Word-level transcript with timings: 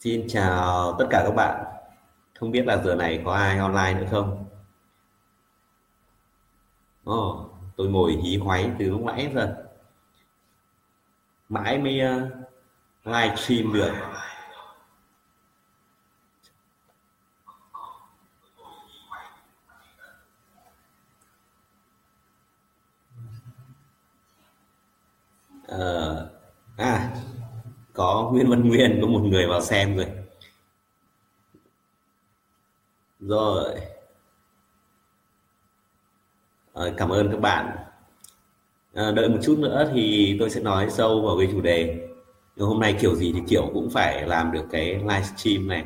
Xin 0.00 0.26
chào 0.28 0.96
tất 0.98 1.06
cả 1.10 1.22
các 1.24 1.34
bạn. 1.34 1.64
Không 2.38 2.50
biết 2.50 2.66
là 2.66 2.76
giờ 2.84 2.94
này 2.94 3.22
có 3.24 3.32
ai 3.32 3.58
online 3.58 3.94
nữa 4.00 4.06
không? 4.10 4.48
Ồ, 7.04 7.50
tôi 7.76 7.88
ngồi 7.88 8.12
hí 8.12 8.36
hoáy 8.36 8.70
từ 8.78 8.90
lúc 8.90 9.00
nãy 9.04 9.30
giờ. 9.34 9.56
Mãi 11.48 11.78
mới 11.78 12.00
ờ, 12.00 12.16
uh, 12.16 13.06
live 13.06 13.36
stream 13.36 13.72
được. 13.72 13.92
Uh, 25.72 26.28
à, 26.76 27.10
có 27.98 28.30
Nguyễn 28.32 28.50
Văn 28.50 28.68
Nguyên, 28.68 28.98
có 29.02 29.06
một 29.06 29.20
người 29.20 29.46
vào 29.46 29.60
xem 29.60 29.96
rồi. 29.96 30.06
Rồi, 33.20 33.74
à, 36.74 36.84
cảm 36.96 37.08
ơn 37.08 37.30
các 37.30 37.40
bạn. 37.40 37.76
à, 38.94 39.10
đợi 39.10 39.28
một 39.28 39.38
chút 39.42 39.58
nữa 39.58 39.90
thì 39.94 40.36
tôi 40.40 40.50
sẽ 40.50 40.60
nói 40.60 40.90
sâu 40.90 41.22
vào 41.26 41.38
cái 41.38 41.48
chủ 41.52 41.60
đề. 41.60 42.08
Nhưng 42.56 42.68
hôm 42.68 42.80
nay 42.80 42.96
kiểu 43.00 43.14
gì 43.14 43.32
thì 43.34 43.40
kiểu 43.48 43.70
cũng 43.74 43.90
phải 43.90 44.26
làm 44.26 44.52
được 44.52 44.64
cái 44.70 44.94
livestream 44.94 45.68
này. 45.68 45.84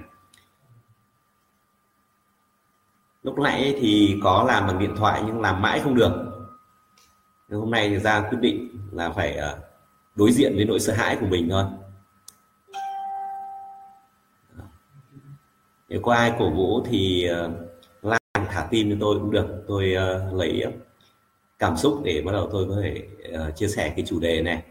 Lúc 3.22 3.38
nãy 3.38 3.74
thì 3.80 4.16
có 4.22 4.44
làm 4.48 4.66
bằng 4.66 4.78
điện 4.78 4.94
thoại 4.96 5.22
nhưng 5.26 5.40
làm 5.40 5.62
mãi 5.62 5.80
không 5.80 5.94
được. 5.94 6.12
Nhưng 7.48 7.60
hôm 7.60 7.70
nay 7.70 7.88
thì 7.88 7.98
ra 7.98 8.20
quyết 8.30 8.38
định 8.40 8.68
là 8.92 9.10
phải 9.10 9.36
ờ, 9.36 9.58
đối 10.14 10.32
diện 10.32 10.52
với 10.56 10.64
nỗi 10.64 10.80
sợ 10.80 10.92
hãi 10.92 11.16
của 11.20 11.26
mình 11.26 11.48
thôi. 11.50 11.64
Nếu 15.92 16.00
có 16.00 16.12
ai 16.12 16.32
cổ 16.38 16.50
vũ 16.50 16.82
thì 16.84 17.24
ờ, 17.24 17.50
like 18.02 18.46
thả 18.50 18.66
tim 18.70 18.90
cho 18.90 18.96
tôi 19.00 19.18
cũng 19.18 19.30
được. 19.30 19.64
Tôi 19.68 19.94
uh, 19.96 20.34
lấy 20.34 20.60
ờ, 20.60 20.70
cảm 21.58 21.76
xúc 21.76 22.00
để 22.04 22.22
bắt 22.26 22.32
đầu 22.32 22.48
tôi 22.52 22.68
có 22.68 22.76
thể 22.82 23.08
uh, 23.28 23.56
chia 23.56 23.68
sẻ 23.68 23.92
cái 23.96 24.04
chủ 24.08 24.20
đề 24.20 24.42
này. 24.42 24.62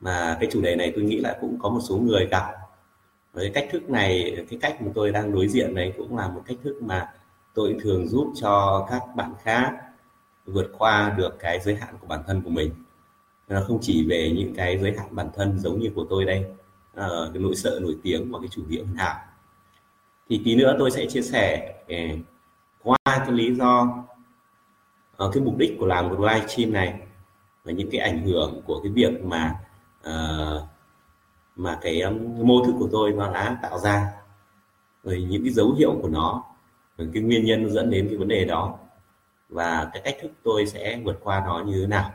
Mà 0.00 0.36
cái 0.40 0.50
chủ 0.52 0.60
đề 0.60 0.76
này 0.76 0.92
tôi 0.94 1.04
nghĩ 1.04 1.16
là 1.16 1.38
cũng 1.40 1.58
có 1.62 1.68
một 1.68 1.80
số 1.88 1.96
người 1.96 2.26
gặp. 2.26 2.52
với 3.32 3.50
cách 3.54 3.68
thức 3.72 3.90
này, 3.90 4.36
cái 4.50 4.58
cách 4.62 4.82
mà 4.82 4.90
tôi 4.94 5.10
đang 5.10 5.32
đối 5.32 5.48
diện 5.48 5.74
này 5.74 5.92
cũng 5.96 6.16
là 6.16 6.28
một 6.28 6.42
cách 6.46 6.56
thức 6.64 6.82
mà 6.82 7.12
tôi 7.54 7.76
thường 7.80 8.08
giúp 8.08 8.32
cho 8.40 8.86
các 8.90 9.02
bạn 9.16 9.32
khác 9.42 9.72
vượt 10.46 10.72
qua 10.78 11.14
được 11.18 11.38
cái 11.38 11.60
giới 11.60 11.74
hạn 11.74 11.94
của 12.00 12.06
bản 12.06 12.20
thân 12.26 12.42
của 12.42 12.50
mình. 12.50 12.70
Nó 13.48 13.62
không 13.66 13.78
chỉ 13.82 14.06
về 14.08 14.32
những 14.36 14.54
cái 14.54 14.78
giới 14.78 14.94
hạn 14.98 15.08
bản 15.10 15.30
thân 15.34 15.58
giống 15.58 15.80
như 15.80 15.90
của 15.94 16.06
tôi 16.10 16.24
đây, 16.24 16.44
cái 16.96 17.30
nỗi 17.34 17.56
sợ 17.56 17.78
nổi 17.82 17.96
tiếng 18.02 18.32
và 18.32 18.38
cái 18.38 18.48
chủ 18.48 18.62
nghĩa 18.68 18.82
hoàn 18.82 18.96
hảo 18.96 19.29
thì 20.30 20.40
tí 20.44 20.54
nữa 20.54 20.76
tôi 20.78 20.90
sẽ 20.90 21.06
chia 21.06 21.22
sẻ 21.22 21.74
eh, 21.86 22.18
qua 22.82 22.96
cái 23.06 23.32
lý 23.32 23.54
do 23.54 24.04
uh, 25.24 25.34
cái 25.34 25.42
mục 25.42 25.56
đích 25.56 25.76
của 25.80 25.86
làm 25.86 26.08
một 26.08 26.20
live 26.20 26.46
stream 26.46 26.72
này 26.72 27.00
và 27.64 27.72
những 27.72 27.90
cái 27.90 28.00
ảnh 28.00 28.22
hưởng 28.22 28.62
của 28.66 28.80
cái 28.82 28.92
việc 28.92 29.24
mà 29.24 29.54
uh, 30.00 30.62
mà 31.56 31.78
cái 31.82 32.00
um, 32.00 32.46
mô 32.46 32.64
thức 32.64 32.74
của 32.78 32.88
tôi 32.92 33.12
nó 33.12 33.32
đã 33.32 33.58
tạo 33.62 33.78
ra 33.78 34.12
rồi 35.04 35.26
những 35.30 35.44
cái 35.44 35.52
dấu 35.52 35.72
hiệu 35.72 35.98
của 36.02 36.08
nó 36.08 36.44
rồi 36.98 37.08
cái 37.14 37.22
nguyên 37.22 37.44
nhân 37.44 37.70
dẫn 37.70 37.90
đến 37.90 38.06
cái 38.08 38.18
vấn 38.18 38.28
đề 38.28 38.44
đó 38.44 38.78
và 39.48 39.90
cái 39.92 40.02
cách 40.04 40.16
thức 40.22 40.32
tôi 40.42 40.66
sẽ 40.66 41.00
vượt 41.04 41.20
qua 41.22 41.42
nó 41.46 41.62
như 41.66 41.80
thế 41.80 41.86
nào. 41.86 42.12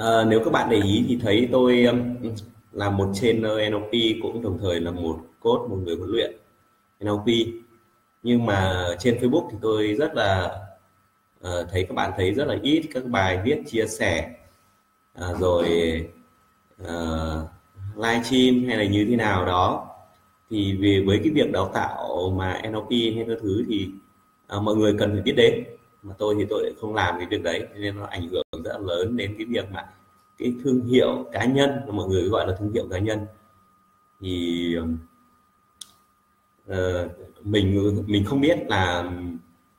À, 0.00 0.24
nếu 0.24 0.40
các 0.44 0.50
bạn 0.50 0.68
để 0.70 0.80
ý 0.84 1.04
thì 1.08 1.18
thấy 1.22 1.48
tôi 1.52 1.84
um, 1.84 2.16
là 2.72 2.90
một 2.90 3.08
trainer 3.14 3.44
ờ, 3.44 3.70
NLP 3.70 3.92
cũng 4.22 4.42
đồng 4.42 4.58
thời 4.60 4.80
là 4.80 4.90
một 4.90 5.18
coach, 5.40 5.70
một 5.70 5.76
người 5.76 5.96
huấn 5.96 6.10
luyện 6.10 6.36
NLP. 7.00 7.26
Nhưng 8.22 8.46
mà 8.46 8.86
trên 8.98 9.18
Facebook 9.18 9.48
thì 9.50 9.56
tôi 9.62 9.94
rất 9.98 10.14
là 10.14 10.58
uh, 11.40 11.66
thấy 11.70 11.84
các 11.84 11.94
bạn 11.94 12.12
thấy 12.16 12.34
rất 12.34 12.48
là 12.48 12.56
ít 12.62 12.82
các 12.94 13.04
bài 13.04 13.40
viết 13.44 13.62
chia 13.66 13.86
sẻ 13.86 14.30
uh, 15.30 15.38
rồi 15.40 15.68
uh, 16.82 17.48
live 17.96 18.22
stream 18.22 18.64
hay 18.68 18.76
là 18.76 18.84
như 18.84 19.06
thế 19.10 19.16
nào 19.16 19.46
đó 19.46 19.88
thì 20.50 20.76
về 20.76 21.04
với 21.06 21.20
cái 21.24 21.30
việc 21.34 21.52
đào 21.52 21.70
tạo 21.74 22.30
mà 22.36 22.62
NLP 22.70 22.90
hay 22.90 23.24
các 23.28 23.38
thứ 23.42 23.64
thì 23.68 23.88
uh, 24.56 24.62
mọi 24.62 24.76
người 24.76 24.94
cần 24.98 25.12
phải 25.12 25.22
biết 25.22 25.34
đến 25.36 25.64
mà 26.02 26.14
tôi 26.18 26.34
thì 26.38 26.46
tôi 26.50 26.62
lại 26.62 26.72
không 26.80 26.94
làm 26.94 27.14
cái 27.18 27.26
việc 27.30 27.42
đấy 27.42 27.66
nên 27.76 27.96
nó 27.96 28.06
ảnh 28.06 28.28
hưởng 28.28 28.42
rất 28.62 28.72
là 28.72 28.78
lớn 28.78 29.16
đến 29.16 29.34
cái 29.38 29.46
việc 29.46 29.70
mà 29.72 29.86
cái 30.38 30.54
thương 30.64 30.84
hiệu 30.84 31.24
cá 31.32 31.44
nhân 31.44 31.70
mọi 31.92 32.08
người 32.08 32.28
gọi 32.28 32.46
là 32.46 32.56
thương 32.58 32.72
hiệu 32.72 32.88
cá 32.90 32.98
nhân. 32.98 33.18
Thì 34.20 34.76
uh, 36.70 36.76
mình 37.42 37.96
mình 38.06 38.24
không 38.24 38.40
biết 38.40 38.58
là 38.66 39.12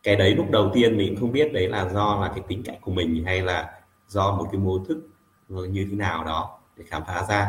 cái 0.04 0.16
đấy 0.16 0.36
lúc 0.36 0.52
đầu 0.52 0.72
tiên 0.74 0.98
mình 0.98 1.16
không 1.20 1.32
biết 1.32 1.54
đấy 1.54 1.70
là 1.70 1.90
do 1.94 2.22
là 2.22 2.28
cái 2.36 2.44
tính 2.48 2.64
cách 2.64 2.78
của 2.82 2.92
mình 2.92 3.24
hay 3.26 3.42
là 3.42 3.82
do 4.08 4.36
một 4.36 4.48
cái 4.52 4.62
mô 4.62 4.80
thức 4.80 5.08
như 5.50 5.88
thế 5.90 5.96
nào 5.96 6.24
đó 6.24 6.60
để 6.78 6.84
khám 6.88 7.04
phá 7.08 7.26
ra. 7.30 7.48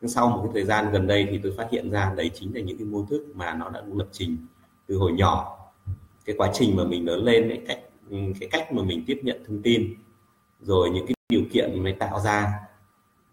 Nhưng 0.00 0.08
sau 0.08 0.28
một 0.28 0.40
cái 0.42 0.50
thời 0.54 0.64
gian 0.64 0.92
gần 0.92 1.06
đây 1.06 1.26
thì 1.30 1.40
tôi 1.42 1.52
phát 1.56 1.68
hiện 1.70 1.90
ra 1.90 2.14
đấy 2.16 2.30
chính 2.34 2.54
là 2.54 2.60
những 2.60 2.78
cái 2.78 2.86
mô 2.86 3.06
thức 3.10 3.26
mà 3.34 3.54
nó 3.54 3.70
đã 3.70 3.82
lập 3.94 4.08
trình 4.12 4.36
từ 4.86 4.96
hồi 4.96 5.12
nhỏ. 5.12 5.56
Cái 6.24 6.36
quá 6.38 6.50
trình 6.54 6.76
mà 6.76 6.84
mình 6.84 7.06
lớn 7.06 7.24
lên 7.24 7.48
cái 7.48 7.62
cách 7.68 7.80
cái 8.40 8.48
cách 8.52 8.72
mà 8.72 8.82
mình 8.82 9.04
tiếp 9.06 9.20
nhận 9.22 9.44
thông 9.46 9.62
tin 9.62 9.94
rồi 10.60 10.90
những 10.90 11.06
cái 11.06 11.14
điều 11.28 11.42
kiện 11.52 11.82
mới 11.82 11.92
tạo 11.92 12.20
ra 12.20 12.52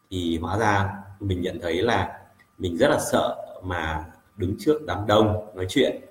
thì 0.09 0.37
hóa 0.41 0.57
ra 0.57 0.93
mình 1.19 1.41
nhận 1.41 1.59
thấy 1.61 1.81
là 1.81 2.19
mình 2.57 2.77
rất 2.77 2.87
là 2.87 2.99
sợ 3.11 3.35
mà 3.63 4.05
đứng 4.37 4.55
trước 4.59 4.85
đám 4.85 5.07
đông 5.07 5.55
nói 5.55 5.65
chuyện. 5.69 6.01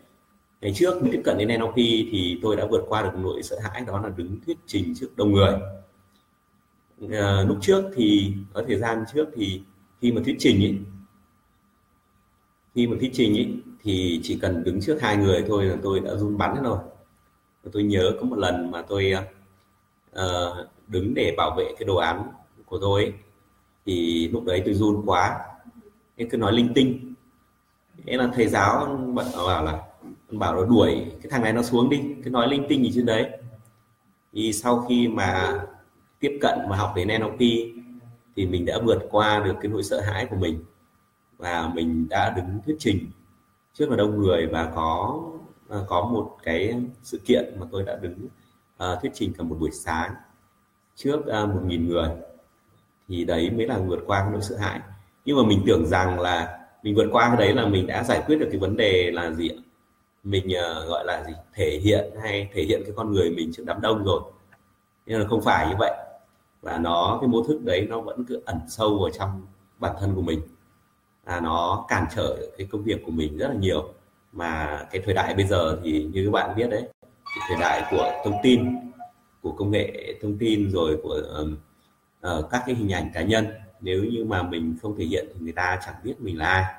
Ngày 0.60 0.72
trước 0.74 0.94
tiếp 1.12 1.22
cận 1.24 1.38
đến 1.38 1.60
NLP 1.60 1.76
thì 1.76 2.38
tôi 2.42 2.56
đã 2.56 2.66
vượt 2.70 2.84
qua 2.88 3.02
được 3.02 3.12
nỗi 3.16 3.42
sợ 3.42 3.56
hãi 3.62 3.84
đó 3.86 4.00
là 4.00 4.08
đứng 4.08 4.40
thuyết 4.46 4.56
trình 4.66 4.94
trước 4.96 5.16
đông 5.16 5.32
người. 5.32 5.54
À, 7.10 7.44
lúc 7.48 7.58
trước 7.60 7.84
thì 7.94 8.34
ở 8.52 8.64
thời 8.68 8.76
gian 8.78 9.04
trước 9.14 9.28
thì 9.34 9.62
khi 10.00 10.12
mà 10.12 10.22
thuyết 10.24 10.36
trình 10.38 10.64
ấy, 10.64 10.78
khi 12.74 12.86
mà 12.86 12.96
thuyết 13.00 13.10
trình 13.12 13.36
ấy, 13.36 13.54
thì 13.82 14.20
chỉ 14.22 14.38
cần 14.42 14.64
đứng 14.64 14.80
trước 14.80 14.98
hai 15.00 15.16
người 15.16 15.44
thôi 15.48 15.64
là 15.64 15.76
tôi 15.82 16.00
đã 16.00 16.14
run 16.14 16.38
bắn 16.38 16.62
rồi. 16.62 16.78
Tôi 17.72 17.82
nhớ 17.82 18.12
có 18.20 18.26
một 18.26 18.38
lần 18.38 18.70
mà 18.70 18.82
tôi 18.82 19.12
uh, 20.12 20.66
đứng 20.88 21.14
để 21.14 21.34
bảo 21.36 21.54
vệ 21.58 21.74
cái 21.78 21.86
đồ 21.86 21.96
án 21.96 22.22
của 22.66 22.78
tôi 22.80 23.02
ấy, 23.02 23.12
thì 23.86 24.28
lúc 24.28 24.44
đấy 24.44 24.62
tôi 24.64 24.74
run 24.74 25.02
quá. 25.06 25.38
Nên 26.16 26.28
cứ 26.28 26.36
nói 26.36 26.52
linh 26.52 26.72
tinh. 26.74 27.14
Thế 28.06 28.16
là 28.16 28.30
thầy 28.34 28.46
giáo 28.48 28.98
bảo 29.14 29.64
là 29.64 29.82
bảo 30.30 30.54
nó 30.54 30.64
đuổi 30.64 31.04
cái 31.22 31.30
thằng 31.30 31.42
này 31.42 31.52
nó 31.52 31.62
xuống 31.62 31.90
đi 31.90 32.00
cứ 32.24 32.30
nói 32.30 32.48
linh 32.48 32.66
tinh 32.68 32.84
gì 32.84 32.92
trên 32.94 33.06
đấy. 33.06 33.30
Thì 34.32 34.52
sau 34.52 34.84
khi 34.88 35.08
mà 35.08 35.60
tiếp 36.20 36.38
cận 36.40 36.58
và 36.68 36.76
học 36.76 36.92
đến 36.96 37.08
NLP 37.20 37.38
thì 38.36 38.46
mình 38.46 38.64
đã 38.64 38.78
vượt 38.84 39.06
qua 39.10 39.42
được 39.44 39.54
cái 39.60 39.70
nỗi 39.72 39.82
sợ 39.82 40.00
hãi 40.00 40.26
của 40.26 40.36
mình. 40.36 40.64
Và 41.36 41.70
mình 41.74 42.06
đã 42.10 42.30
đứng 42.36 42.60
thuyết 42.66 42.76
trình 42.78 43.10
trước 43.74 43.90
là 43.90 43.96
đông 43.96 44.18
người 44.18 44.46
và 44.46 44.72
có 44.74 45.22
à, 45.68 45.78
có 45.88 46.08
một 46.12 46.36
cái 46.42 46.82
sự 47.02 47.18
kiện 47.24 47.60
mà 47.60 47.66
tôi 47.72 47.82
đã 47.82 47.96
đứng 47.96 48.28
uh, 48.84 49.00
thuyết 49.02 49.10
trình 49.14 49.32
cả 49.38 49.44
một 49.44 49.56
buổi 49.60 49.70
sáng 49.70 50.14
trước 50.96 51.18
uh, 51.18 51.48
một 51.48 51.60
nghìn 51.66 51.88
người 51.88 52.08
thì 53.08 53.24
đấy 53.24 53.50
mới 53.50 53.66
là 53.66 53.78
vượt 53.78 54.00
qua 54.06 54.20
cái 54.20 54.28
nỗi 54.32 54.42
sợ 54.42 54.56
hãi. 54.56 54.80
Nhưng 55.24 55.36
mà 55.36 55.42
mình 55.42 55.62
tưởng 55.66 55.86
rằng 55.86 56.20
là 56.20 56.58
mình 56.82 56.94
vượt 56.94 57.06
qua 57.12 57.28
cái 57.28 57.36
đấy 57.36 57.54
là 57.54 57.66
mình 57.66 57.86
đã 57.86 58.02
giải 58.02 58.22
quyết 58.26 58.36
được 58.36 58.48
cái 58.50 58.60
vấn 58.60 58.76
đề 58.76 59.10
là 59.10 59.30
gì 59.30 59.48
ạ? 59.48 59.60
Mình 60.24 60.46
uh, 60.46 60.88
gọi 60.88 61.04
là 61.04 61.24
gì? 61.26 61.32
Thể 61.54 61.80
hiện 61.82 62.10
hay 62.22 62.48
thể 62.54 62.62
hiện 62.62 62.82
cái 62.84 62.92
con 62.96 63.12
người 63.12 63.30
mình 63.30 63.52
trước 63.52 63.62
đám 63.66 63.80
đông 63.80 64.04
rồi. 64.04 64.20
Nhưng 65.06 65.20
là 65.20 65.26
không 65.26 65.42
phải 65.42 65.68
như 65.68 65.74
vậy. 65.78 65.92
Và 66.62 66.78
nó 66.78 67.18
cái 67.20 67.28
mô 67.28 67.42
thức 67.42 67.60
đấy 67.64 67.86
nó 67.90 68.00
vẫn 68.00 68.24
cứ 68.24 68.42
ẩn 68.44 68.60
sâu 68.68 68.98
vào 68.98 69.10
trong 69.10 69.46
bản 69.78 69.96
thân 70.00 70.14
của 70.14 70.22
mình. 70.22 70.40
Là 71.26 71.40
nó 71.40 71.84
cản 71.88 72.06
trở 72.16 72.36
cái 72.58 72.66
công 72.70 72.82
việc 72.82 73.02
của 73.06 73.12
mình 73.12 73.38
rất 73.38 73.48
là 73.48 73.54
nhiều. 73.54 73.88
Mà 74.32 74.82
cái 74.90 75.02
thời 75.04 75.14
đại 75.14 75.34
bây 75.34 75.46
giờ 75.46 75.78
thì 75.84 76.08
như 76.12 76.24
các 76.24 76.30
bạn 76.32 76.56
biết 76.56 76.70
đấy 76.70 76.88
cái 77.04 77.48
thời 77.48 77.58
đại 77.60 77.82
của 77.90 78.12
thông 78.24 78.34
tin 78.42 78.76
của 79.46 79.52
công 79.52 79.70
nghệ 79.70 80.14
thông 80.22 80.38
tin 80.38 80.70
rồi 80.70 80.98
của 81.02 81.22
uh, 82.22 82.50
các 82.50 82.62
cái 82.66 82.74
hình 82.74 82.92
ảnh 82.92 83.10
cá 83.14 83.22
nhân. 83.22 83.46
Nếu 83.80 84.04
như 84.04 84.24
mà 84.24 84.42
mình 84.42 84.76
không 84.82 84.96
thể 84.98 85.04
hiện 85.04 85.26
thì 85.34 85.40
người 85.40 85.52
ta 85.52 85.78
chẳng 85.86 85.94
biết 86.04 86.20
mình 86.20 86.38
là 86.38 86.46
ai 86.46 86.74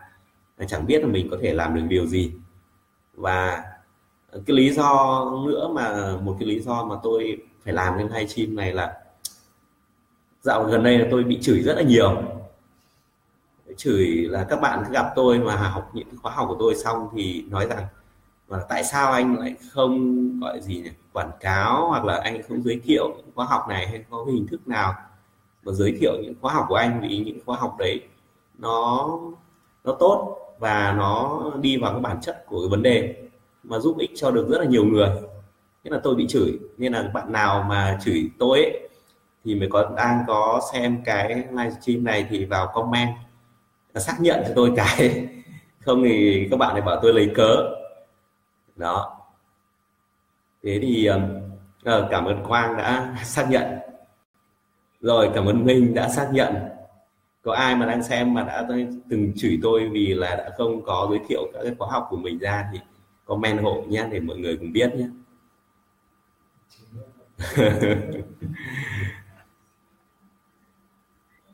chẳng 0.68 0.86
biết 0.86 1.02
là 1.02 1.08
mình 1.08 1.28
có 1.32 1.38
thể 1.42 1.54
làm 1.54 1.76
được 1.76 1.82
điều 1.88 2.06
gì. 2.06 2.32
Và 3.14 3.64
cái 4.32 4.56
lý 4.56 4.72
do 4.72 5.26
nữa 5.48 5.70
mà 5.74 6.18
một 6.18 6.36
cái 6.40 6.50
lý 6.50 6.60
do 6.60 6.86
mà 6.86 6.96
tôi 7.04 7.38
phải 7.64 7.74
làm 7.74 7.94
cái 7.98 8.08
hai 8.12 8.28
chim 8.28 8.56
này 8.56 8.74
là 8.74 8.98
dạo 10.42 10.64
gần 10.64 10.84
đây 10.84 10.98
là 10.98 11.08
tôi 11.12 11.24
bị 11.24 11.40
chửi 11.42 11.62
rất 11.62 11.74
là 11.76 11.82
nhiều. 11.82 12.24
Chửi 13.78 14.08
là 14.08 14.46
các 14.50 14.62
bạn 14.62 14.84
gặp 14.92 15.12
tôi 15.16 15.40
mà 15.40 15.56
học 15.56 15.92
những 15.94 16.08
khóa 16.22 16.32
học 16.32 16.46
của 16.50 16.58
tôi 16.60 16.76
xong 16.76 17.10
thì 17.16 17.44
nói 17.50 17.68
rằng 17.70 17.86
và 18.48 18.66
tại 18.70 18.84
sao 18.84 19.12
anh 19.12 19.40
lại 19.40 19.56
không 19.72 20.40
gọi 20.40 20.62
gì 20.62 20.76
nhỉ? 20.76 20.90
Quảng 21.14 21.32
cáo 21.40 21.88
hoặc 21.88 22.06
là 22.06 22.22
anh 22.24 22.42
không 22.48 22.62
giới 22.62 22.80
thiệu 22.84 23.14
những 23.18 23.32
khóa 23.36 23.46
học 23.46 23.62
này 23.70 23.88
hay 23.88 24.04
có 24.10 24.26
cái 24.26 24.34
hình 24.34 24.48
thức 24.48 24.68
nào 24.68 24.94
mà 25.64 25.72
giới 25.72 25.98
thiệu 26.00 26.12
những 26.22 26.34
khóa 26.42 26.54
học 26.54 26.66
của 26.70 26.76
anh 26.76 27.02
vì 27.02 27.18
những 27.18 27.40
khóa 27.46 27.58
học 27.58 27.76
đấy 27.80 28.02
nó 28.58 29.10
nó 29.84 29.96
tốt 30.00 30.38
và 30.60 30.94
nó 30.98 31.44
đi 31.62 31.78
vào 31.78 31.92
cái 31.92 32.02
bản 32.02 32.22
chất 32.22 32.46
của 32.48 32.60
cái 32.60 32.70
vấn 32.70 32.84
đề 32.84 33.16
mà 33.64 33.80
giúp 33.80 33.98
ích 33.98 34.12
cho 34.16 34.32
được 34.32 34.48
rất 34.50 34.58
là 34.60 34.66
nhiều 34.66 34.86
người. 34.86 35.10
Nên 35.84 35.94
là 35.94 36.00
tôi 36.04 36.16
bị 36.16 36.28
chửi 36.28 36.60
nên 36.78 36.94
là 36.94 37.12
bạn 37.14 37.32
nào 37.32 37.66
mà 37.70 38.00
chửi 38.06 38.30
tôi 38.40 38.64
ấy, 38.64 38.90
thì 39.46 39.56
mới 39.56 39.70
có 39.72 39.92
đang 39.98 40.24
có 40.28 40.62
xem 40.74 41.02
cái 41.06 41.44
livestream 41.52 42.04
này 42.04 42.28
thì 42.30 42.46
vào 42.46 42.68
comment 42.74 43.10
xác 43.96 44.22
nhận 44.22 44.44
cho 44.48 44.54
tôi 44.56 44.72
cái. 44.76 45.28
Không 45.80 46.04
thì 46.04 46.48
các 46.52 46.58
bạn 46.58 46.74
lại 46.74 46.82
bảo 46.82 47.00
tôi 47.02 47.14
lấy 47.14 47.32
cớ 47.36 47.74
đó. 48.78 49.18
Thế 50.64 50.80
thì 50.82 51.10
uh, 51.10 51.16
cảm 52.12 52.26
ơn 52.26 52.44
quang 52.48 52.78
đã 52.78 53.16
xác 53.24 53.48
nhận. 53.50 53.64
Rồi 55.02 55.32
cảm 55.36 55.46
ơn 55.46 55.66
minh 55.66 55.94
đã 55.94 56.10
xác 56.10 56.30
nhận. 56.34 56.56
Có 57.44 57.54
ai 57.54 57.76
mà 57.76 57.86
đang 57.86 58.04
xem 58.04 58.34
mà 58.34 58.44
đã 58.44 58.68
từng 59.10 59.34
chửi 59.36 59.60
tôi 59.62 59.90
vì 59.90 60.14
là 60.14 60.36
đã 60.36 60.50
không 60.58 60.86
có 60.86 61.08
giới 61.10 61.20
thiệu 61.28 61.52
các 61.54 61.60
cái 61.64 61.76
khóa 61.80 61.88
học 61.92 62.08
của 62.10 62.18
mình 62.18 62.40
ra 62.40 62.70
thì 62.74 62.80
comment 63.26 63.62
hộ 63.62 63.84
nhé 63.88 64.08
để 64.12 64.20
mọi 64.20 64.38
người 64.38 64.58
cùng 64.58 64.72
biết 64.72 64.92
nhé. 64.96 65.08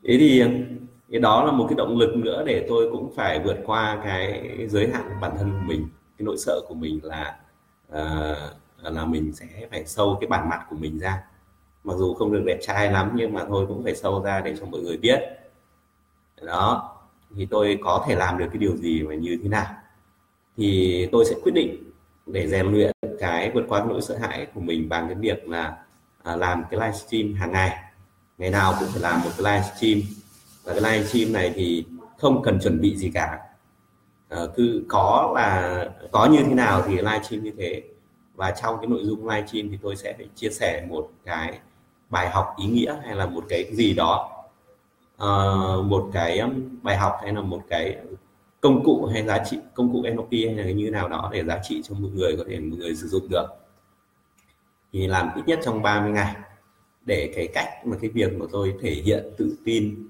Thế 0.06 0.16
thì 0.18 0.40
um, 0.40 0.64
cái 1.10 1.20
đó 1.20 1.44
là 1.44 1.52
một 1.52 1.66
cái 1.68 1.76
động 1.76 1.98
lực 1.98 2.16
nữa 2.16 2.42
để 2.46 2.66
tôi 2.68 2.90
cũng 2.90 3.12
phải 3.16 3.40
vượt 3.44 3.56
qua 3.66 4.00
cái 4.04 4.50
giới 4.68 4.90
hạn 4.92 5.02
của 5.08 5.14
bản 5.20 5.32
thân 5.38 5.50
của 5.50 5.64
mình 5.66 5.88
cái 6.18 6.24
nỗi 6.24 6.36
sợ 6.38 6.60
của 6.68 6.74
mình 6.74 7.00
là 7.02 7.36
uh, 7.92 8.92
là 8.92 9.04
mình 9.04 9.32
sẽ 9.32 9.46
phải 9.70 9.86
sâu 9.86 10.18
cái 10.20 10.28
bản 10.28 10.48
mặt 10.48 10.66
của 10.70 10.76
mình 10.76 10.98
ra. 10.98 11.22
Mặc 11.84 11.94
dù 11.98 12.14
không 12.14 12.32
được 12.32 12.42
đẹp 12.46 12.58
trai 12.62 12.92
lắm 12.92 13.12
nhưng 13.14 13.32
mà 13.32 13.44
thôi 13.48 13.64
cũng 13.68 13.84
phải 13.84 13.94
sâu 13.94 14.22
ra 14.22 14.40
để 14.40 14.56
cho 14.60 14.66
mọi 14.66 14.80
người 14.80 14.96
biết. 14.96 15.20
Đó 16.42 16.90
thì 17.36 17.46
tôi 17.50 17.78
có 17.84 18.04
thể 18.08 18.14
làm 18.14 18.38
được 18.38 18.46
cái 18.52 18.58
điều 18.58 18.76
gì 18.76 19.02
và 19.02 19.14
như 19.14 19.38
thế 19.42 19.48
nào. 19.48 19.66
Thì 20.56 21.08
tôi 21.12 21.24
sẽ 21.24 21.34
quyết 21.42 21.52
định 21.54 21.90
để 22.26 22.48
rèn 22.48 22.66
luyện 22.66 22.92
cái 23.18 23.50
vượt 23.54 23.64
qua 23.68 23.84
nỗi 23.88 24.02
sợ 24.02 24.16
hãi 24.16 24.46
của 24.54 24.60
mình 24.60 24.88
bằng 24.88 25.06
cái 25.06 25.14
việc 25.14 25.48
là 25.48 25.76
à, 26.22 26.36
làm 26.36 26.64
cái 26.70 26.80
livestream 26.80 27.34
hàng 27.34 27.52
ngày. 27.52 27.78
Ngày 28.38 28.50
nào 28.50 28.74
cũng 28.78 28.88
phải 28.88 29.02
làm 29.02 29.20
một 29.22 29.30
cái 29.38 29.54
livestream 29.54 30.00
và 30.64 30.72
cái 30.72 30.82
livestream 30.82 31.32
này 31.32 31.52
thì 31.54 31.84
không 32.18 32.42
cần 32.42 32.58
chuẩn 32.62 32.80
bị 32.80 32.96
gì 32.96 33.10
cả. 33.14 33.38
Ờ, 34.34 34.52
cứ 34.56 34.84
có 34.88 35.32
là 35.34 35.90
có 36.12 36.26
như 36.26 36.42
thế 36.46 36.54
nào 36.54 36.82
thì 36.86 36.96
livestream 36.96 37.44
như 37.44 37.52
thế. 37.58 37.82
Và 38.34 38.50
trong 38.50 38.76
cái 38.80 38.86
nội 38.86 39.00
dung 39.04 39.28
livestream 39.28 39.68
thì 39.70 39.78
tôi 39.82 39.96
sẽ 39.96 40.14
phải 40.16 40.28
chia 40.34 40.50
sẻ 40.50 40.86
một 40.88 41.10
cái 41.24 41.58
bài 42.10 42.30
học 42.30 42.54
ý 42.58 42.66
nghĩa 42.66 42.96
hay 43.04 43.16
là 43.16 43.26
một 43.26 43.44
cái 43.48 43.74
gì 43.74 43.94
đó. 43.94 44.30
Uh, 45.14 45.84
một 45.84 46.10
cái 46.12 46.38
um, 46.38 46.78
bài 46.82 46.96
học 46.96 47.12
hay 47.22 47.32
là 47.32 47.40
một 47.40 47.62
cái 47.68 47.96
công 48.60 48.84
cụ 48.84 49.06
hay 49.12 49.22
giá 49.26 49.44
trị 49.44 49.58
công 49.74 49.92
cụ 49.92 50.02
NLP 50.02 50.30
hay 50.30 50.64
là 50.64 50.70
như 50.72 50.90
nào 50.90 51.08
đó 51.08 51.30
để 51.32 51.44
giá 51.44 51.60
trị 51.62 51.82
cho 51.84 51.94
một 51.94 52.08
người 52.14 52.36
có 52.36 52.44
thể 52.48 52.60
một 52.60 52.76
người 52.78 52.94
sử 52.94 53.08
dụng 53.08 53.28
được. 53.28 53.46
Thì 54.92 55.06
làm 55.06 55.30
ít 55.36 55.42
nhất 55.46 55.60
trong 55.64 55.82
30 55.82 56.12
ngày. 56.12 56.34
Để 57.06 57.32
cái 57.36 57.48
cách 57.54 57.86
mà 57.86 57.96
cái 58.00 58.10
việc 58.10 58.32
của 58.38 58.46
tôi 58.52 58.74
thể 58.82 58.90
hiện 58.90 59.24
tự 59.38 59.56
tin 59.64 60.08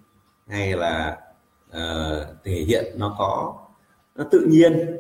hay 0.49 0.73
là 0.77 1.19
uh, 1.71 2.27
thể 2.45 2.65
hiện 2.69 2.85
nó 2.97 3.17
có 3.19 3.55
nó 4.17 4.25
tự 4.25 4.47
nhiên 4.49 4.97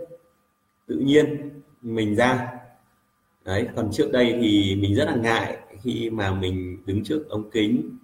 tự 0.87 0.96
nhiên 0.96 1.50
mình 1.82 2.16
ra. 2.16 2.49
Đấy, 3.44 3.69
còn 3.76 3.90
trước 3.93 4.12
đây 4.12 4.38
thì 4.40 4.76
mình 4.81 4.94
rất 4.94 5.05
là 5.05 5.14
ngại 5.16 5.58
khi 5.82 6.11
mà 6.11 6.32
mình 6.32 6.78
đứng 6.87 7.05
trước 7.05 7.28
ống 7.28 7.50
kính, 7.50 7.99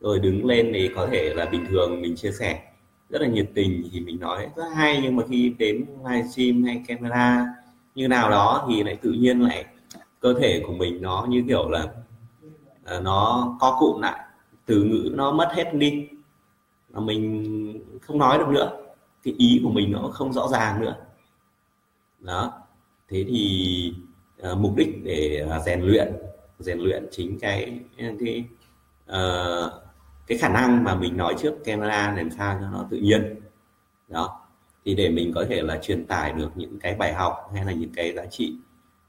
rồi 0.00 0.18
đứng 0.18 0.44
lên 0.46 0.70
thì 0.74 0.90
có 0.94 1.08
thể 1.12 1.34
là 1.34 1.44
bình 1.44 1.64
thường 1.68 2.02
mình 2.02 2.16
chia 2.16 2.32
sẻ. 2.32 2.62
Rất 3.10 3.22
là 3.22 3.28
nhiệt 3.28 3.50
tình 3.54 3.82
thì 3.92 4.00
mình 4.00 4.20
nói, 4.20 4.48
rất 4.56 4.68
hay, 4.74 5.00
nhưng 5.02 5.16
mà 5.16 5.22
khi 5.30 5.54
đến 5.58 5.86
livestream 6.08 6.64
hay 6.64 6.84
camera 6.86 7.46
như 7.94 8.08
nào 8.08 8.30
đó 8.30 8.66
thì 8.68 8.82
lại 8.82 8.96
tự 9.02 9.12
nhiên 9.12 9.40
lại 9.40 9.64
cơ 10.20 10.34
thể 10.40 10.62
của 10.66 10.72
mình 10.72 11.02
nó 11.02 11.26
như 11.28 11.44
kiểu 11.48 11.68
là 11.68 11.86
à, 12.84 13.00
nó 13.00 13.48
co 13.60 13.76
cụm 13.80 14.00
lại, 14.00 14.20
từ 14.66 14.82
ngữ 14.82 15.10
nó 15.14 15.32
mất 15.32 15.48
hết 15.54 15.74
đi. 15.74 16.08
Mà 16.90 17.00
mình 17.00 17.98
không 18.02 18.18
nói 18.18 18.38
được 18.38 18.48
nữa 18.48 18.81
cái 19.22 19.34
ý 19.38 19.60
của 19.64 19.70
mình 19.70 19.92
nó 19.92 19.98
không 20.12 20.32
rõ 20.32 20.48
ràng 20.48 20.80
nữa. 20.80 20.96
Đó. 22.20 22.52
Thế 23.08 23.24
thì 23.28 23.94
uh, 24.50 24.58
mục 24.58 24.76
đích 24.76 25.04
để 25.04 25.46
uh, 25.56 25.62
rèn 25.62 25.80
luyện 25.80 26.12
rèn 26.58 26.78
luyện 26.78 27.06
chính 27.10 27.38
cái 27.38 27.80
cái 27.98 28.44
uh, 29.10 29.72
cái 30.26 30.38
khả 30.38 30.48
năng 30.48 30.84
mà 30.84 30.94
mình 30.94 31.16
nói 31.16 31.34
trước 31.38 31.54
camera 31.64 32.14
làm 32.16 32.30
sao 32.30 32.58
cho 32.60 32.70
nó 32.70 32.86
tự 32.90 32.96
nhiên. 32.96 33.40
Đó. 34.08 34.46
Thì 34.84 34.94
để 34.94 35.08
mình 35.08 35.32
có 35.34 35.44
thể 35.48 35.62
là 35.62 35.78
truyền 35.82 36.06
tải 36.06 36.32
được 36.32 36.50
những 36.54 36.78
cái 36.78 36.94
bài 36.94 37.14
học 37.14 37.50
hay 37.54 37.64
là 37.64 37.72
những 37.72 37.92
cái 37.94 38.12
giá 38.12 38.26
trị 38.26 38.54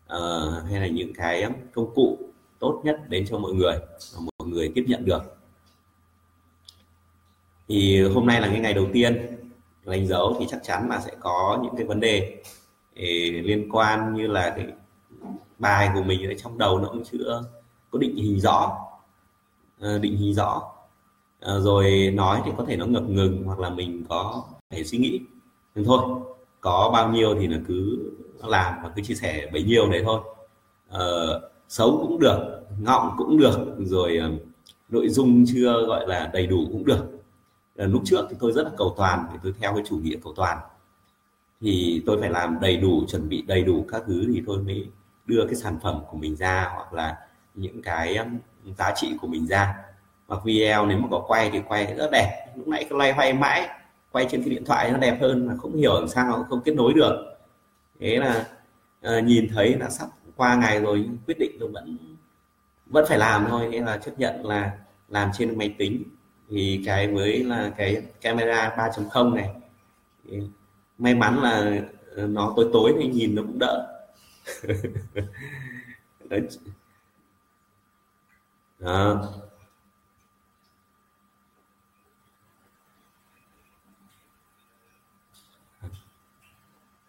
uh, 0.06 0.64
hay 0.70 0.80
là 0.80 0.88
những 0.88 1.14
cái 1.14 1.50
công 1.74 1.96
cụ 1.96 2.20
tốt 2.60 2.82
nhất 2.84 3.00
đến 3.10 3.26
cho 3.30 3.38
mọi 3.38 3.54
người 3.54 3.76
mọi 4.40 4.48
người 4.48 4.72
tiếp 4.76 4.86
nhận 4.88 5.06
được. 5.06 5.38
Thì 7.68 8.04
hôm 8.04 8.26
nay 8.26 8.42
là 8.42 8.48
cái 8.48 8.60
ngày 8.60 8.74
đầu 8.74 8.88
tiên 8.94 9.40
đánh 9.86 10.08
dấu 10.08 10.36
thì 10.40 10.46
chắc 10.50 10.60
chắn 10.64 10.90
là 10.90 11.00
sẽ 11.00 11.12
có 11.20 11.60
những 11.64 11.76
cái 11.78 11.86
vấn 11.86 12.00
đề 12.00 12.42
liên 13.44 13.70
quan 13.72 14.14
như 14.14 14.28
là 14.28 14.54
cái 14.58 14.68
bài 15.60 15.90
của 15.94 16.04
mình 16.04 16.30
ở 16.30 16.34
trong 16.38 16.58
đầu 16.58 16.80
nó 16.80 16.88
cũng 16.90 17.04
chưa 17.12 17.44
có 17.92 18.00
định 18.00 18.16
hình 18.16 18.40
rõ 18.40 18.84
ờ, 19.84 20.00
định 20.00 20.18
hình 20.18 20.34
rõ. 20.34 20.62
Ờ, 21.40 21.60
rồi 21.62 22.12
nói 22.14 22.42
thì 22.46 22.52
có 22.58 22.66
thể 22.68 22.76
nó 22.78 22.86
ngập 22.86 23.04
ngừng 23.04 23.44
hoặc 23.44 23.60
là 23.60 23.70
mình 23.70 24.04
có 24.10 24.44
thể 24.70 24.84
suy 24.84 24.98
nghĩ. 24.98 25.20
Nhưng 25.76 25.86
thôi 25.86 26.00
có 26.62 26.90
bao 26.94 27.12
nhiêu 27.12 27.36
thì 27.40 27.48
là 27.48 27.58
cứ 27.68 28.12
làm 28.44 28.74
và 28.84 28.90
cứ 28.96 29.02
chia 29.02 29.16
sẻ 29.16 29.50
bấy 29.54 29.64
nhiêu 29.64 29.90
đấy 29.92 30.02
thôi. 30.06 30.22
Ờ, 30.90 31.42
xấu 31.70 31.98
cũng 32.02 32.20
được 32.20 32.62
ngọng 32.80 33.16
cũng 33.18 33.38
được 33.38 33.76
rồi 33.80 34.18
ờ, 34.18 34.32
nội 34.90 35.10
dung 35.10 35.46
chưa 35.54 35.86
gọi 35.86 36.08
là 36.08 36.30
đầy 36.34 36.48
đủ 36.48 36.66
cũng 36.72 36.86
được. 36.86 37.13
Ờ, 37.78 37.88
lúc 37.88 38.02
trước 38.06 38.28
thì 38.30 38.36
tôi 38.40 38.52
rất 38.52 38.64
là 38.64 38.72
cầu 38.78 38.94
toàn 38.98 39.26
thì 39.32 39.40
tôi 39.44 39.54
theo 39.60 39.74
cái 39.74 39.84
chủ 39.88 39.98
nghĩa 39.98 40.18
cầu 40.24 40.34
toàn. 40.36 40.58
Thì 41.62 42.04
tôi 42.06 42.18
phải 42.22 42.30
làm 42.30 42.60
đầy 42.62 42.78
đủ 42.78 43.06
chuẩn 43.08 43.30
bị 43.30 43.42
đầy 43.42 43.64
đủ 43.64 43.86
các 43.92 44.04
thứ 44.08 44.26
thì 44.34 44.44
tôi 44.46 44.58
mới 44.58 44.88
đưa 45.26 45.46
cái 45.46 45.56
sản 45.56 45.78
phẩm 45.84 46.02
của 46.10 46.18
mình 46.18 46.36
ra 46.36 46.72
hoặc 46.76 46.94
là 46.94 47.18
những 47.56 47.82
cái 47.82 48.18
giá 48.78 48.94
trị 48.96 49.14
của 49.22 49.28
mình 49.28 49.48
ra. 49.48 49.76
Hoặc 50.28 50.44
video 50.46 50.86
nếu 50.86 50.98
mà 50.98 51.08
có 51.12 51.24
quay 51.28 51.50
thì 51.54 51.62
quay 51.68 51.96
rất 51.96 52.10
đẹp 52.12 52.46
lúc 52.56 52.68
nãy 52.68 52.86
cứ 52.90 52.98
loay 52.98 53.14
hoay 53.14 53.34
mãi 53.34 53.70
quay 54.12 54.28
trên 54.32 54.42
cái 54.42 54.50
điện 54.50 54.66
thoại 54.66 54.92
nó 54.92 54.98
đẹp 54.98 55.18
hơn 55.22 55.48
mà 55.48 55.54
không 55.58 55.76
hiểu 55.76 55.94
làm 55.94 56.08
sao 56.08 56.46
không 56.50 56.62
kết 56.62 56.76
nối 56.76 56.94
được. 56.94 57.38
Thế 58.00 58.18
là 58.18 58.48
uh, 59.18 59.24
nhìn 59.24 59.48
thấy 59.54 59.76
là 59.80 59.90
sắp 59.90 60.08
qua 60.36 60.56
ngày 60.56 60.80
rồi 60.82 61.10
quyết 61.28 61.40
định 61.40 61.52
tôi 61.60 61.70
vẫn 61.70 61.98
vẫn 62.86 63.06
phải 63.10 63.18
làm 63.18 63.46
thôi 63.50 63.70
thế 63.72 63.80
là 63.80 63.98
chấp 63.98 64.20
nhận 64.20 64.46
là 64.46 64.72
làm 65.10 65.30
trên 65.34 65.58
máy 65.58 65.76
tính 65.78 66.04
thì 66.54 66.82
cái 66.86 67.08
với 67.08 67.44
là 67.44 67.72
cái 67.78 68.02
camera 68.22 68.76
3.0 68.78 69.34
này. 69.36 69.50
Thì 70.30 70.42
may 70.98 71.16
mắn 71.16 71.44
là 71.44 71.82
ờ, 72.16 72.28
nó 72.28 72.54
tối 72.56 72.70
tối 72.74 72.96
thì 73.00 73.08
nhìn 73.08 73.36
nó 73.36 73.42
cũng 73.42 73.60
đỡ. 73.60 73.88
Đó. 78.80 79.30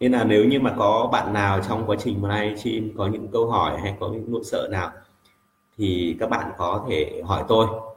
nên 0.01 0.13
là 0.13 0.25
nếu 0.25 0.45
như 0.45 0.61
mà 0.61 0.75
có 0.79 1.09
bạn 1.13 1.33
nào 1.33 1.61
trong 1.69 1.87
quá 1.87 1.97
trình 2.01 2.25
livestream 2.25 2.91
có 2.97 3.07
những 3.07 3.29
câu 3.33 3.51
hỏi 3.51 3.81
hay 3.81 3.97
có 4.01 4.09
những 4.09 4.25
nỗi 4.29 4.43
sợ 4.45 4.69
nào, 4.71 4.93
thì 5.79 6.17
các 6.21 6.31
bạn 6.31 6.53
có 6.59 6.87
thể 6.89 7.23
hỏi 7.27 7.45
tôi 7.49 7.94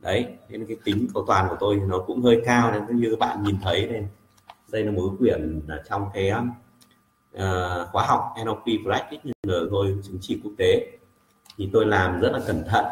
đấy 0.00 0.26
nên 0.48 0.66
cái 0.66 0.76
tính 0.84 1.08
cầu 1.14 1.24
toàn 1.26 1.48
của 1.48 1.56
tôi 1.60 1.76
nó 1.76 1.98
cũng 2.06 2.22
hơi 2.22 2.42
cao 2.44 2.72
nên 2.72 3.00
như 3.00 3.10
các 3.10 3.18
bạn 3.18 3.42
nhìn 3.42 3.56
thấy 3.62 3.86
đây 3.86 4.06
đây 4.72 4.84
là 4.84 4.92
một 4.92 5.12
quyển 5.18 5.60
trong 5.88 6.10
cái 6.14 6.32
uh, 7.36 7.88
khóa 7.92 8.06
học 8.06 8.34
NLP 8.44 8.64
Practice 8.84 9.22
thôi 9.70 9.96
chứng 10.02 10.18
chỉ 10.20 10.40
quốc 10.44 10.52
tế. 10.58 10.98
Thì 11.56 11.70
tôi 11.72 11.86
làm 11.86 12.20
rất 12.20 12.32
là 12.32 12.40
cẩn 12.46 12.64
thận 12.68 12.84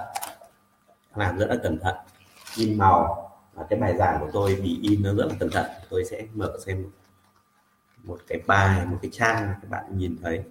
làm 1.14 1.38
rất 1.38 1.46
là 1.50 1.56
cẩn 1.62 1.78
thận. 1.78 1.96
In 2.56 2.78
màu 2.78 3.30
và 3.54 3.66
cái 3.70 3.78
bài 3.78 3.96
giảng 3.98 4.20
của 4.20 4.30
tôi 4.32 4.58
bị 4.62 4.78
in 4.82 5.02
nó 5.02 5.14
rất 5.14 5.26
là 5.26 5.34
cẩn 5.40 5.50
thận. 5.50 5.66
Tôi 5.90 6.04
sẽ 6.04 6.26
mở 6.34 6.58
xem 6.66 6.86
một 8.04 8.18
cái 8.26 8.40
bài 8.46 8.86
một 8.86 8.98
cái 9.02 9.10
trang 9.14 9.54
các 9.62 9.70
bạn 9.70 9.84
nhìn 9.98 10.16
thấy. 10.22 10.42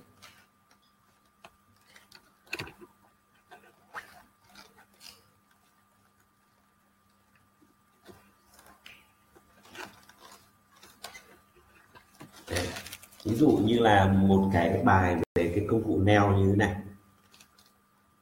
Ví 13.28 13.36
dụ 13.36 13.60
như 13.64 13.80
là 13.80 14.14
một 14.14 14.50
cái 14.54 14.82
bài 14.84 15.16
về 15.16 15.52
cái 15.56 15.66
công 15.70 15.84
cụ 15.84 16.00
neo 16.04 16.38
như 16.38 16.50
thế 16.50 16.56
này. 16.56 16.76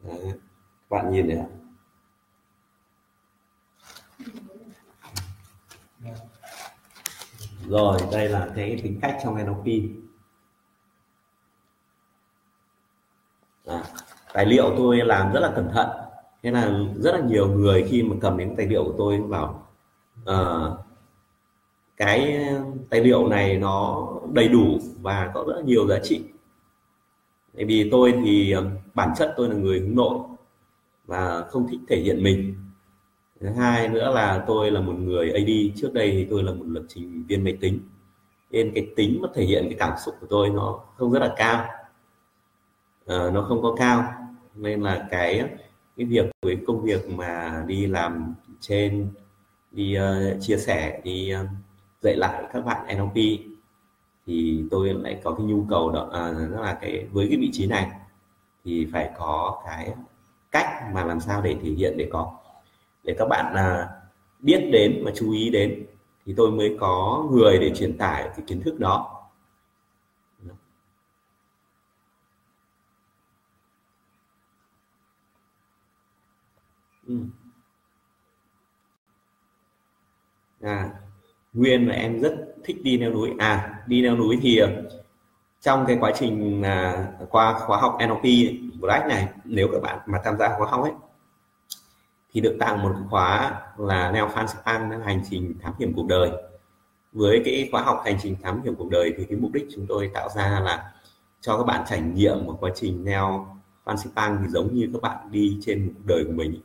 Đấy. 0.04 0.34
các 0.90 0.98
bạn 0.98 1.12
nhìn 1.12 1.28
này 1.28 1.38
ạ. 1.38 1.48
Rồi 7.68 8.00
đây 8.12 8.30
là 8.30 8.50
cái 8.56 8.80
tính 8.84 9.00
cách 9.02 9.18
trong 9.24 9.36
NLP 9.36 9.66
à, 13.66 13.84
tài 14.34 14.46
liệu 14.46 14.74
tôi 14.78 14.98
làm 14.98 15.34
rất 15.34 15.40
là 15.40 15.52
cẩn 15.56 15.70
thận. 15.74 15.90
Thế 16.44 16.52
là 16.52 16.72
rất 16.96 17.12
là 17.12 17.20
nhiều 17.20 17.48
người 17.48 17.88
khi 17.90 18.04
mà 18.04 18.16
cầm 18.22 18.38
đến 18.38 18.54
tài 18.58 18.68
liệu 18.68 18.84
của 18.84 18.94
tôi 18.98 19.22
vào 19.22 19.68
uh, 20.22 20.85
cái 21.98 22.46
ờ, 22.48 22.64
tài 22.90 23.02
liệu 23.02 23.28
này 23.28 23.58
nó 23.58 24.08
đầy 24.34 24.48
đủ 24.48 24.80
và 25.02 25.32
có 25.34 25.46
rất 25.48 25.62
nhiều 25.66 25.88
giá 25.88 26.00
trị. 26.04 26.22
Bởi 27.54 27.66
vì 27.66 27.90
tôi 27.92 28.14
thì 28.26 28.52
ờ, 28.52 28.70
bản 28.94 29.10
chất 29.18 29.34
tôi 29.38 29.50
là 29.50 29.56
người 29.56 29.80
hướng 29.80 29.96
nội 29.96 30.20
và 31.06 31.46
không 31.50 31.68
thích 31.68 31.80
thể 31.88 31.98
hiện 31.98 32.24
mình. 32.24 32.56
Thứ 33.40 33.50
hai 33.50 33.90
nữa 33.90 34.12
là 34.14 34.44
tôi 34.48 34.72
là 34.72 34.82
một 34.82 34.94
người 34.94 35.32
AD 35.32 35.50
trước 35.76 35.94
đây 35.94 36.12
thì 36.12 36.28
tôi 36.30 36.44
là 36.44 36.52
một 36.52 36.66
lập 36.68 36.84
trình 36.88 37.24
viên 37.28 37.44
máy 37.44 37.58
tính. 37.62 37.80
Nên 38.52 38.72
cái 38.76 38.88
tính 38.96 39.20
mà 39.22 39.28
thể 39.36 39.44
hiện 39.44 39.64
cái 39.70 39.76
cảm 39.80 39.94
xúc 40.06 40.16
của 40.22 40.28
tôi 40.30 40.50
nó 40.50 40.80
không 40.98 41.12
rất 41.12 41.20
là 41.20 41.34
cao. 41.38 41.66
À, 43.06 43.30
nó 43.34 43.42
không 43.42 43.62
có 43.62 43.76
cao. 43.80 44.14
Nên 44.56 44.82
là 44.82 45.08
cái 45.12 45.50
cái 45.98 46.06
việc 46.06 46.26
với 46.42 46.58
công 46.68 46.82
việc 46.84 47.10
mà 47.10 47.64
đi 47.68 47.88
làm 47.88 48.34
trên 48.60 49.08
đi 49.72 49.98
uh, 50.00 50.42
chia 50.42 50.58
sẻ 50.58 51.02
đi 51.04 51.34
uh, 51.42 51.48
dạy 52.06 52.16
lại 52.16 52.44
các 52.54 52.66
bạn 52.66 52.88
NLP 52.88 53.40
thì 54.28 54.64
tôi 54.72 54.94
lại 54.94 55.22
có 55.24 55.32
cái 55.32 55.46
nhu 55.46 55.66
cầu 55.70 55.92
đó 55.92 56.10
à, 56.14 56.32
rất 56.32 56.62
là 56.62 56.78
cái 56.82 57.08
với 57.12 57.28
cái 57.30 57.38
vị 57.38 57.50
trí 57.54 57.68
này 57.68 57.92
thì 58.66 58.88
phải 58.94 59.12
có 59.18 59.64
cái 59.66 59.94
cách 60.52 60.68
mà 60.94 61.04
làm 61.06 61.20
sao 61.20 61.42
để 61.42 61.56
thể 61.64 61.70
hiện 61.72 61.98
để 61.98 62.10
có 62.12 62.40
để 63.04 63.16
các 63.20 63.26
bạn 63.30 63.56
là 63.56 63.90
biết 64.40 64.70
đến 64.74 65.02
và 65.06 65.12
chú 65.16 65.32
ý 65.32 65.50
đến 65.50 65.86
thì 66.26 66.34
tôi 66.38 66.52
mới 66.52 66.78
có 66.80 67.26
người 67.32 67.60
để 67.60 67.72
truyền 67.76 67.98
tải 67.98 68.24
cái 68.24 68.46
kiến 68.48 68.62
thức 68.62 68.80
đó 68.80 69.12
ừ. 77.08 77.14
à, 80.62 81.05
nguyên 81.56 81.88
là 81.88 81.96
em 81.96 82.20
rất 82.20 82.36
thích 82.64 82.78
đi 82.84 82.98
leo 82.98 83.12
núi. 83.12 83.32
À 83.38 83.80
đi 83.88 84.02
leo 84.02 84.16
núi 84.16 84.40
thì 84.42 84.58
ờ, 84.58 84.70
trong 85.62 85.86
cái 85.88 85.98
quá 86.00 86.12
trình 86.16 86.62
à, 86.62 87.08
qua 87.30 87.60
khóa 87.60 87.78
học 87.78 87.98
NLP 88.08 88.24
Black 88.82 89.08
này 89.08 89.28
nếu 89.46 89.68
các 89.72 89.82
bạn 89.82 90.00
mà 90.06 90.20
tham 90.24 90.38
gia 90.38 90.50
khóa 90.58 90.68
học 90.68 90.84
ấy 90.84 90.92
thì 92.34 92.42
được 92.42 92.58
tặng 92.60 92.84
một 92.84 92.94
khóa 93.10 93.62
là 93.78 94.12
Neo 94.12 94.28
Fan 94.28 94.48
Span 94.48 95.02
hành 95.06 95.22
trình 95.30 95.54
thám 95.62 95.74
hiểm 95.80 95.94
cuộc 95.96 96.08
đời. 96.08 96.32
Với 97.14 97.42
cái 97.46 97.70
khóa 97.72 97.82
học 97.82 98.02
hành 98.06 98.18
trình 98.22 98.36
thám 98.44 98.62
hiểm 98.62 98.76
cuộc 98.76 98.90
đời 98.90 99.14
thì 99.18 99.26
cái 99.30 99.38
mục 99.38 99.52
đích 99.54 99.68
chúng 99.76 99.86
tôi 99.88 100.12
tạo 100.14 100.30
ra 100.36 100.60
là 100.60 100.92
cho 101.42 101.58
các 101.58 101.64
bạn 101.64 101.86
trải 101.90 102.02
nghiệm 102.02 102.46
một 102.46 102.58
quá 102.60 102.72
trình 102.76 103.06
Neo 103.06 103.48
Fan 103.86 103.96
Span 103.96 104.38
thì 104.42 104.48
giống 104.50 104.74
như 104.74 104.90
các 104.94 105.02
bạn 105.02 105.32
đi 105.32 105.58
trên 105.62 105.94
cuộc 105.96 106.06
đời 106.06 106.24
của 106.26 106.34
mình 106.34 106.62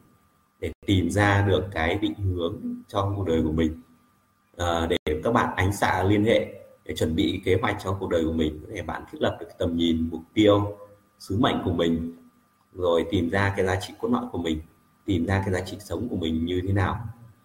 để 0.61 0.73
tìm 0.87 1.11
ra 1.11 1.45
được 1.49 1.65
cái 1.73 1.99
định 1.99 2.15
hướng 2.15 2.57
cho 2.89 3.13
cuộc 3.17 3.27
đời 3.27 3.43
của 3.45 3.53
mình 3.53 3.81
à, 4.61 4.87
để 4.87 4.97
các 5.25 5.33
bạn 5.33 5.57
ánh 5.57 5.73
xạ 5.73 6.03
liên 6.03 6.25
hệ 6.25 6.47
để 6.85 6.95
chuẩn 6.97 7.17
bị 7.17 7.43
kế 7.45 7.59
hoạch 7.63 7.77
cho 7.85 7.97
cuộc 8.01 8.11
đời 8.11 8.25
của 8.25 8.33
mình. 8.33 8.61
Để 8.69 8.83
bạn 8.83 9.03
thiết 9.13 9.19
lập 9.21 9.37
được 9.41 9.49
tầm 9.59 9.77
nhìn 9.77 10.09
mục 10.11 10.21
tiêu 10.35 10.77
sứ 11.19 11.39
mệnh 11.39 11.63
của 11.65 11.73
mình 11.73 12.17
rồi 12.73 13.07
tìm 13.11 13.31
ra 13.31 13.55
cái 13.57 13.67
giá 13.67 13.77
trị 13.81 13.95
cốt 13.99 14.09
lõi 14.09 14.25
của 14.33 14.39
mình 14.39 14.61
tìm 15.05 15.27
ra 15.27 15.43
cái 15.45 15.55
giá 15.55 15.61
trị 15.61 15.77
sống 15.81 16.09
của 16.09 16.17
mình 16.17 16.45
như 16.45 16.63
thế 16.67 16.73
nào. 16.73 17.01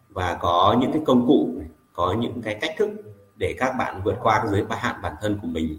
Và 0.10 0.38
có 0.42 0.78
những 0.82 0.92
cái 0.92 1.02
công 1.06 1.28
cụ 1.28 1.62
có 1.94 2.16
những 2.20 2.42
cái 2.42 2.58
cách 2.62 2.76
thức 2.78 2.90
để 3.36 3.56
các 3.58 3.76
bạn 3.80 4.02
vượt 4.04 4.16
qua 4.22 4.40
cái 4.40 4.48
giới 4.52 4.64
hạn 4.70 4.96
bản 5.02 5.14
thân 5.22 5.40
của 5.42 5.48
mình 5.48 5.78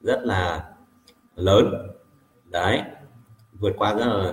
rất 0.00 0.20
là 0.24 0.64
lớn. 1.36 1.74
Đấy 2.50 2.82
vượt 3.52 3.72
qua 3.78 3.94
rất 3.94 4.06
là 4.06 4.30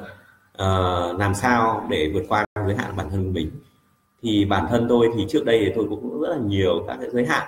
uh, 0.52 1.20
làm 1.20 1.36
sao 1.36 1.88
để 1.90 2.12
vượt 2.14 2.24
qua 2.30 2.46
giới 2.66 2.76
hạn 2.76 2.96
bản 2.96 3.10
thân 3.10 3.24
của 3.24 3.32
mình? 3.32 3.52
Thì 4.22 4.46
bản 4.46 4.66
thân 4.70 4.86
tôi 4.90 5.10
thì 5.16 5.26
trước 5.30 5.46
đây 5.46 5.60
thì 5.66 5.72
tôi 5.76 5.86
cũng 5.90 6.22
rất 6.22 6.30
là 6.30 6.38
nhiều 6.38 6.84
các 6.88 6.98
cái 7.02 7.10
giới 7.10 7.26
hạn. 7.26 7.48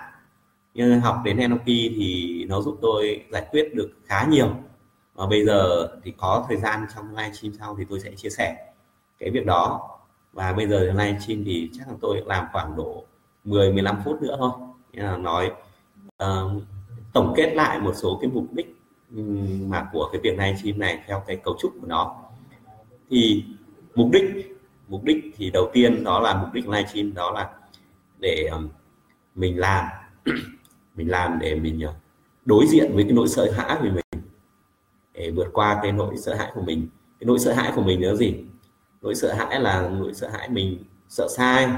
Nhưng 0.74 1.00
học 1.00 1.22
đến 1.26 1.38
NLP 1.38 1.66
thì 1.66 2.46
nó 2.50 2.62
giúp 2.62 2.78
tôi 2.82 3.26
giải 3.32 3.48
quyết 3.52 3.76
được 3.76 3.92
khá 4.06 4.28
nhiều. 4.30 4.50
Và 5.16 5.26
bây 5.26 5.46
giờ 5.46 5.88
thì 6.04 6.14
có 6.18 6.46
thời 6.48 6.58
gian 6.58 6.86
trong 6.96 7.10
livestream 7.10 7.54
sau 7.60 7.76
thì 7.80 7.86
tôi 7.90 8.00
sẽ 8.00 8.12
chia 8.16 8.30
sẻ 8.30 8.74
cái 9.20 9.30
việc 9.30 9.46
đó. 9.46 9.90
Và 10.34 10.54
bây 10.54 10.68
giờ 10.68 10.80
livestream 10.80 11.44
thì 11.46 11.70
chắc 11.74 11.88
là 11.88 11.94
tôi 12.02 12.24
làm 12.26 12.46
khoảng 12.52 12.76
độ 12.76 13.04
10 13.44 13.74
15 13.74 14.02
phút 14.06 14.22
nữa 14.22 14.36
thôi. 14.40 14.52
Là 14.94 15.18
nói 15.18 15.52
uh, 16.24 16.64
tổng 17.14 17.34
kết 17.38 17.54
lại 17.56 17.80
một 17.80 17.94
số 17.96 18.18
cái 18.22 18.30
mục 18.34 18.46
đích 18.54 18.76
mà 19.68 19.90
của 19.94 20.10
cái 20.12 20.22
việc 20.22 20.40
livestream 20.40 20.80
này 20.80 21.04
theo 21.08 21.24
cái 21.28 21.36
cấu 21.36 21.56
trúc 21.60 21.74
của 21.82 21.88
nó. 21.88 22.16
Thì 23.10 23.44
mục 23.96 24.10
đích 24.12 24.53
mục 24.88 25.04
đích 25.04 25.18
thì 25.38 25.50
đầu 25.50 25.70
tiên 25.74 26.04
đó 26.04 26.20
là 26.20 26.42
mục 26.42 26.54
đích 26.54 26.68
livestream, 26.68 27.14
đó 27.14 27.32
là 27.32 27.50
để 28.20 28.48
um, 28.52 28.70
mình 29.36 29.60
làm 29.60 29.86
mình 30.96 31.10
làm 31.10 31.40
để 31.40 31.56
mình 31.56 31.82
uh, 31.90 31.96
đối 32.46 32.66
diện 32.68 32.92
với 32.96 33.04
cái 33.04 33.14
nỗi 33.14 33.28
sợ 33.28 33.52
hãi 33.52 33.78
của 33.82 33.90
mình, 33.90 34.24
để 35.14 35.32
vượt 35.32 35.48
qua 35.54 35.80
cái 35.84 35.92
nỗi 35.92 36.18
sợ 36.18 36.34
hãi 36.36 36.52
của 36.56 36.62
mình. 36.62 36.88
Cái 37.20 37.26
nỗi 37.26 37.40
sợ 37.40 37.54
hãi 37.54 37.72
của 37.76 37.82
mình 37.82 38.06
là 38.06 38.16
gì? 38.16 38.36
Nỗi 39.02 39.16
sợ 39.16 39.34
hãi 39.34 39.60
là 39.60 39.90
nỗi 39.90 40.14
sợ 40.14 40.30
hãi 40.30 40.50
mình 40.50 40.84
sợ 41.10 41.28
sai, 41.38 41.70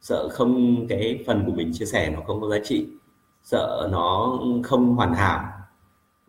sợ 0.00 0.28
không, 0.28 0.86
cái 0.88 1.24
phần 1.26 1.42
của 1.46 1.52
mình 1.52 1.70
chia 1.74 1.84
sẻ 1.84 2.10
nó 2.10 2.20
không 2.26 2.40
có 2.40 2.48
giá 2.48 2.58
trị, 2.64 2.86
sợ 3.42 3.88
nó 3.92 4.38
không 4.64 4.96
hoàn 4.96 5.14
hảo. 5.14 5.44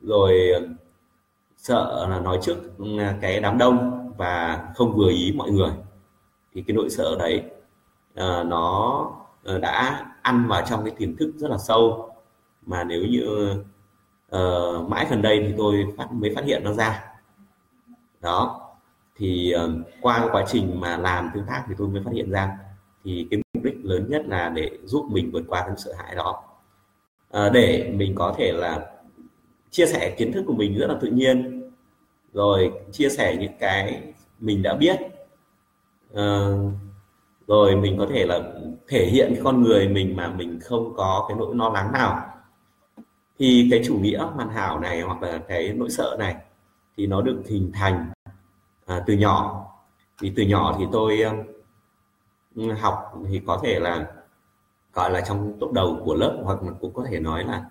Rồi 0.02 0.50
um, 0.50 0.76
sợ 1.58 2.08
là 2.10 2.20
nói 2.20 2.40
trước 2.42 2.78
um, 2.78 3.00
cái 3.22 3.40
đám 3.40 3.58
đông 3.58 4.06
và 4.18 4.66
không 4.76 4.94
vừa 4.96 5.10
ý 5.10 5.34
mọi 5.38 5.52
người 5.52 5.72
thì 6.56 6.62
cái 6.68 6.76
nỗi 6.76 6.90
sợ 6.90 7.16
đấy 7.20 7.44
uh, 8.14 8.48
nó 8.48 9.00
uh, 9.56 9.62
đã 9.62 10.06
ăn 10.22 10.48
vào 10.48 10.62
trong 10.70 10.86
cái 10.86 10.94
tiềm 10.98 11.16
thức 11.18 11.34
rất 11.38 11.52
là 11.52 11.58
sâu. 11.58 12.10
Mà 12.66 12.84
nếu 12.84 13.04
như 13.04 13.54
uh, 14.36 14.90
mãi 14.90 15.08
gần 15.10 15.22
đây 15.22 15.44
thì 15.48 15.54
tôi 15.58 15.86
phát 15.98 16.12
mới 16.12 16.36
phát 16.36 16.46
hiện 16.46 16.64
nó 16.64 16.74
ra. 16.74 17.04
Đó. 18.22 18.62
Thì 19.16 19.54
uh, 19.66 19.72
qua 20.02 20.30
quá 20.32 20.46
trình 20.48 20.80
mà 20.80 20.98
làm 20.98 21.30
tương 21.34 21.46
tác 21.46 21.64
thì 21.68 21.76
tôi 21.78 21.88
mới 21.88 22.04
phát 22.04 22.12
hiện 22.14 22.32
ra. 22.32 22.58
Thì 23.04 23.28
cái 23.32 23.42
mục 23.54 23.64
đích 23.64 23.76
lớn 23.84 24.06
nhất 24.10 24.28
là 24.28 24.50
để 24.50 24.72
giúp 24.84 25.06
mình 25.12 25.32
vượt 25.32 25.44
qua 25.48 25.64
cái 25.68 25.76
sợ 25.78 25.94
hãi 25.98 26.16
đó. 26.16 26.44
Uh, 27.38 27.54
để 27.54 27.92
mình 27.96 28.16
có 28.16 28.36
thể 28.38 28.52
là 28.52 28.92
chia 29.70 29.86
sẻ 29.86 30.16
kiến 30.18 30.32
thức 30.32 30.44
của 30.48 30.54
mình 30.54 30.78
rất 30.78 30.88
là 30.88 30.96
tự 31.02 31.08
nhiên. 31.08 31.64
Rồi 32.34 32.72
chia 32.92 33.10
sẻ 33.10 33.36
những 33.40 33.54
cái 33.60 34.14
mình 34.40 34.64
đã 34.64 34.74
biết 34.74 34.98
à, 36.14 36.50
rồi 37.48 37.76
mình 37.76 37.98
có 37.98 38.08
thể 38.10 38.26
là 38.26 38.40
thể 38.88 39.06
hiện 39.06 39.32
cái 39.34 39.42
con 39.44 39.64
người 39.64 39.88
mình 39.88 40.16
mà 40.16 40.28
mình 40.28 40.60
không 40.64 40.94
có 40.98 41.26
cái 41.28 41.38
nỗi 41.38 41.56
lo 41.56 41.70
lắng 41.70 41.92
nào. 41.92 42.32
Thì 43.40 43.68
cái 43.72 43.82
chủ 43.86 43.98
nghĩa 43.98 44.18
hoàn 44.18 44.50
hảo 44.50 44.80
này 44.80 45.02
hoặc 45.02 45.22
là 45.22 45.38
cái 45.48 45.74
nỗi 45.74 45.90
sợ 45.90 46.16
này 46.20 46.36
thì 46.98 47.08
nó 47.08 47.22
được 47.22 47.42
hình 47.46 47.72
thành 47.74 48.12
à, 48.86 49.04
từ 49.08 49.14
nhỏ. 49.14 49.66
Vì 50.20 50.34
từ 50.36 50.44
nhỏ 50.44 50.76
thì 50.80 50.86
tôi 50.92 51.22
học 52.82 53.14
thì 53.30 53.42
có 53.48 53.60
thể 53.64 53.80
là 53.80 54.08
gọi 54.94 55.12
là 55.12 55.22
trong 55.22 55.54
top 55.60 55.72
đầu 55.72 56.02
của 56.06 56.16
lớp 56.16 56.42
hoặc 56.44 56.64
là 56.64 56.72
cũng 56.82 56.94
có 56.94 57.06
thể 57.10 57.20
nói 57.20 57.44
là 57.44 57.66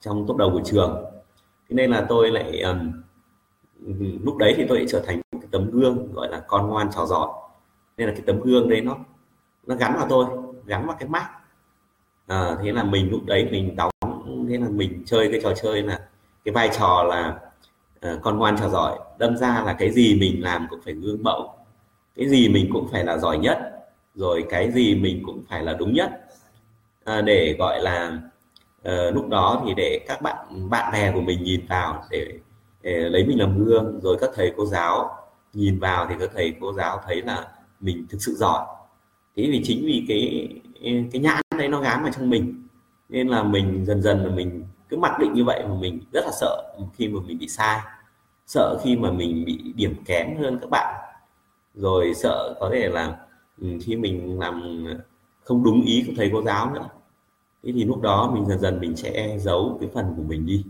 trong 0.00 0.26
top 0.26 0.36
đầu 0.36 0.50
của 0.50 0.62
trường. 0.64 1.04
Thế 1.68 1.74
nên 1.74 1.90
là 1.90 2.06
tôi 2.08 2.30
lại 2.30 2.60
um, 2.60 2.92
lúc 4.24 4.36
đấy 4.36 4.54
thì 4.56 4.64
tôi 4.68 4.78
lại 4.78 4.86
trở 4.88 5.02
thành 5.06 5.16
một 5.16 5.38
cái 5.40 5.48
tấm 5.52 5.70
gương 5.70 6.12
gọi 6.12 6.28
là 6.28 6.42
con 6.46 6.68
ngoan 6.68 6.90
trò 6.92 7.06
giỏi 7.06 7.28
nên 8.00 8.08
là 8.08 8.14
cái 8.14 8.22
tấm 8.26 8.40
gương 8.40 8.68
đấy 8.68 8.80
nó 8.80 8.96
nó 9.66 9.74
gắn 9.74 9.94
vào 9.96 10.06
tôi 10.08 10.26
gắn 10.66 10.86
vào 10.86 10.96
cái 11.00 11.08
mắt. 11.08 11.30
À, 12.26 12.56
thế 12.62 12.72
là 12.72 12.84
mình 12.84 13.10
lúc 13.10 13.20
đấy 13.26 13.48
mình 13.50 13.76
đóng 13.76 13.90
thế 14.48 14.58
là 14.58 14.68
mình 14.68 15.02
chơi 15.06 15.28
cái 15.32 15.40
trò 15.42 15.54
chơi 15.62 15.82
là 15.82 16.00
cái 16.44 16.54
vai 16.54 16.70
trò 16.78 17.02
là 17.02 17.38
uh, 18.06 18.22
con 18.22 18.38
ngoan 18.38 18.56
trò 18.58 18.68
giỏi. 18.68 18.98
Đâm 19.18 19.36
ra 19.36 19.62
là 19.66 19.72
cái 19.72 19.90
gì 19.90 20.16
mình 20.20 20.42
làm 20.42 20.66
cũng 20.70 20.80
phải 20.84 20.94
gương 20.94 21.22
mẫu. 21.22 21.54
Cái 22.16 22.28
gì 22.28 22.48
mình 22.48 22.70
cũng 22.72 22.88
phải 22.92 23.04
là 23.04 23.18
giỏi 23.18 23.38
nhất. 23.38 23.58
Rồi 24.14 24.44
cái 24.50 24.70
gì 24.70 24.94
mình 24.94 25.22
cũng 25.26 25.42
phải 25.48 25.62
là 25.62 25.72
đúng 25.72 25.92
nhất. 25.92 26.10
À, 27.04 27.20
để 27.20 27.56
gọi 27.58 27.82
là 27.82 28.18
uh, 28.88 29.14
lúc 29.14 29.28
đó 29.28 29.62
thì 29.66 29.74
để 29.76 30.00
các 30.08 30.22
bạn 30.22 30.70
bạn 30.70 30.92
bè 30.92 31.12
của 31.12 31.20
mình 31.20 31.42
nhìn 31.42 31.66
vào 31.66 32.04
để, 32.10 32.38
để 32.82 32.92
lấy 32.92 33.24
mình 33.24 33.38
làm 33.38 33.64
gương. 33.64 34.00
Rồi 34.02 34.16
các 34.20 34.30
thầy 34.34 34.52
cô 34.56 34.66
giáo 34.66 35.16
nhìn 35.52 35.78
vào 35.78 36.06
thì 36.08 36.14
các 36.18 36.30
thầy 36.34 36.54
cô 36.60 36.72
giáo 36.72 37.00
thấy 37.06 37.22
là 37.22 37.48
mình 37.80 38.06
thực 38.08 38.22
sự 38.22 38.34
giỏi. 38.34 38.66
Thế 39.36 39.48
vì 39.50 39.60
chính 39.64 39.84
vì 39.86 40.04
cái 40.08 40.48
cái 41.12 41.20
nhãn 41.22 41.40
đấy 41.58 41.68
nó 41.68 41.80
gán 41.80 42.02
vào 42.02 42.12
trong 42.12 42.30
mình 42.30 42.62
nên 43.08 43.28
là 43.28 43.42
mình 43.42 43.84
dần 43.86 44.02
dần 44.02 44.24
là 44.24 44.34
mình 44.34 44.64
cứ 44.88 44.96
mặc 44.96 45.18
định 45.20 45.32
như 45.32 45.44
vậy 45.44 45.64
mà 45.68 45.74
mình 45.74 46.00
rất 46.12 46.24
là 46.24 46.30
sợ 46.40 46.72
khi 46.96 47.08
mà 47.08 47.20
mình 47.26 47.38
bị 47.38 47.48
sai 47.48 47.80
sợ 48.46 48.78
khi 48.82 48.96
mà 48.96 49.10
mình 49.10 49.44
bị 49.44 49.72
điểm 49.76 49.94
kém 50.04 50.36
hơn 50.36 50.58
các 50.60 50.70
bạn. 50.70 50.94
Rồi 51.74 52.14
sợ 52.14 52.54
có 52.60 52.70
thể 52.72 52.88
là 52.88 53.16
ừ, 53.60 53.68
khi 53.82 53.96
mình 53.96 54.38
làm 54.38 54.84
không 55.44 55.64
đúng 55.64 55.82
ý 55.82 56.04
của 56.06 56.12
thầy 56.16 56.30
cô 56.32 56.42
giáo 56.42 56.74
nữa. 56.74 56.88
Thế 57.62 57.72
thì 57.72 57.84
lúc 57.84 58.00
đó 58.00 58.30
mình 58.34 58.46
dần 58.46 58.58
dần 58.58 58.80
mình 58.80 58.94
che 58.94 59.38
giấu 59.38 59.78
cái 59.80 59.90
phần 59.94 60.14
của 60.16 60.22
mình 60.22 60.46
đi 60.46 60.64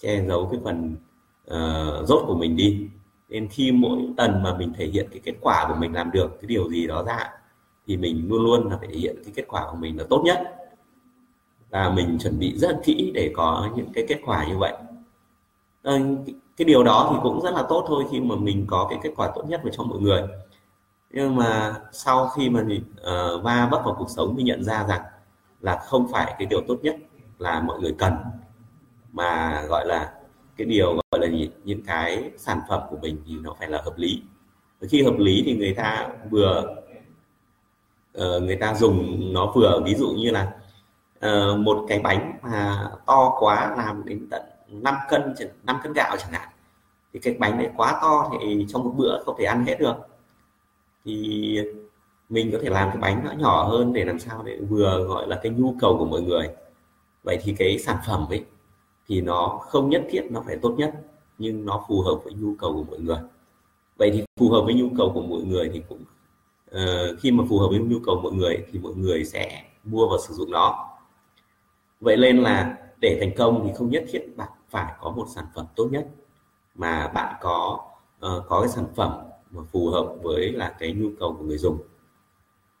che 0.00 0.24
giấu 0.28 0.48
cái 0.52 0.60
phần 0.64 0.96
uh, 1.50 2.08
rốt 2.08 2.24
của 2.26 2.34
mình 2.34 2.56
đi 2.56 2.88
nên 3.28 3.48
khi 3.48 3.72
mỗi 3.72 3.98
lần 4.16 4.42
mà 4.42 4.54
mình 4.58 4.72
thể 4.76 4.86
hiện 4.86 5.06
cái 5.10 5.20
kết 5.24 5.34
quả 5.40 5.64
của 5.68 5.74
mình 5.74 5.92
làm 5.92 6.10
được 6.10 6.40
cái 6.40 6.46
điều 6.46 6.70
gì 6.70 6.86
đó 6.86 7.04
ra 7.06 7.30
thì 7.86 7.96
mình 7.96 8.28
luôn 8.28 8.42
luôn 8.42 8.70
là 8.70 8.76
phải 8.76 8.88
thể 8.88 8.96
hiện 8.96 9.16
cái 9.24 9.32
kết 9.36 9.44
quả 9.48 9.66
của 9.70 9.76
mình 9.76 9.98
là 9.98 10.04
tốt 10.10 10.22
nhất. 10.24 10.38
Và 11.70 11.90
mình 11.90 12.18
chuẩn 12.20 12.38
bị 12.38 12.58
rất 12.58 12.80
kỹ 12.84 13.12
để 13.14 13.32
có 13.36 13.70
những 13.76 13.92
cái 13.94 14.04
kết 14.08 14.20
quả 14.24 14.46
như 14.48 14.58
vậy. 14.58 14.72
Ờ, 15.82 15.98
cái 16.56 16.64
điều 16.64 16.84
đó 16.84 17.10
thì 17.12 17.18
cũng 17.22 17.40
rất 17.42 17.54
là 17.54 17.64
tốt 17.68 17.84
thôi 17.88 18.04
khi 18.10 18.20
mà 18.20 18.36
mình 18.36 18.66
có 18.68 18.86
cái 18.90 18.98
kết 19.02 19.10
quả 19.16 19.32
tốt 19.34 19.44
nhất 19.48 19.60
cho 19.72 19.82
mọi 19.82 20.00
người. 20.00 20.22
Nhưng 21.10 21.36
mà 21.36 21.74
sau 21.92 22.28
khi 22.28 22.50
mà 22.50 22.62
mình 22.62 22.82
uh, 23.00 23.42
va 23.44 23.68
vấp 23.70 23.84
vào 23.84 23.94
cuộc 23.98 24.10
sống 24.10 24.34
mình 24.36 24.46
nhận 24.46 24.64
ra 24.64 24.84
rằng 24.88 25.02
là 25.60 25.76
không 25.76 26.08
phải 26.12 26.34
cái 26.38 26.46
điều 26.46 26.60
tốt 26.68 26.78
nhất 26.82 26.96
là 27.38 27.60
mọi 27.60 27.80
người 27.80 27.94
cần 27.98 28.12
mà 29.12 29.62
gọi 29.68 29.86
là 29.86 30.12
cái 30.56 30.66
điều 30.66 31.00
những 31.64 31.82
cái 31.86 32.30
sản 32.36 32.60
phẩm 32.68 32.82
của 32.90 32.96
mình 33.02 33.22
thì 33.26 33.34
nó 33.42 33.54
phải 33.58 33.68
là 33.68 33.82
hợp 33.84 33.94
lý. 33.96 34.22
Khi 34.88 35.02
hợp 35.02 35.18
lý 35.18 35.42
thì 35.46 35.56
người 35.56 35.74
ta 35.74 36.08
vừa 36.30 36.76
uh, 38.18 38.42
người 38.42 38.56
ta 38.56 38.74
dùng 38.74 39.20
nó 39.32 39.52
vừa. 39.54 39.80
Ví 39.84 39.94
dụ 39.94 40.10
như 40.10 40.30
là 40.30 40.52
uh, 41.26 41.58
một 41.58 41.84
cái 41.88 41.98
bánh 41.98 42.38
mà 42.42 42.90
to 43.06 43.36
quá 43.38 43.74
làm 43.76 44.04
đến 44.04 44.26
tận 44.30 44.42
5 44.68 44.94
cân 45.10 45.34
5 45.64 45.76
cân 45.82 45.92
gạo 45.92 46.16
chẳng 46.18 46.32
hạn 46.32 46.48
thì 47.14 47.20
cái 47.20 47.34
bánh 47.38 47.58
đấy 47.58 47.70
quá 47.76 47.98
to 48.02 48.30
thì 48.40 48.66
trong 48.68 48.84
một 48.84 48.92
bữa 48.96 49.22
không 49.24 49.34
thể 49.38 49.44
ăn 49.44 49.64
hết 49.66 49.80
được. 49.80 49.94
Thì 51.04 51.60
mình 52.28 52.50
có 52.52 52.58
thể 52.62 52.70
làm 52.70 52.88
cái 52.88 52.96
bánh 52.96 53.24
nó 53.24 53.32
nhỏ 53.32 53.64
hơn 53.64 53.92
để 53.92 54.04
làm 54.04 54.18
sao 54.18 54.42
để 54.42 54.58
vừa 54.68 55.04
gọi 55.08 55.28
là 55.28 55.40
cái 55.42 55.52
nhu 55.52 55.74
cầu 55.80 55.96
của 55.98 56.04
mọi 56.04 56.22
người. 56.22 56.48
Vậy 57.22 57.38
thì 57.42 57.54
cái 57.58 57.78
sản 57.78 57.96
phẩm 58.06 58.26
ấy 58.28 58.44
thì 59.08 59.20
nó 59.20 59.58
không 59.62 59.90
nhất 59.90 60.02
thiết 60.10 60.22
nó 60.30 60.42
phải 60.46 60.56
tốt 60.62 60.74
nhất 60.78 60.94
nhưng 61.38 61.66
nó 61.66 61.84
phù 61.88 62.00
hợp 62.00 62.20
với 62.24 62.32
nhu 62.32 62.54
cầu 62.58 62.72
của 62.72 62.84
mọi 62.90 63.00
người. 63.00 63.18
Vậy 63.96 64.10
thì 64.10 64.24
phù 64.40 64.50
hợp 64.50 64.62
với 64.64 64.74
nhu 64.74 64.88
cầu 64.98 65.10
của 65.14 65.22
mọi 65.22 65.40
người 65.40 65.70
thì 65.72 65.82
cũng 65.88 66.04
uh, 66.70 67.20
khi 67.20 67.30
mà 67.30 67.44
phù 67.48 67.58
hợp 67.58 67.68
với 67.70 67.78
nhu 67.78 67.98
cầu 68.06 68.20
mọi 68.22 68.32
người 68.32 68.66
thì 68.72 68.78
mọi 68.78 68.92
người 68.94 69.24
sẽ 69.24 69.64
mua 69.84 70.08
và 70.08 70.16
sử 70.28 70.34
dụng 70.34 70.50
nó. 70.50 70.88
Vậy 72.00 72.16
nên 72.16 72.38
là 72.38 72.76
để 73.00 73.18
thành 73.20 73.32
công 73.36 73.64
thì 73.66 73.72
không 73.76 73.90
nhất 73.90 74.04
thiết 74.10 74.36
bạn 74.36 74.48
phải 74.70 74.92
có 75.00 75.10
một 75.10 75.26
sản 75.34 75.44
phẩm 75.54 75.66
tốt 75.76 75.88
nhất 75.90 76.06
mà 76.74 77.08
bạn 77.08 77.34
có 77.40 77.80
uh, 78.26 78.44
có 78.48 78.60
cái 78.60 78.68
sản 78.68 78.86
phẩm 78.94 79.12
mà 79.50 79.62
phù 79.72 79.88
hợp 79.88 80.14
với 80.22 80.52
là 80.52 80.76
cái 80.78 80.92
nhu 80.92 81.08
cầu 81.20 81.36
của 81.38 81.44
người 81.44 81.58
dùng. 81.58 81.78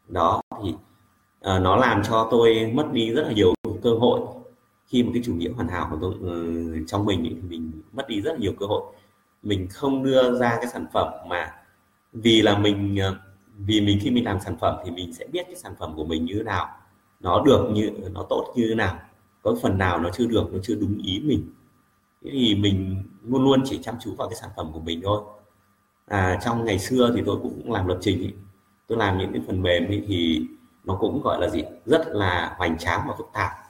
Đó 0.08 0.40
thì 0.62 0.70
uh, 0.70 1.62
nó 1.62 1.76
làm 1.76 2.02
cho 2.02 2.28
tôi 2.30 2.72
mất 2.74 2.88
đi 2.92 3.10
rất 3.10 3.22
là 3.22 3.32
nhiều 3.32 3.54
cơ 3.82 3.90
hội 3.90 4.20
khi 4.94 5.02
một 5.02 5.10
cái 5.14 5.22
chủ 5.26 5.34
nghĩa 5.34 5.50
hoàn 5.50 5.68
hảo 5.68 5.88
của 5.90 5.98
tôi 6.00 6.14
uh, 6.14 6.86
trong 6.86 7.04
mình 7.04 7.22
thì 7.24 7.48
mình 7.48 7.72
mất 7.92 8.08
đi 8.08 8.20
rất 8.20 8.32
là 8.32 8.38
nhiều 8.38 8.52
cơ 8.60 8.66
hội. 8.66 8.82
Mình 9.42 9.68
không 9.70 10.04
đưa 10.04 10.38
ra 10.38 10.56
cái 10.56 10.66
sản 10.66 10.86
phẩm 10.92 11.08
mà 11.28 11.52
vì 12.12 12.42
là 12.42 12.58
mình 12.58 12.96
ờ, 12.98 13.16
vì 13.58 13.80
mình 13.80 13.98
khi 14.02 14.10
mình 14.10 14.24
làm 14.24 14.40
sản 14.40 14.56
phẩm 14.60 14.76
thì 14.84 14.90
mình 14.90 15.12
sẽ 15.12 15.26
biết 15.32 15.42
cái 15.46 15.56
sản 15.56 15.74
phẩm 15.78 15.92
của 15.96 16.04
mình 16.04 16.24
như 16.24 16.34
thế 16.34 16.42
nào 16.42 16.66
nó 17.20 17.42
được 17.46 17.70
như 17.72 17.90
nó 18.12 18.26
tốt 18.28 18.52
như 18.56 18.66
thế 18.68 18.74
nào 18.74 18.98
có 19.42 19.56
phần 19.62 19.78
nào 19.78 19.98
nó 20.00 20.10
chưa 20.10 20.26
được 20.26 20.52
nó 20.52 20.58
chưa 20.62 20.74
đúng 20.74 20.98
ý 20.98 21.20
mình. 21.20 21.52
Thế 22.24 22.30
thì 22.32 22.54
mình 22.54 23.02
luôn 23.24 23.44
luôn 23.44 23.62
chỉ 23.64 23.78
chăm 23.82 23.94
chú 24.04 24.14
vào 24.14 24.28
cái 24.28 24.36
sản 24.36 24.50
phẩm 24.56 24.70
của 24.72 24.80
mình 24.80 25.00
thôi. 25.04 25.22
À, 26.06 26.38
trong 26.44 26.64
ngày 26.64 26.78
xưa 26.78 27.12
thì 27.16 27.22
tôi 27.26 27.36
cũng 27.42 27.72
làm 27.72 27.86
lập 27.86 27.98
trình 28.00 28.30
tôi 28.86 28.98
làm 28.98 29.18
những 29.18 29.32
cái 29.32 29.42
phần 29.46 29.62
mềm 29.62 29.84
thì 29.88 30.40
nó 30.84 30.96
cũng 31.00 31.22
gọi 31.22 31.40
là 31.40 31.48
gì 31.48 31.62
rất 31.86 32.06
là 32.06 32.54
hoành 32.58 32.78
tráng 32.78 33.00
và 33.08 33.14
phức 33.18 33.26
tạp 33.32 33.63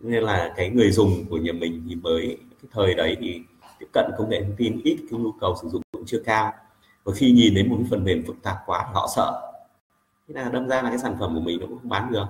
nên 0.00 0.22
là 0.22 0.54
cái 0.56 0.70
người 0.70 0.90
dùng 0.90 1.24
của 1.30 1.36
nhà 1.36 1.52
mình 1.52 1.82
thì 1.88 1.94
mới 1.94 2.38
cái 2.62 2.68
thời 2.72 2.94
đấy 2.94 3.16
thì 3.20 3.42
tiếp 3.78 3.86
cận 3.92 4.10
công 4.18 4.30
nghệ 4.30 4.42
thông 4.42 4.56
tin 4.56 4.80
ít 4.84 4.96
cái 5.10 5.20
nhu 5.20 5.32
cầu 5.32 5.54
sử 5.62 5.68
dụng 5.68 5.82
cũng 5.92 6.04
chưa 6.06 6.22
cao. 6.24 6.52
Và 7.04 7.12
khi 7.14 7.30
nhìn 7.30 7.54
đến 7.54 7.70
một 7.70 7.76
cái 7.78 7.86
phần 7.90 8.04
mềm 8.04 8.22
phức 8.26 8.36
tạp 8.42 8.56
quá 8.66 8.86
họ 8.94 9.08
sợ. 9.16 9.52
Thế 10.28 10.34
là 10.34 10.48
đâm 10.48 10.68
ra 10.68 10.82
là 10.82 10.88
cái 10.88 10.98
sản 10.98 11.16
phẩm 11.20 11.34
của 11.34 11.40
mình 11.40 11.60
nó 11.60 11.66
cũng 11.66 11.78
không 11.78 11.88
bán 11.88 12.12
được. 12.12 12.26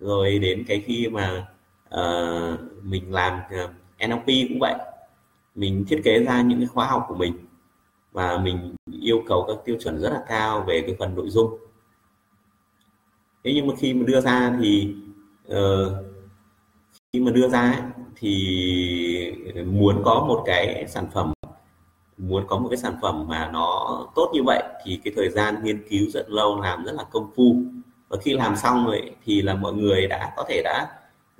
Rồi 0.00 0.38
đến 0.38 0.64
cái 0.68 0.80
khi 0.86 1.08
mà 1.08 1.46
uh, 1.94 2.60
mình 2.82 3.12
làm 3.12 3.40
ờ, 3.50 3.64
uh, 3.64 3.70
NLP 4.08 4.26
cũng 4.48 4.58
vậy. 4.60 4.74
Mình 5.54 5.84
thiết 5.88 6.00
kế 6.04 6.24
ra 6.24 6.42
những 6.42 6.58
cái 6.58 6.66
khóa 6.66 6.86
học 6.86 7.04
của 7.08 7.14
mình 7.14 7.34
và 8.12 8.38
mình 8.38 8.74
yêu 9.00 9.22
cầu 9.28 9.44
các 9.48 9.56
tiêu 9.64 9.76
chuẩn 9.80 10.00
rất 10.00 10.10
là 10.10 10.24
cao 10.28 10.64
về 10.66 10.82
cái 10.86 10.96
phần 10.98 11.14
nội 11.14 11.30
dung. 11.30 11.58
Thế 13.44 13.52
nhưng 13.54 13.66
mà 13.66 13.74
khi 13.78 13.94
mà 13.94 14.04
đưa 14.06 14.20
ra 14.20 14.56
thì 14.60 14.94
uh, 15.48 15.56
khi 17.12 17.20
mà 17.20 17.30
đưa 17.30 17.48
ra 17.48 17.92
thì 18.16 19.34
ờ, 19.54 19.64
muốn 19.64 20.02
có 20.04 20.24
một 20.28 20.42
cái 20.46 20.86
sản 20.88 21.06
phẩm 21.14 21.32
muốn 22.18 22.44
có 22.46 22.58
một 22.58 22.68
cái 22.68 22.76
sản 22.76 22.94
phẩm 23.02 23.28
mà 23.28 23.50
nó 23.52 24.06
tốt 24.14 24.30
như 24.34 24.40
vậy 24.46 24.62
thì 24.84 25.00
cái 25.04 25.12
thời 25.16 25.30
gian 25.30 25.64
nghiên 25.64 25.88
cứu 25.88 26.10
rất 26.10 26.30
lâu 26.30 26.60
làm 26.60 26.84
rất 26.84 26.92
là 26.92 27.04
công 27.10 27.30
phu. 27.36 27.56
Và 28.08 28.18
khi 28.22 28.32
làm 28.32 28.56
xong 28.56 28.86
rồi 28.86 29.16
thì 29.24 29.42
là 29.42 29.54
mọi 29.54 29.72
người 29.72 30.06
đã 30.06 30.32
có 30.36 30.44
thể 30.48 30.62
đã 30.64 30.86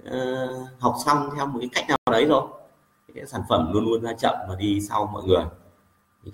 uh, 0.09 0.69
học 0.79 0.95
xong 1.07 1.29
theo 1.37 1.47
một 1.47 1.59
cái 1.61 1.69
cách 1.73 1.85
nào 1.89 1.99
đấy 2.13 2.25
rồi. 2.25 2.43
Cái 3.15 3.27
sản 3.27 3.43
phẩm 3.49 3.73
luôn 3.73 3.85
luôn 3.85 4.03
ra 4.03 4.13
chậm 4.13 4.35
và 4.49 4.55
đi 4.59 4.81
sau 4.81 5.07
mọi 5.13 5.23
người. 5.25 5.45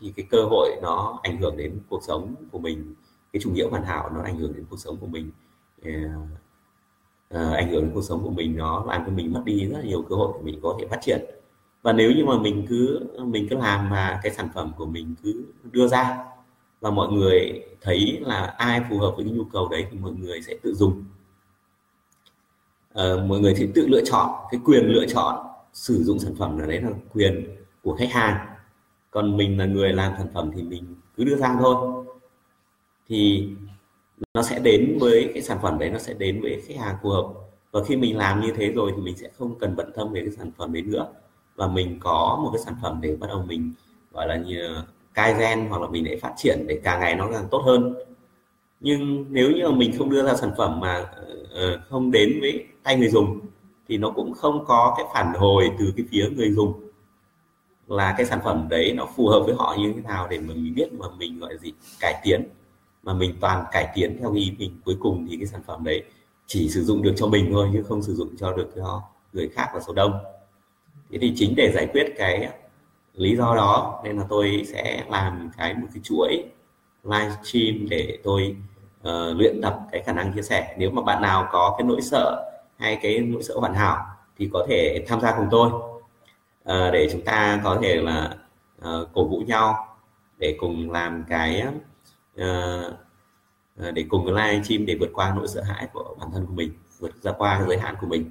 Thì 0.01 0.13
cái 0.17 0.27
cơ 0.31 0.45
hội 0.51 0.77
nó 0.83 1.19
ảnh 1.23 1.39
hưởng 1.39 1.57
đến 1.57 1.81
cuộc 1.89 2.03
sống 2.03 2.35
của 2.53 2.59
mình 2.59 2.95
cái 3.33 3.41
chủ 3.43 3.51
nghĩa 3.51 3.69
hoàn 3.71 3.85
hảo 3.85 4.11
nó 4.15 4.23
ảnh 4.23 4.39
hưởng 4.39 4.53
đến 4.55 4.65
cuộc 4.71 4.81
sống 4.81 4.97
của 4.97 5.07
mình. 5.07 5.31
Uh, 5.81 6.29
Ờ, 7.29 7.53
ảnh 7.55 7.71
hưởng 7.71 7.83
đến 7.83 7.91
cuộc 7.95 8.03
sống 8.03 8.23
của 8.23 8.31
mình 8.31 8.57
nó 8.57 8.85
làm 8.89 9.03
cho 9.07 9.13
mình 9.13 9.33
mất 9.33 9.43
đi 9.45 9.67
rất 9.67 9.79
là 9.79 9.85
nhiều 9.85 10.03
cơ 10.03 10.17
hội 10.17 10.33
để 10.37 10.41
mình 10.45 10.61
có 10.63 10.77
thể 10.81 10.87
phát 10.87 10.99
triển. 11.03 11.25
Và 11.83 11.93
nếu 11.93 12.13
như 12.13 12.25
mà 12.25 12.39
mình 12.39 12.67
cứ 12.69 13.07
mình 13.25 13.47
cứ 13.51 13.57
làm 13.57 13.91
mà 13.91 14.21
cái 14.23 14.33
sản 14.33 14.49
phẩm 14.55 14.73
của 14.77 14.87
mình 14.87 15.15
cứ 15.23 15.45
đưa 15.73 15.89
ra 15.89 16.25
và 16.81 16.91
mọi 16.91 17.13
người 17.13 17.63
thấy 17.81 18.19
là 18.21 18.55
ai 18.59 18.83
phù 18.91 18.99
hợp 18.99 19.13
với 19.17 19.25
cái 19.25 19.35
nhu 19.35 19.45
cầu 19.45 19.69
đấy 19.69 19.87
thì 19.91 19.99
mọi 19.99 20.13
người 20.13 20.43
sẽ 20.43 20.55
tự 20.63 20.75
dùng. 20.75 21.05
Uh, 22.93 23.25
mọi 23.27 23.41
người 23.41 23.55
sẽ 23.55 23.67
tự 23.75 23.87
lựa 23.87 24.05
chọn 24.05 24.31
cái 24.51 24.61
quyền 24.65 24.85
lựa 24.87 25.07
chọn 25.07 25.47
sử 25.73 26.03
dụng 26.03 26.19
sản 26.19 26.35
phẩm 26.39 26.59
là 26.59 26.67
đấy 26.67 26.81
là 26.81 26.91
quyền 27.13 27.57
của 27.83 27.97
khách 27.97 28.13
hàng. 28.13 28.47
Còn 29.11 29.37
mình 29.37 29.59
là 29.59 29.67
người 29.67 29.93
làm 29.93 30.13
sản 30.19 30.27
phẩm 30.35 30.51
thì 30.57 30.63
mình 30.63 30.95
cứ 31.17 31.25
đưa 31.25 31.37
ra 31.37 31.57
thôi. 31.61 32.05
Thì 33.09 33.49
nó 34.35 34.43
sẽ 34.43 34.59
đến 34.59 34.99
với 35.01 35.31
cái 35.35 35.43
sản 35.43 35.59
phẩm 35.63 35.79
đấy, 35.79 35.91
nó 35.91 35.99
sẽ 35.99 36.15
đến 36.15 36.41
với 36.43 36.63
khách 36.67 36.77
hàng 36.77 36.97
phù 37.03 37.11
hợp. 37.11 37.27
Và 37.73 37.85
khi 37.85 37.97
mình 37.97 38.17
làm 38.17 38.41
như 38.41 38.53
thế 38.57 38.73
rồi 38.73 38.93
thì 38.97 39.03
mình 39.03 39.17
sẽ 39.17 39.29
không 39.39 39.59
cần 39.59 39.77
bận 39.77 39.93
tâm 39.95 40.13
về 40.13 40.21
cái 40.21 40.31
sản 40.31 40.51
phẩm 40.59 40.73
đấy 40.73 40.83
nữa. 40.83 41.07
Và 41.57 41.67
mình 41.67 41.99
có 42.01 42.41
một 42.43 42.51
cái 42.53 42.63
sản 42.65 42.75
phẩm 42.83 42.99
để 43.03 43.17
bắt 43.17 43.27
đầu 43.27 43.45
mình, 43.49 43.73
gọi 44.13 44.29
là 44.29 44.37
như 44.37 44.77
cai 45.15 45.35
gen 45.39 45.67
hoặc 45.69 45.83
là 45.83 45.89
mình 45.89 46.05
để 46.05 46.17
phát 46.17 46.33
triển 46.37 46.65
để 46.69 46.81
càng 46.85 47.01
ngày 47.01 47.15
nó 47.15 47.29
càng 47.33 47.47
tốt 47.51 47.63
hơn. 47.67 47.95
Nhưng 48.81 49.25
nếu 49.29 49.51
như 49.51 49.69
mà 49.69 49.77
mình 49.77 49.93
không 49.99 50.11
đưa 50.11 50.23
ra 50.27 50.35
sản 50.35 50.51
phẩm 50.57 50.81
mà 50.81 51.07
ờ, 51.53 51.81
không 51.89 52.11
đến 52.11 52.39
với 52.41 52.67
tay 52.83 52.97
người 52.97 53.09
dùng 53.09 53.41
thì 53.89 53.99
nó 53.99 54.11
cũng 54.11 54.35
không 54.35 54.65
có 54.65 54.95
cái 54.97 55.07
phản 55.15 55.33
hồi 55.35 55.71
từ 55.79 55.93
cái 55.97 56.07
phía 56.11 56.29
người 56.37 56.51
dùng 56.51 56.85
là 57.87 58.15
cái 58.17 58.27
sản 58.27 58.41
phẩm 58.45 58.67
đấy 58.71 58.93
nó 58.97 59.07
phù 59.17 59.29
hợp 59.29 59.41
với 59.47 59.55
họ 59.55 59.77
như 59.79 59.93
thế 59.97 60.01
nào 60.01 60.29
để 60.31 60.39
mà 60.39 60.55
mình 60.55 60.75
biết 60.75 60.93
mà 60.93 61.07
mình, 61.19 61.39
gọi 61.39 61.53
là 61.53 61.59
gì, 61.59 61.73
cải 62.01 62.21
tiến 62.25 62.49
mà 63.05 63.15
mình 63.15 63.35
toàn 63.41 63.65
cải 63.73 63.89
tiến 63.95 64.17
theo 64.21 64.33
ý 64.33 64.55
mình. 64.59 64.81
Cuối 64.85 64.97
cùng 65.01 65.27
thì 65.31 65.37
cái 65.37 65.47
sản 65.47 65.61
phẩm 65.67 65.85
đấy 65.85 66.03
chỉ 66.47 66.69
sử 66.69 66.85
dụng 66.85 67.03
được 67.03 67.15
cho 67.17 67.27
mình 67.27 67.49
thôi 67.53 67.71
chứ 67.73 67.83
không 67.83 68.03
sử 68.03 68.15
dụng 68.15 68.29
cho 68.39 68.53
được 68.53 68.71
cho 68.77 69.03
người 69.33 69.49
khác 69.49 69.71
và 69.75 69.81
số 69.81 69.93
đông. 69.93 70.13
Thế 71.11 71.19
thì 71.21 71.33
chính 71.37 71.55
để 71.57 71.73
giải 71.75 71.87
quyết 71.93 72.15
cái 72.17 72.49
lý 73.15 73.37
do 73.37 73.55
đó 73.57 74.01
nên 74.05 74.17
là 74.17 74.25
tôi 74.29 74.63
sẽ 74.67 75.05
làm 75.09 75.51
cái 75.57 75.75
một 75.75 75.87
cái 75.95 76.01
chuỗi 76.05 76.45
livestream 77.05 77.89
để 77.89 78.19
tôi 78.25 78.57
uh, 79.01 79.37
luyện 79.37 79.61
tập 79.63 79.81
cái 79.93 80.03
khả 80.03 80.13
năng 80.13 80.33
chia 80.33 80.43
sẻ. 80.43 80.75
Nếu 80.79 80.91
mà 80.91 81.03
bạn 81.03 81.23
nào 81.23 81.49
có 81.53 81.75
cái 81.79 81.87
nỗi 81.87 82.01
sợ 82.03 82.51
hay 82.79 82.97
cái 83.03 83.19
nỗi 83.19 83.43
sợ 83.43 83.55
hoàn 83.59 83.75
hảo 83.75 84.07
thì 84.39 84.51
có 84.53 84.67
thể 84.69 85.05
tham 85.09 85.21
gia 85.21 85.37
cùng 85.37 85.49
tôi. 85.51 85.69
Uh, 85.69 86.93
để 86.93 87.09
chúng 87.13 87.23
ta 87.23 87.61
có 87.65 87.79
thể 87.83 87.97
là 87.97 88.37
uh, 88.79 89.09
cổ 89.13 89.25
vũ 89.25 89.43
nhau 89.47 89.97
để 90.39 90.57
cùng 90.61 90.91
làm 90.91 91.25
cái 91.29 91.65
uh, 92.41 92.95
để 93.95 94.05
cùng 94.09 94.25
với 94.25 94.33
live 94.33 94.63
stream 94.63 94.87
để 94.87 94.97
vượt 95.01 95.11
qua 95.13 95.35
nỗi 95.37 95.49
sợ 95.49 95.63
hãi 95.63 95.89
của 95.93 96.17
bản 96.21 96.29
thân 96.33 96.47
của 96.47 96.55
mình 96.55 96.73
vượt 96.99 97.23
ra 97.23 97.33
qua 97.33 97.65
giới 97.69 97.79
hạn 97.79 97.95
của 98.01 98.07
mình. 98.07 98.31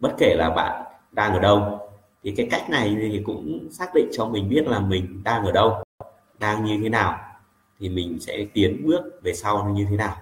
Bất 0.00 0.14
kể 0.18 0.34
là 0.38 0.50
bạn 0.50 0.84
đang 1.12 1.32
ở 1.32 1.40
đâu 1.40 1.80
thì 2.22 2.34
cái 2.36 2.48
cách 2.50 2.70
này 2.70 2.96
thì 3.00 3.22
cũng 3.26 3.68
xác 3.70 3.94
định 3.94 4.08
cho 4.12 4.26
mình 4.26 4.48
biết 4.48 4.66
là 4.66 4.80
mình 4.80 5.22
đang 5.24 5.44
ở 5.44 5.52
đâu 5.52 5.82
đang 6.38 6.64
như 6.64 6.80
thế 6.82 6.88
nào 6.88 7.18
thì 7.78 7.88
mình 7.88 8.18
sẽ 8.20 8.46
tiến 8.52 8.86
bước 8.86 9.02
về 9.22 9.32
sau 9.34 9.68
như 9.68 9.86
thế 9.90 9.96
nào. 9.96 10.16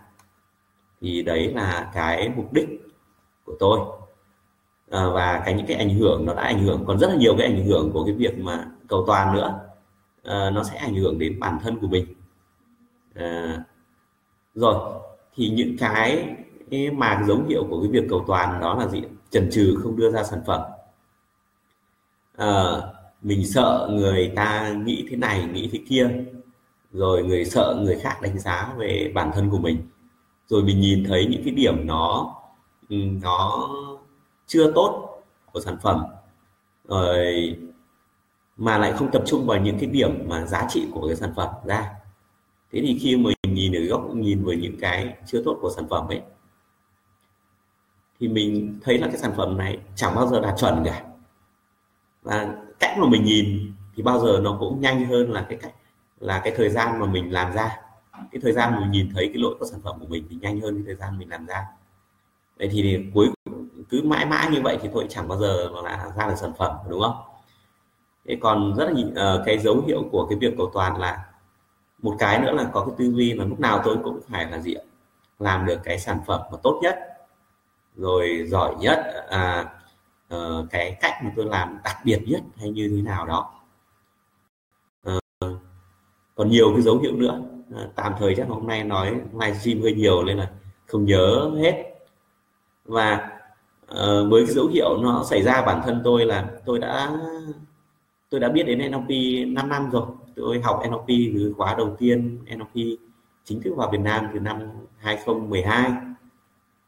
Thì 1.00 1.22
đấy 1.22 1.52
là 1.54 1.90
cái 1.94 2.28
mục 2.36 2.52
đích 2.52 2.68
của 3.44 3.56
tôi. 3.58 3.80
À, 4.90 5.06
và 5.08 5.42
cái 5.44 5.54
những 5.54 5.66
cái 5.66 5.76
ảnh 5.76 5.94
hưởng 5.94 6.26
nó 6.26 6.34
đã 6.34 6.42
ảnh 6.42 6.64
hưởng 6.64 6.84
còn 6.86 6.98
rất 6.98 7.08
là 7.10 7.16
nhiều 7.16 7.34
cái 7.38 7.46
ảnh 7.46 7.64
hưởng 7.66 7.90
của 7.92 8.04
cái 8.04 8.14
việc 8.14 8.38
mà 8.38 8.66
cầu 8.88 9.04
toàn 9.06 9.34
nữa. 9.34 9.60
À, 10.22 10.50
nó 10.50 10.64
sẽ 10.64 10.76
ảnh 10.76 10.94
hưởng 10.94 11.18
đến 11.18 11.40
bản 11.40 11.58
thân 11.62 11.78
của 11.80 11.86
mình 11.86 12.06
à, 13.14 13.64
rồi 14.54 15.02
thì 15.36 15.48
những 15.48 15.76
cái 15.78 16.36
mà 16.92 17.22
dấu 17.26 17.42
hiệu 17.48 17.66
của 17.70 17.80
cái 17.80 17.90
việc 17.90 18.06
cầu 18.10 18.24
toàn 18.26 18.60
đó 18.60 18.74
là 18.74 18.88
gì 18.88 19.02
chần 19.30 19.50
chừ 19.52 19.78
không 19.82 19.96
đưa 19.96 20.10
ra 20.10 20.24
sản 20.24 20.40
phẩm. 20.46 20.60
À, 22.36 22.50
mình 23.22 23.46
sợ 23.46 23.88
người 23.92 24.32
ta 24.36 24.72
nghĩ 24.84 25.06
thế 25.10 25.16
này 25.16 25.46
nghĩ 25.52 25.68
thế 25.72 25.80
kia 25.88 26.10
rồi 26.92 27.24
người 27.24 27.44
sợ 27.44 27.76
người 27.80 27.96
khác 28.02 28.22
đánh 28.22 28.38
giá 28.38 28.74
về 28.78 29.12
bản 29.14 29.30
thân 29.34 29.50
của 29.50 29.58
mình. 29.58 29.78
Rồi 30.48 30.62
mình 30.62 30.80
nhìn 30.80 31.04
thấy 31.08 31.26
những 31.30 31.42
cái 31.44 31.54
điểm 31.54 31.86
nó 31.86 32.34
ừ, 32.88 32.96
nó 33.22 33.68
chưa 34.46 34.72
tốt 34.72 35.22
của 35.52 35.60
sản 35.60 35.76
phẩm 35.82 36.04
rồi 36.88 37.56
mà 38.56 38.78
lại 38.78 38.92
không 38.92 39.10
tập 39.10 39.22
trung 39.26 39.46
vào 39.46 39.58
những 39.58 39.78
cái 39.78 39.90
điểm 39.90 40.28
mà 40.28 40.46
giá 40.46 40.66
trị 40.70 40.86
của 40.92 41.06
cái 41.06 41.16
sản 41.16 41.32
phẩm 41.36 41.48
ra 41.64 41.90
thế 42.74 42.80
thì 42.80 42.98
khi 42.98 43.16
mình 43.16 43.36
nhìn 43.42 43.72
ở 43.72 43.80
góc 43.80 44.14
nhìn 44.14 44.44
với 44.44 44.56
những 44.56 44.76
cái 44.80 45.16
chưa 45.26 45.42
tốt 45.44 45.58
của 45.60 45.70
sản 45.76 45.84
phẩm 45.90 46.08
ấy 46.08 46.20
thì 48.20 48.28
mình 48.28 48.78
thấy 48.82 48.98
là 48.98 49.06
cái 49.06 49.16
sản 49.16 49.32
phẩm 49.36 49.56
này 49.56 49.78
chẳng 49.94 50.14
bao 50.14 50.26
giờ 50.26 50.40
đạt 50.40 50.54
chuẩn 50.58 50.82
cả. 50.84 51.04
Và 52.22 52.54
cách 52.80 52.98
mà 52.98 53.08
mình 53.08 53.24
nhìn 53.24 53.72
thì 53.94 54.02
bao 54.02 54.20
giờ 54.20 54.40
nó 54.42 54.56
cũng 54.60 54.80
nhanh 54.80 55.06
hơn 55.06 55.32
là 55.32 55.46
cái 55.48 55.58
cách 55.62 55.74
là 56.20 56.40
cái 56.44 56.54
thời 56.56 56.68
gian 56.68 57.00
mà 57.00 57.06
mình 57.06 57.32
làm 57.32 57.52
ra. 57.52 57.76
Cái 58.12 58.40
thời 58.42 58.52
gian 58.52 58.80
mình 58.80 58.90
nhìn 58.90 59.10
thấy 59.14 59.28
cái 59.28 59.42
lỗi 59.42 59.54
của 59.58 59.66
sản 59.66 59.80
phẩm 59.84 59.96
của 60.00 60.06
mình 60.06 60.26
thì 60.30 60.36
nhanh 60.40 60.60
hơn 60.60 60.74
cái 60.74 60.82
thời 60.86 60.94
gian 60.94 61.18
mình 61.18 61.30
làm 61.30 61.46
ra. 61.46 61.66
Vậy 62.58 62.68
thì 62.72 62.98
cuối 63.14 63.28
cứ 63.88 64.02
mãi 64.02 64.26
mãi 64.26 64.50
như 64.50 64.60
vậy 64.62 64.78
thì 64.82 64.88
tôi 64.94 65.06
chẳng 65.08 65.28
bao 65.28 65.38
giờ 65.38 65.70
là 65.84 66.10
ra 66.16 66.26
được 66.28 66.36
sản 66.36 66.52
phẩm 66.58 66.76
đúng 66.88 67.00
không? 67.02 67.16
Thế 68.26 68.38
còn 68.40 68.74
rất 68.76 68.90
là 68.90 69.36
uh, 69.36 69.42
cái 69.46 69.58
dấu 69.58 69.82
hiệu 69.86 70.08
của 70.12 70.26
cái 70.26 70.38
việc 70.38 70.54
cầu 70.58 70.70
toàn 70.74 71.00
là 71.00 71.33
một 72.04 72.16
cái 72.18 72.38
nữa 72.38 72.52
là 72.52 72.70
có 72.72 72.84
cái 72.84 72.94
tư 72.98 73.12
duy 73.12 73.32
là 73.32 73.44
lúc 73.44 73.60
nào 73.60 73.80
tôi 73.84 73.96
cũng 74.04 74.20
phải 74.28 74.50
là 74.50 74.58
gì 74.58 74.74
làm 75.38 75.66
được 75.66 75.80
cái 75.84 75.98
sản 75.98 76.18
phẩm 76.26 76.40
mà 76.52 76.58
tốt 76.62 76.80
nhất 76.82 76.98
rồi 77.96 78.44
giỏi 78.46 78.74
nhất 78.80 79.04
à, 79.28 79.66
à, 80.28 80.38
cái 80.70 80.96
cách 81.00 81.14
mà 81.24 81.32
tôi 81.36 81.44
làm 81.44 81.78
đặc 81.84 81.96
biệt 82.04 82.22
nhất 82.26 82.40
hay 82.56 82.70
như 82.70 82.92
thế 82.96 83.02
nào 83.02 83.26
đó. 83.26 83.50
À, 85.04 85.18
còn 86.34 86.50
nhiều 86.50 86.70
cái 86.72 86.82
dấu 86.82 86.98
hiệu 86.98 87.12
nữa. 87.16 87.40
À, 87.76 87.82
tạm 87.94 88.12
thời 88.18 88.34
chắc 88.34 88.48
hôm 88.48 88.66
nay 88.66 88.84
nói 88.84 89.20
livestream 89.32 89.82
hơi 89.82 89.92
nhiều 89.94 90.24
nên 90.24 90.36
là 90.36 90.50
không 90.86 91.04
nhớ 91.04 91.50
hết. 91.58 91.84
Và 92.84 93.30
uh, 93.92 94.30
với 94.30 94.46
cái 94.46 94.54
dấu 94.54 94.66
hiệu 94.66 94.96
nó 95.02 95.24
xảy 95.30 95.42
ra 95.42 95.62
bản 95.62 95.80
thân 95.84 96.00
tôi 96.04 96.26
là 96.26 96.50
tôi 96.66 96.78
đã 96.78 97.10
tôi 98.30 98.40
đã 98.40 98.48
biết 98.48 98.62
đến 98.62 98.90
NLP 98.90 99.08
5 99.48 99.68
năm 99.68 99.90
rồi 99.90 100.06
tôi 100.36 100.60
học 100.60 100.82
NLP 100.90 101.06
từ 101.34 101.54
khóa 101.56 101.74
đầu 101.78 101.96
tiên 101.98 102.38
NLP 102.56 102.98
chính 103.44 103.62
thức 103.62 103.74
vào 103.76 103.90
Việt 103.90 104.00
Nam 104.00 104.26
từ 104.34 104.40
năm 104.40 104.58
2012 104.98 105.92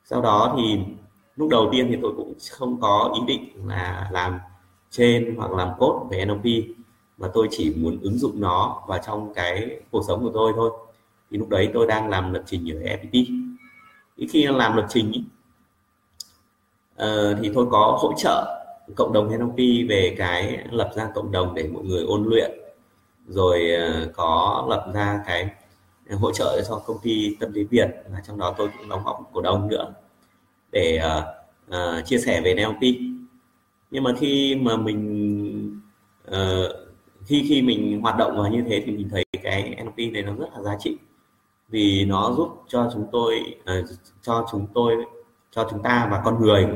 sau 0.04 0.22
đó 0.22 0.54
thì 0.56 0.78
lúc 1.36 1.48
đầu 1.50 1.68
tiên 1.72 1.86
thì 1.90 1.98
tôi 2.02 2.12
cũng 2.16 2.34
không 2.50 2.80
có 2.80 3.14
ý 3.14 3.34
định 3.34 3.68
là 3.68 4.08
làm 4.12 4.38
trên 4.90 5.34
hoặc 5.36 5.52
làm 5.52 5.68
cốt 5.78 6.08
về 6.10 6.24
NLP 6.24 6.44
mà 7.18 7.28
tôi 7.34 7.48
chỉ 7.50 7.74
muốn 7.76 7.98
ứng 8.02 8.18
dụng 8.18 8.40
nó 8.40 8.82
vào 8.86 8.98
trong 9.06 9.34
cái 9.34 9.80
cuộc 9.90 10.02
sống 10.08 10.22
của 10.22 10.30
tôi 10.34 10.52
thôi. 10.56 10.70
Thì 11.30 11.38
lúc 11.38 11.48
đấy 11.48 11.70
tôi 11.74 11.86
đang 11.86 12.08
làm 12.08 12.32
lập 12.32 12.42
trình 12.46 12.70
ở 12.70 12.80
FPT 12.80 13.24
khi 14.28 14.46
làm 14.46 14.76
lập 14.76 14.86
trình 14.88 15.12
ý, 15.12 15.24
uh, 16.94 17.38
thì 17.42 17.50
tôi 17.54 17.66
có 17.70 17.98
hỗ 18.00 18.12
trợ 18.16 18.62
cộng 18.96 19.12
đồng 19.12 19.38
NLP 19.38 19.56
về 19.88 20.14
cái 20.18 20.66
lập 20.70 20.90
ra 20.96 21.08
cộng 21.14 21.32
đồng 21.32 21.54
để 21.54 21.68
mọi 21.68 21.84
người 21.84 22.04
ôn 22.04 22.24
luyện 22.24 22.50
rồi 23.26 23.74
à, 23.74 24.06
có 24.14 24.66
lập 24.70 24.92
ra 24.94 25.20
cái 25.26 25.50
hỗ 26.10 26.32
trợ 26.32 26.62
cho 26.68 26.82
công 26.86 26.98
ty 27.02 27.36
tâm 27.40 27.52
lý 27.52 27.64
Việt 27.64 27.88
và 28.12 28.22
trong 28.26 28.38
đó 28.38 28.54
tôi 28.58 28.68
cũng 28.78 28.88
đóng 28.88 29.02
góp 29.04 29.30
cổ 29.32 29.40
đông 29.40 29.68
nữa 29.68 29.94
để 30.72 31.00
uh, 31.18 31.24
uh, 31.70 32.06
chia 32.06 32.18
sẻ 32.18 32.40
về 32.40 32.54
NLP 32.54 32.82
nhưng 33.90 34.04
mà 34.04 34.12
khi 34.18 34.54
mà 34.54 34.76
mình 34.76 35.80
uh, 36.28 36.70
khi 37.26 37.46
khi 37.48 37.62
mình 37.62 38.00
hoạt 38.00 38.16
động 38.18 38.36
vào 38.36 38.50
như 38.50 38.64
thế 38.68 38.82
thì 38.86 38.92
mình 38.92 39.08
thấy 39.08 39.24
cái 39.42 39.84
NLP 39.84 40.12
này 40.12 40.22
nó 40.22 40.34
rất 40.34 40.46
là 40.54 40.62
giá 40.62 40.76
trị 40.78 40.96
vì 41.68 42.04
nó 42.04 42.34
giúp 42.36 42.62
cho 42.68 42.90
chúng 42.92 43.06
tôi 43.12 43.56
uh, 43.62 43.88
cho 44.22 44.46
chúng 44.52 44.66
tôi 44.74 44.94
cho 45.50 45.68
chúng 45.70 45.82
ta 45.82 46.08
và 46.10 46.22
con 46.24 46.40
người 46.40 46.66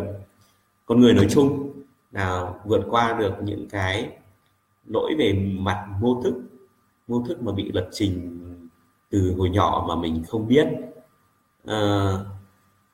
con 0.86 1.00
người 1.00 1.14
nói 1.14 1.26
chung 1.30 1.72
là 2.12 2.52
vượt 2.64 2.82
qua 2.90 3.16
được 3.18 3.32
những 3.42 3.68
cái 3.68 4.10
lỗi 4.90 5.14
về 5.18 5.32
mặt 5.58 5.86
mô 6.00 6.22
thức 6.22 6.34
mô 7.08 7.24
thức 7.28 7.42
mà 7.42 7.52
bị 7.52 7.72
lập 7.72 7.88
trình 7.92 8.40
từ 9.10 9.34
hồi 9.38 9.50
nhỏ 9.50 9.84
mà 9.88 9.96
mình 9.96 10.24
không 10.28 10.48
biết. 10.48 10.68
Ờ, 11.64 12.16
à, 12.16 12.24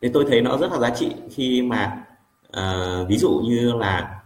thì 0.02 0.10
tôi 0.14 0.24
thấy 0.28 0.40
nó 0.42 0.56
rất 0.56 0.72
là 0.72 0.78
giá 0.78 0.90
trị 0.90 1.12
khi 1.30 1.62
mà 1.62 2.06
à, 2.52 2.96
ví 3.08 3.16
dụ 3.18 3.40
như 3.44 3.72
là 3.72 4.22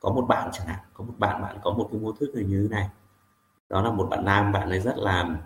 có 0.00 0.10
một 0.10 0.24
bạn 0.28 0.50
chẳng 0.52 0.66
hạn 0.66 0.78
có 0.94 1.04
một 1.04 1.14
bạn 1.18 1.42
bạn 1.42 1.56
có 1.62 1.70
một 1.70 1.88
cái 1.92 2.00
mô 2.00 2.12
thức 2.12 2.30
như 2.34 2.62
thế 2.62 2.76
này. 2.76 2.88
Đó 3.70 3.82
là 3.82 3.90
một 3.90 4.06
bạn 4.10 4.24
nam 4.24 4.52
bạn 4.52 4.70
ấy 4.70 4.80
rất 4.80 4.98
là 4.98 5.36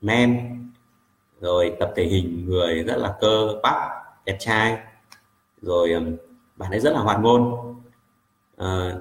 men 0.00 0.54
rồi 1.40 1.76
tập 1.80 1.92
thể 1.96 2.04
hình 2.04 2.46
người 2.46 2.84
rất 2.84 2.96
là 2.96 3.16
cơ 3.20 3.60
bắp 3.62 3.74
đẹp 4.24 4.36
trai 4.40 4.78
rồi 5.62 6.18
bạn 6.56 6.70
ấy 6.70 6.80
rất 6.80 6.92
là 6.92 7.00
hoạt 7.00 7.20
ngôn. 7.20 7.74
À, 8.56 8.92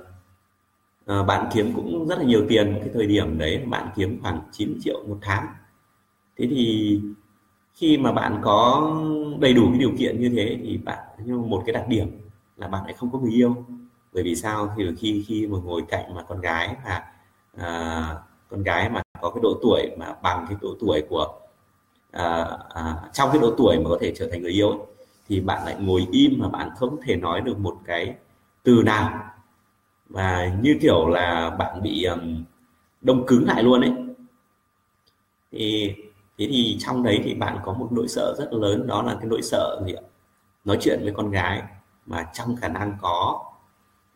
à, 1.07 1.23
bạn 1.23 1.49
kiếm 1.53 1.73
cũng 1.75 2.07
rất 2.07 2.19
là 2.19 2.25
nhiều 2.25 2.45
tiền. 2.49 2.77
Cái 2.79 2.89
thời 2.93 3.07
điểm 3.07 3.37
đấy 3.37 3.57
bạn 3.65 3.89
kiếm 3.95 4.19
khoảng 4.21 4.39
9 4.51 4.77
triệu 4.81 5.03
một 5.07 5.17
tháng. 5.21 5.47
Thế 6.37 6.47
thì 6.49 6.99
khi 7.73 7.97
mà 7.97 8.11
bạn 8.11 8.39
có 8.43 8.91
đầy 9.39 9.53
đủ 9.53 9.67
cái 9.69 9.79
điều 9.79 9.91
kiện 9.97 10.21
như 10.21 10.29
thế 10.35 10.57
thì 10.63 10.77
bạn 10.77 10.99
nhưng 11.25 11.49
một 11.49 11.63
cái 11.65 11.73
đặc 11.73 11.87
điểm 11.87 12.07
là 12.57 12.67
bạn 12.67 12.83
lại 12.85 12.93
không 12.93 13.11
có 13.11 13.19
người 13.19 13.31
yêu. 13.31 13.55
Bởi 14.13 14.23
vì 14.23 14.35
sao? 14.35 14.73
Thì 14.77 14.83
khi 14.99 15.25
khi 15.27 15.47
mà 15.47 15.57
ngồi 15.63 15.83
cạnh 15.89 16.15
mà 16.15 16.23
con 16.23 16.41
gái 16.41 16.75
mà 16.85 17.03
à, 17.57 18.15
con 18.49 18.63
gái 18.63 18.89
mà 18.89 19.01
có 19.21 19.29
cái 19.29 19.41
độ 19.43 19.59
tuổi 19.61 19.91
mà 19.97 20.15
bằng 20.23 20.45
cái 20.49 20.57
độ 20.61 20.75
tuổi 20.79 21.03
của 21.09 21.27
à, 22.11 22.47
à, 22.69 22.95
trong 23.13 23.29
cái 23.31 23.41
độ 23.41 23.53
tuổi 23.57 23.77
mà 23.79 23.89
có 23.89 23.97
thể 24.01 24.13
trở 24.15 24.27
thành 24.31 24.41
người 24.41 24.51
yêu 24.51 24.69
ấy, 24.69 24.79
thì 25.29 25.39
bạn 25.39 25.65
lại 25.65 25.75
ngồi 25.79 26.07
im 26.11 26.33
mà 26.37 26.49
bạn 26.49 26.69
không 26.77 26.97
thể 27.05 27.15
nói 27.15 27.41
được 27.41 27.59
một 27.59 27.77
cái 27.85 28.15
từ 28.63 28.81
nào 28.85 29.23
và 30.09 30.57
như 30.61 30.77
kiểu 30.81 31.07
là 31.07 31.49
bạn 31.49 31.81
bị 31.81 32.03
um, 32.03 32.43
đông 33.01 33.25
cứng 33.27 33.45
lại 33.45 33.63
luôn 33.63 33.81
ấy. 33.81 33.93
Thì 35.51 35.93
thế 36.37 36.47
thì 36.49 36.77
trong 36.79 37.03
đấy 37.03 37.21
thì 37.23 37.33
bạn 37.33 37.57
có 37.63 37.73
một 37.73 37.87
nỗi 37.91 38.07
sợ 38.07 38.35
rất 38.37 38.53
lớn 38.53 38.87
đó 38.87 39.01
là 39.01 39.15
cái 39.15 39.25
nỗi 39.25 39.41
sợ 39.41 39.81
gì 39.85 39.93
ạ? 39.93 40.01
Nói 40.65 40.77
chuyện 40.81 40.99
với 41.03 41.13
con 41.13 41.31
gái 41.31 41.63
mà 42.05 42.29
trong 42.33 42.55
khả 42.55 42.67
năng 42.67 42.97
có 43.01 43.43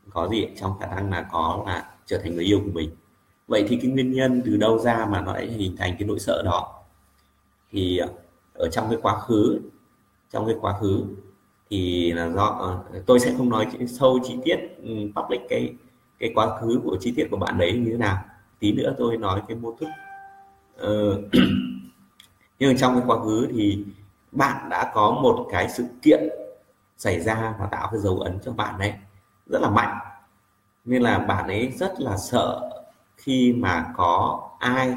có 0.10 0.28
gì 0.28 0.48
trong 0.56 0.80
khả 0.80 0.88
năng 0.88 1.12
là 1.12 1.28
có 1.32 1.64
là 1.66 1.90
trở 2.06 2.18
thành 2.24 2.36
người 2.36 2.46
yêu 2.46 2.62
của 2.66 2.72
mình. 2.74 2.90
Vậy 3.48 3.66
thì 3.68 3.78
cái 3.82 3.92
nguyên 3.92 4.12
nhân 4.12 4.42
từ 4.46 4.58
đâu 4.58 4.80
ra 4.80 5.06
mà 5.06 5.22
nó 5.22 5.34
lại 5.34 5.48
hình 5.48 5.76
thành 5.78 5.96
cái 6.00 6.08
nỗi 6.08 6.20
sợ 6.20 6.42
đó? 6.46 6.84
Thì 7.72 7.98
ờ, 7.98 8.08
ở 8.54 8.70
trong 8.70 8.90
cái 8.90 9.00
quá 9.02 9.20
khứ 9.20 9.60
trong 10.32 10.46
cái 10.46 10.56
quá 10.62 10.80
khứ 10.80 11.06
thì 11.72 12.14
là 12.14 12.30
do 12.30 12.80
tôi 13.06 13.20
sẽ 13.20 13.34
không 13.38 13.50
nói 13.50 13.68
sâu 13.88 14.20
chi 14.24 14.38
tiết 14.44 14.58
ừ, 14.84 14.94
public 15.16 15.42
cái 15.50 15.74
cái 16.20 16.32
quá 16.36 16.60
khứ 16.60 16.82
của 16.84 16.98
chi 17.00 17.14
tiết 17.16 17.28
của 17.32 17.38
bạn 17.38 17.58
đấy 17.58 17.74
như 17.74 17.92
thế 17.92 17.98
nào. 17.98 18.24
Tí 18.60 18.72
nữa 18.72 18.96
tôi 18.98 19.18
nói 19.18 19.42
cái 19.48 19.58
mô 19.58 19.76
thức. 19.80 19.90
Ờ, 20.78 21.22
nhưng 22.60 22.78
trong 22.78 22.94
cái 22.94 23.04
quá 23.08 23.24
khứ 23.24 23.48
thì 23.56 23.86
bạn 24.32 24.70
đã 24.70 24.92
có 24.94 25.12
một 25.12 25.48
cái 25.52 25.70
sự 25.70 25.86
kiện 26.02 26.24
xảy 26.98 27.20
ra 27.20 27.56
và 27.60 27.66
tạo 27.66 27.90
cái 27.92 28.00
dấu 28.00 28.20
ấn 28.20 28.40
cho 28.46 28.52
bạn 28.52 28.80
ấy 28.80 28.94
rất 29.48 29.62
là 29.62 29.70
mạnh. 29.70 29.98
Nên 30.86 31.02
là 31.02 31.20
bạn 31.20 31.48
ấy 31.48 31.72
rất 31.72 31.94
là 32.00 32.18
sợ 32.18 32.70
khi 33.18 33.54
mà 33.54 33.94
có 33.98 34.42
ai 34.60 34.96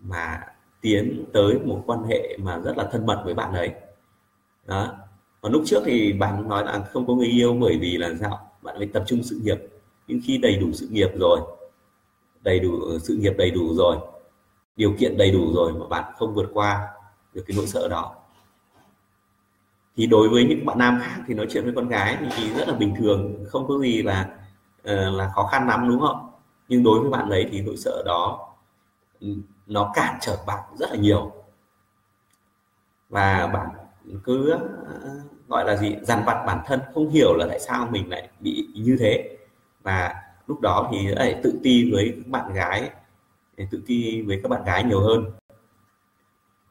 mà 0.00 0.46
tiến 0.80 1.24
tới 1.32 1.58
một 1.64 1.82
quan 1.86 2.04
hệ 2.04 2.36
mà 2.42 2.58
rất 2.58 2.76
là 2.76 2.88
thân 2.92 3.06
mật 3.06 3.22
với 3.24 3.34
bạn 3.34 3.52
ấy. 3.52 3.70
Đó 4.66 5.05
còn 5.46 5.52
lúc 5.52 5.62
trước 5.66 5.82
thì 5.84 6.12
bạn 6.12 6.48
nói 6.48 6.64
là 6.64 6.84
không 6.92 7.06
có 7.06 7.14
người 7.14 7.26
yêu 7.26 7.56
bởi 7.60 7.78
vì 7.80 7.96
là 7.96 8.10
sao 8.20 8.50
bạn 8.62 8.74
phải 8.78 8.86
tập 8.86 9.04
trung 9.06 9.22
sự 9.22 9.40
nghiệp. 9.42 9.58
Nhưng 10.06 10.20
khi 10.24 10.38
đầy 10.38 10.56
đủ 10.56 10.72
sự 10.72 10.88
nghiệp 10.90 11.08
rồi, 11.18 11.40
đầy 12.42 12.60
đủ 12.60 12.80
ờ, 12.80 12.98
sự 12.98 13.16
nghiệp 13.16 13.34
đầy 13.38 13.50
đủ 13.50 13.74
rồi, 13.74 13.96
điều 14.76 14.94
kiện 14.98 15.16
đầy 15.16 15.30
đủ 15.30 15.52
rồi 15.54 15.72
mà 15.72 15.86
bạn 15.86 16.12
không 16.16 16.34
vượt 16.34 16.50
qua 16.54 16.88
được 17.34 17.42
cái 17.46 17.56
nỗi 17.56 17.66
sợ 17.66 17.88
đó. 17.88 18.14
Thì 19.96 20.06
đối 20.06 20.28
với 20.28 20.44
những 20.44 20.66
bạn 20.66 20.78
nam 20.78 20.98
khác 21.02 21.22
thì 21.26 21.34
nói 21.34 21.46
chuyện 21.50 21.64
với 21.64 21.72
con 21.76 21.88
gái 21.88 22.16
thì 22.36 22.50
rất 22.50 22.68
là 22.68 22.74
bình 22.74 22.94
thường, 22.98 23.44
không 23.48 23.68
có 23.68 23.78
gì 23.78 24.02
là 24.02 24.28
ờ, 24.82 25.10
là 25.10 25.30
khó 25.34 25.46
khăn 25.46 25.68
lắm, 25.68 25.88
đúng 25.88 26.00
không? 26.00 26.30
Nhưng 26.68 26.82
đối 26.82 27.00
với 27.00 27.10
bạn 27.10 27.30
ấy 27.30 27.48
thì 27.50 27.60
nỗi 27.60 27.76
sợ 27.76 28.02
đó 28.06 28.48
ừ, 29.20 29.28
nó 29.66 29.92
cản 29.94 30.18
trở 30.20 30.38
bạn 30.46 30.62
rất 30.78 30.90
là 30.90 30.96
nhiều. 30.96 31.32
Và 33.08 33.46
bạn 33.46 33.68
cứ 34.24 34.50
ờ, 34.50 34.60
gọi 35.48 35.64
là 35.64 35.76
gì 35.76 35.96
dằn 36.02 36.22
vặt 36.26 36.44
bản 36.46 36.60
thân 36.66 36.80
không 36.94 37.10
hiểu 37.10 37.34
là 37.36 37.46
tại 37.48 37.60
sao 37.60 37.88
mình 37.90 38.10
lại 38.10 38.28
bị 38.40 38.68
như 38.74 38.96
thế. 39.00 39.36
Và 39.82 40.14
lúc 40.46 40.60
đó 40.60 40.88
thì 40.92 41.06
lại 41.06 41.40
tự 41.42 41.60
ti 41.62 41.90
với 41.92 42.12
các 42.16 42.30
bạn 42.30 42.52
gái 42.52 42.90
tự 43.70 43.82
ti 43.86 44.22
với 44.22 44.40
các 44.42 44.48
bạn 44.48 44.64
gái 44.64 44.84
nhiều 44.84 45.00
hơn. 45.00 45.24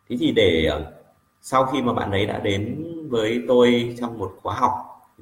Thế 0.09 0.17
thì 0.19 0.31
để 0.31 0.65
ờ, 0.65 0.93
sau 1.41 1.65
khi 1.65 1.81
mà 1.81 1.93
bạn 1.93 2.11
ấy 2.11 2.25
đã 2.25 2.39
đến 2.39 2.83
với 3.09 3.43
tôi 3.47 3.95
trong 3.99 4.17
một 4.17 4.37
khóa 4.41 4.55
học 4.55 4.71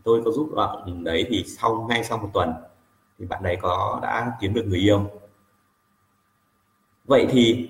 tôi 0.04 0.22
có 0.26 0.32
giúp 0.32 0.50
bạn 0.56 1.04
đấy 1.04 1.26
thì 1.30 1.44
sau 1.44 1.86
ngay 1.90 2.04
sau 2.04 2.18
một 2.18 2.30
tuần 2.34 2.54
thì 3.20 3.26
bạn 3.26 3.44
đấy 3.44 3.58
có 3.62 4.00
đã 4.02 4.32
kiếm 4.42 4.54
được 4.54 4.66
người 4.68 4.80
yêu. 4.80 5.12
Vậy 7.06 7.28
thì 7.30 7.70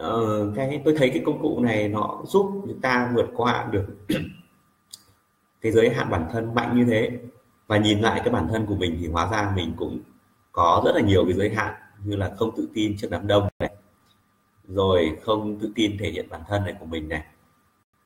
uh, 0.00 0.56
cái 0.56 0.82
tôi 0.84 0.94
thấy 0.98 1.10
cái 1.10 1.22
công 1.26 1.42
cụ 1.42 1.60
này 1.60 1.88
nó 1.88 2.20
giúp 2.24 2.62
chúng 2.66 2.80
ta 2.80 3.12
vượt 3.14 3.26
qua 3.36 3.68
được 3.70 3.86
cái 5.62 5.72
giới 5.72 5.90
hạn 5.90 6.10
bản 6.10 6.28
thân 6.32 6.54
mạnh 6.54 6.76
như 6.76 6.84
thế 6.84 7.10
và 7.66 7.76
nhìn 7.76 8.00
lại 8.00 8.20
cái 8.24 8.32
bản 8.32 8.48
thân 8.48 8.66
của 8.66 8.74
mình 8.74 8.98
thì 9.00 9.08
hóa 9.08 9.28
ra 9.32 9.52
mình 9.56 9.72
cũng 9.76 10.00
có 10.52 10.82
rất 10.84 10.92
là 10.94 11.00
nhiều 11.00 11.24
cái 11.24 11.34
giới 11.34 11.54
hạn 11.54 11.74
như 12.04 12.16
là 12.16 12.30
không 12.36 12.50
tự 12.56 12.68
tin 12.74 12.96
trước 12.98 13.08
đám 13.10 13.26
đông 13.26 13.48
này 13.58 13.70
rồi 14.68 15.18
không 15.22 15.58
tự 15.58 15.72
tin 15.74 15.98
thể 15.98 16.10
hiện 16.10 16.28
bản 16.30 16.40
thân 16.48 16.64
này 16.64 16.74
của 16.80 16.86
mình 16.86 17.08
này. 17.08 17.22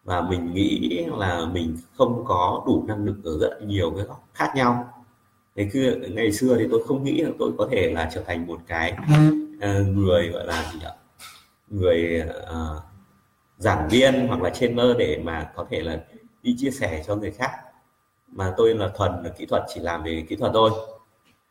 Và 0.04 0.20
mình 0.20 0.54
nghĩ 0.54 1.04
là 1.18 1.46
mình 1.52 1.76
không 1.94 2.24
có 2.24 2.62
đủ 2.66 2.84
năng 2.88 3.04
lực 3.04 3.16
ở 3.24 3.38
rất 3.38 3.62
nhiều 3.62 3.92
cái 3.96 4.06
góc 4.06 4.28
khác 4.34 4.52
nhau. 4.56 4.92
Ngày 5.54 5.70
xưa 5.70 5.94
ngày 6.10 6.32
xưa 6.32 6.56
thì 6.58 6.66
tôi 6.70 6.82
không 6.86 7.04
nghĩ 7.04 7.20
là 7.20 7.30
tôi 7.38 7.52
có 7.58 7.68
thể 7.70 7.90
là 7.90 8.10
trở 8.14 8.22
thành 8.22 8.46
một 8.46 8.58
cái 8.66 8.96
uh, 9.56 9.86
người 9.86 10.28
gọi 10.28 10.46
là 10.46 10.72
gì 10.72 10.78
nhỉ 10.78 10.86
người 11.68 12.22
uh, 12.50 12.82
giảng 13.58 13.88
viên 13.88 14.26
hoặc 14.28 14.42
là 14.42 14.50
trainer 14.50 14.86
để 14.98 15.20
mà 15.24 15.50
có 15.54 15.66
thể 15.70 15.80
là 15.80 16.04
đi 16.46 16.54
chia 16.58 16.70
sẻ 16.70 17.02
cho 17.06 17.16
người 17.16 17.30
khác. 17.30 17.50
Mà 18.28 18.54
tôi 18.56 18.74
là 18.74 18.88
thuần 18.88 19.12
là 19.24 19.30
kỹ 19.38 19.46
thuật 19.46 19.62
chỉ 19.74 19.80
làm 19.80 20.02
về 20.02 20.24
kỹ 20.28 20.36
thuật 20.36 20.52
thôi. 20.54 20.70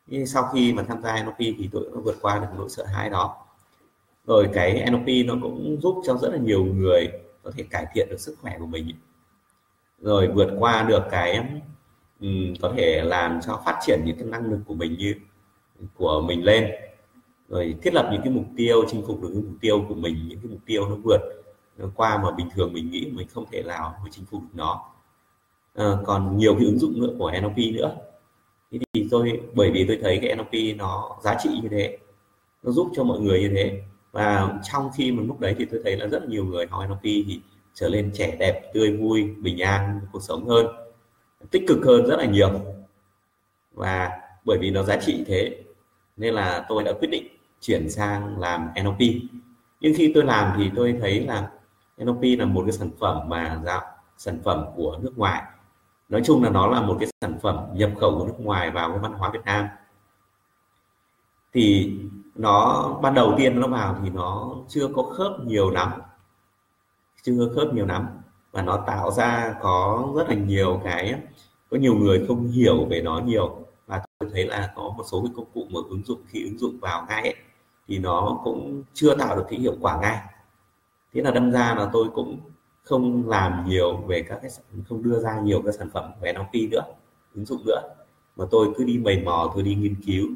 Nhưng 0.08 0.28
sau 0.28 0.50
khi 0.54 0.74
mà 0.74 0.84
tham 0.84 1.02
gia 1.04 1.24
NLP 1.24 1.38
thì 1.38 1.70
tôi 1.72 1.84
đã 1.94 2.02
vượt 2.04 2.16
qua 2.22 2.40
được 2.40 2.48
nỗi 2.58 2.70
sợ 2.70 2.86
hãi 2.86 3.10
đó. 3.10 3.46
Rồi 4.28 4.50
cái 4.54 4.92
NLP 4.92 5.08
nó 5.26 5.34
cũng 5.42 5.78
giúp 5.82 6.02
cho 6.06 6.18
rất 6.18 6.30
là 6.32 6.38
nhiều 6.38 6.66
người 6.66 7.08
có 7.44 7.52
thể 7.58 7.64
cải 7.70 7.86
thiện 7.94 8.08
được 8.10 8.20
sức 8.20 8.36
khỏe 8.42 8.56
của 8.60 8.66
mình. 8.66 8.96
Rồi 10.02 10.28
vượt 10.28 10.50
qua 10.60 10.84
được 10.84 11.04
cái 11.12 11.50
um, 12.20 12.54
có 12.62 12.74
thể 12.78 13.02
làm 13.04 13.40
cho 13.42 13.62
phát 13.66 13.80
triển 13.86 14.02
những 14.06 14.18
cái 14.18 14.28
năng 14.28 14.46
lực 14.52 14.60
của 14.68 14.74
mình 14.74 14.96
như 14.98 15.16
của 15.96 16.22
mình 16.22 16.44
lên. 16.44 16.72
Rồi 17.50 17.76
thiết 17.82 17.94
lập 17.94 18.10
những 18.12 18.22
cái 18.22 18.34
mục 18.34 18.46
tiêu 18.58 18.84
chinh 18.88 19.04
phục 19.08 19.22
được 19.22 19.30
những 19.34 19.46
mục 19.46 19.58
tiêu 19.62 19.86
của 19.90 19.96
mình 19.96 20.28
những 20.28 20.40
cái 20.40 20.52
mục 20.52 20.62
tiêu 20.66 20.90
nó 20.90 20.96
vượt 21.04 21.45
nó 21.78 21.88
qua 21.96 22.18
mà 22.18 22.32
bình 22.32 22.50
thường 22.56 22.74
mình 22.74 22.92
nghĩ 22.92 23.12
mình 23.14 23.28
không 23.28 23.46
thể 23.52 23.64
nào 23.64 23.96
mà 24.04 24.10
chinh 24.12 24.26
phục 24.26 24.42
được 24.42 24.50
nó. 24.54 24.86
À, 25.76 25.92
còn 26.06 26.38
nhiều 26.38 26.56
cái 26.56 26.66
ứng 26.66 26.80
dụng 26.80 27.02
nữa 27.02 27.16
của 27.20 27.32
NLP 27.42 27.58
nữa. 27.74 27.96
Thế 28.72 28.80
thì 28.94 29.08
tôi 29.12 29.42
bởi 29.54 29.72
vì 29.72 29.86
tôi 29.88 30.00
thấy 30.02 30.20
cái 30.22 30.36
NLP 30.36 30.78
nó 30.78 31.18
giá 31.24 31.36
trị 31.44 31.50
như 31.64 31.70
thế 31.70 31.98
nó 32.64 32.72
giúp 32.72 32.92
cho 32.96 33.04
mọi 33.04 33.20
người 33.20 33.40
như 33.40 33.50
thế. 33.56 33.82
Và 34.12 34.60
trong 34.64 34.90
khi 34.96 35.12
mà 35.12 35.24
lúc 35.24 35.40
đấy 35.40 35.56
thì 35.58 35.66
tôi 35.66 35.82
thấy 35.84 35.98
là 35.98 36.08
rất 36.08 36.20
là 36.24 36.28
nhiều 36.30 36.46
người 36.46 36.66
học 36.70 36.84
NLP 36.90 37.04
thì 37.04 37.40
trở 37.74 37.90
lên 37.90 38.12
trẻ 38.14 38.36
đẹp 38.40 38.72
tươi 38.74 38.98
vui 38.98 39.36
bình 39.42 39.62
an 39.62 40.00
cuộc 40.12 40.24
sống 40.24 40.48
hơn 40.48 40.66
tích 41.52 41.64
cực 41.68 41.86
hơn 41.86 42.06
rất 42.06 42.16
là 42.20 42.26
nhiều. 42.26 42.50
Và 43.74 44.10
bởi 44.46 44.58
vì 44.62 44.72
nó 44.72 44.84
giá 44.84 44.98
trị 44.98 45.24
thế 45.28 45.64
nên 46.18 46.34
là 46.34 46.66
tôi 46.70 46.84
đã 46.84 46.94
quyết 47.00 47.08
định 47.12 47.28
chuyển 47.62 47.90
sang 47.90 48.40
làm 48.40 48.70
NLP 48.84 49.00
nhưng 49.82 49.94
khi 49.98 50.12
tôi 50.16 50.26
làm 50.26 50.54
thì 50.58 50.72
tôi 50.76 50.96
thấy 51.02 51.20
là 51.20 51.52
NLP 51.98 52.40
là 52.40 52.46
một 52.46 52.64
cái 52.66 52.72
sản 52.72 52.90
phẩm 53.00 53.30
mà 53.30 53.62
dạng 53.66 53.84
sản 54.18 54.40
phẩm 54.44 54.66
của 54.76 54.98
nước 55.02 55.18
ngoài. 55.18 55.44
Nói 56.10 56.22
chung 56.26 56.44
là 56.44 56.50
nó 56.50 56.68
là 56.68 56.82
một 56.82 56.98
cái 57.00 57.10
sản 57.22 57.40
phẩm 57.42 57.66
nhập 57.74 57.92
khẩu 58.00 58.18
của 58.18 58.26
nước 58.26 58.40
ngoài 58.40 58.72
vào 58.72 58.90
cái 58.90 59.00
văn 59.00 59.14
hóa 59.14 59.30
Việt 59.30 59.46
Nam. 59.46 59.68
Thì 61.54 61.98
nó 62.36 62.90
ban 63.02 63.14
đầu 63.14 63.34
tiên 63.38 63.60
nó 63.60 63.68
vào 63.68 63.96
thì 64.04 64.10
nó 64.10 64.56
chưa 64.70 64.88
có 64.96 65.04
khớp 65.04 65.32
nhiều 65.46 65.70
lắm. 65.70 65.92
Chưa 67.24 67.50
khớp 67.56 67.74
nhiều 67.74 67.86
lắm. 67.86 68.08
Và 68.52 68.62
nó 68.62 68.84
tạo 68.88 69.12
ra 69.12 69.56
có 69.62 70.08
rất 70.16 70.30
là 70.30 70.36
nhiều 70.36 70.82
cái 70.84 71.16
có 71.72 71.78
nhiều 71.78 71.96
người 71.96 72.26
không 72.28 72.48
hiểu 72.48 72.86
về 72.86 73.02
nó 73.02 73.20
nhiều. 73.20 73.66
Và 73.88 74.02
tôi 74.20 74.30
thấy 74.34 74.46
là 74.46 74.74
có 74.76 74.94
một 74.98 75.04
số 75.12 75.22
cái 75.22 75.32
công 75.36 75.46
cụ 75.54 75.68
mà 75.70 75.80
ứng 75.90 76.04
dụng 76.06 76.22
khi 76.28 76.44
ứng 76.44 76.60
dụng 76.60 76.78
vào 76.82 77.06
ngay 77.10 77.22
ấy, 77.22 77.36
thì 77.88 78.00
nó 78.00 78.40
cũng 78.44 78.84
chưa 78.94 79.16
tạo 79.16 79.36
được 79.36 79.46
cái 79.50 79.60
hiệu 79.60 79.76
quả 79.82 80.00
ngay 80.02 80.18
thế 81.16 81.22
là 81.22 81.32
đâm 81.32 81.52
ra 81.52 81.76
là 81.78 81.90
tôi 81.94 82.08
cũng 82.16 82.40
không 82.84 83.30
làm 83.30 83.66
nhiều 83.68 83.98
về 83.98 84.24
các 84.30 84.40
cái 84.42 84.52
không 84.90 85.04
đưa 85.04 85.20
ra 85.20 85.40
nhiều 85.40 85.62
các 85.66 85.76
sản 85.76 85.90
phẩm 85.94 86.12
về 86.22 86.34
NLP 86.34 86.72
nữa 86.72 86.82
ứng 87.36 87.46
dụng 87.46 87.66
nữa. 87.66 87.82
Mà 88.36 88.46
tôi 88.52 88.74
cứ 88.78 88.84
đi 88.84 88.98
mày 88.98 89.22
mò 89.26 89.52
tôi 89.54 89.64
đi 89.64 89.76
nghiên 89.76 89.96
cứu 90.06 90.28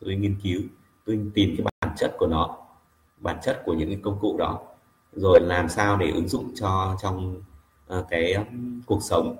tôi 0.00 0.10
đi 0.10 0.16
nghiên 0.16 0.36
cứu 0.42 0.60
tôi 1.06 1.20
tìm 1.34 1.54
cái 1.56 1.66
bản 1.80 1.94
chất 1.96 2.14
của 2.18 2.26
nó 2.26 2.56
bản 3.18 3.38
chất 3.42 3.62
của 3.64 3.74
những 3.74 3.88
cái 3.88 3.98
công 4.02 4.18
cụ 4.20 4.36
đó. 4.38 4.60
Rồi 5.12 5.40
làm 5.40 5.68
sao 5.68 5.96
để 5.96 6.10
ứng 6.10 6.28
dụng 6.28 6.54
cho 6.54 6.96
trong 7.02 7.42
uh, 7.98 8.06
cái 8.10 8.34
cuộc 8.86 9.02
sống 9.02 9.36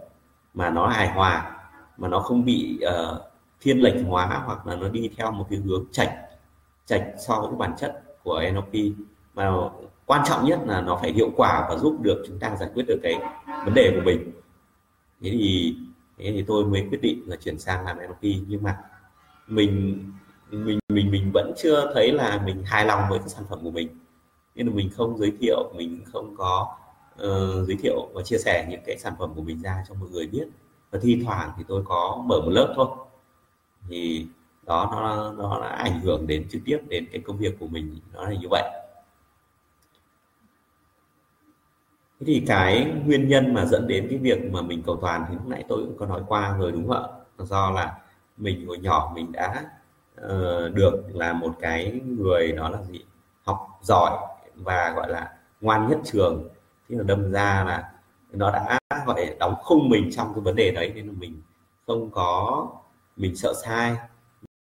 mà 0.54 0.70
nó 0.70 0.86
hài 0.86 1.08
hòa 1.08 1.56
mà 1.96 2.08
nó 2.08 2.20
không 2.20 2.44
bị 2.44 2.80
uh, 2.86 3.22
thiên 3.60 3.82
lệch 3.82 4.06
hóa 4.06 4.42
hoặc 4.46 4.66
là 4.66 4.76
nó 4.76 4.88
đi 4.88 5.10
theo 5.16 5.32
một 5.32 5.46
cái 5.50 5.58
hướng 5.58 5.84
chạch 5.92 6.12
chạch 6.86 7.04
so 7.26 7.40
với 7.40 7.56
bản 7.56 7.74
chất 7.78 8.02
của 8.22 8.42
NLP 8.52 8.74
mà 9.34 9.50
quan 10.12 10.22
trọng 10.28 10.44
nhất 10.44 10.60
là 10.66 10.80
nó 10.80 10.98
phải 11.00 11.12
hiệu 11.12 11.30
quả 11.36 11.66
và 11.68 11.76
giúp 11.76 11.98
được 12.02 12.24
chúng 12.26 12.38
ta 12.38 12.56
giải 12.56 12.68
quyết 12.74 12.84
được 12.88 13.00
cái 13.02 13.14
vấn 13.64 13.74
đề 13.74 13.92
của 13.94 14.02
mình. 14.04 14.32
Thế 15.22 15.30
thì 15.30 15.76
thế 16.18 16.32
thì 16.32 16.44
tôi 16.46 16.64
mới 16.64 16.86
quyết 16.90 17.00
định 17.02 17.22
là 17.26 17.36
chuyển 17.36 17.58
sang 17.58 17.84
làm 17.84 17.96
NLP. 17.96 18.22
Nhưng 18.22 18.62
mà 18.62 18.78
mình 19.46 20.04
mình 20.50 20.78
mình 20.88 21.10
mình 21.10 21.30
vẫn 21.34 21.52
chưa 21.56 21.92
thấy 21.94 22.12
là 22.12 22.42
mình 22.46 22.62
hài 22.64 22.86
lòng 22.86 23.02
với 23.10 23.18
cái 23.18 23.28
sản 23.28 23.44
phẩm 23.50 23.58
của 23.62 23.70
mình. 23.70 23.88
Nên 24.54 24.66
là 24.66 24.72
mình 24.72 24.90
không 24.90 25.18
giới 25.18 25.32
thiệu 25.40 25.72
mình 25.76 26.00
không 26.12 26.36
có 26.36 26.76
uh, 27.14 27.66
giới 27.66 27.76
thiệu 27.82 28.08
và 28.14 28.22
chia 28.22 28.38
sẻ 28.38 28.66
những 28.70 28.80
cái 28.86 28.98
sản 28.98 29.12
phẩm 29.18 29.32
của 29.34 29.42
mình 29.42 29.62
ra 29.62 29.84
cho 29.88 29.94
mọi 29.94 30.08
người 30.10 30.26
biết. 30.26 30.48
Và 30.90 30.98
thi 31.02 31.22
thoảng 31.24 31.50
thì 31.56 31.64
tôi 31.68 31.82
có 31.84 32.22
mở 32.26 32.40
một 32.40 32.50
lớp 32.50 32.72
thôi. 32.76 32.86
Thì 33.88 34.26
đó 34.66 34.88
nó 34.92 35.32
nó 35.32 35.60
đã 35.60 35.68
ảnh 35.68 36.00
hưởng 36.00 36.26
đến 36.26 36.48
trực 36.50 36.62
tiếp 36.64 36.78
đến 36.88 37.06
cái 37.12 37.22
công 37.26 37.38
việc 37.38 37.58
của 37.60 37.66
mình. 37.66 37.98
Nó 38.12 38.24
là 38.24 38.34
như 38.40 38.48
vậy. 38.50 38.81
Thế 42.26 42.26
thì 42.26 42.44
cái 42.46 42.92
nguyên 43.06 43.28
nhân 43.28 43.54
mà 43.54 43.64
dẫn 43.64 43.86
đến 43.86 44.06
cái 44.10 44.18
việc 44.18 44.52
mà 44.52 44.62
mình 44.62 44.82
cầu 44.86 44.98
toàn 45.00 45.24
thì 45.28 45.34
lúc 45.34 45.46
nãy 45.46 45.64
tôi 45.68 45.78
cũng 45.78 45.96
có 45.98 46.06
nói 46.06 46.22
qua 46.26 46.56
rồi 46.58 46.72
đúng 46.72 46.88
không 46.88 47.02
ạ? 47.02 47.44
Do 47.44 47.70
là 47.70 47.98
mình 48.36 48.66
hồi 48.66 48.78
nhỏ 48.78 49.12
mình 49.14 49.32
đã 49.32 49.64
uh, 50.20 50.74
được 50.74 51.04
là 51.12 51.32
một 51.32 51.54
cái 51.60 52.00
người 52.04 52.52
đó 52.52 52.68
là 52.68 52.82
gì? 52.82 53.04
Học 53.44 53.68
giỏi 53.82 54.18
và 54.54 54.92
gọi 54.96 55.10
là 55.10 55.32
ngoan 55.60 55.88
nhất 55.88 55.98
trường. 56.04 56.48
Thế 56.88 56.96
là 56.96 57.02
đâm 57.02 57.32
ra 57.32 57.64
là 57.64 57.92
nó 58.32 58.50
đã 58.50 58.78
gọi 59.06 59.36
đóng 59.40 59.54
khung 59.62 59.88
mình 59.88 60.10
trong 60.12 60.34
cái 60.34 60.40
vấn 60.40 60.56
đề 60.56 60.70
đấy 60.70 60.92
nên 60.94 61.06
là 61.06 61.12
mình 61.18 61.42
không 61.86 62.10
có 62.10 62.66
mình 63.16 63.36
sợ 63.36 63.52
sai 63.64 63.96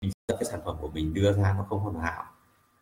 mình 0.00 0.10
sợ 0.28 0.36
cái 0.36 0.44
sản 0.44 0.60
phẩm 0.64 0.76
của 0.80 0.88
mình 0.88 1.14
đưa 1.14 1.32
ra 1.32 1.54
nó 1.58 1.64
không 1.68 1.80
hoàn 1.80 2.00
hảo. 2.00 2.24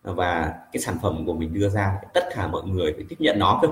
Và 0.03 0.55
cái 0.73 0.81
sản 0.81 0.97
phẩm 1.03 1.27
của 1.27 1.35
mình 1.35 1.55
đưa 1.55 1.69
ra 1.69 2.01
tất 2.15 2.25
cả 2.35 2.47
mọi 2.47 2.62
người 2.62 2.93
phải 2.93 3.05
tiếp 3.09 3.17
nhận 3.19 3.39
nó 3.39 3.59
cơ 3.62 3.69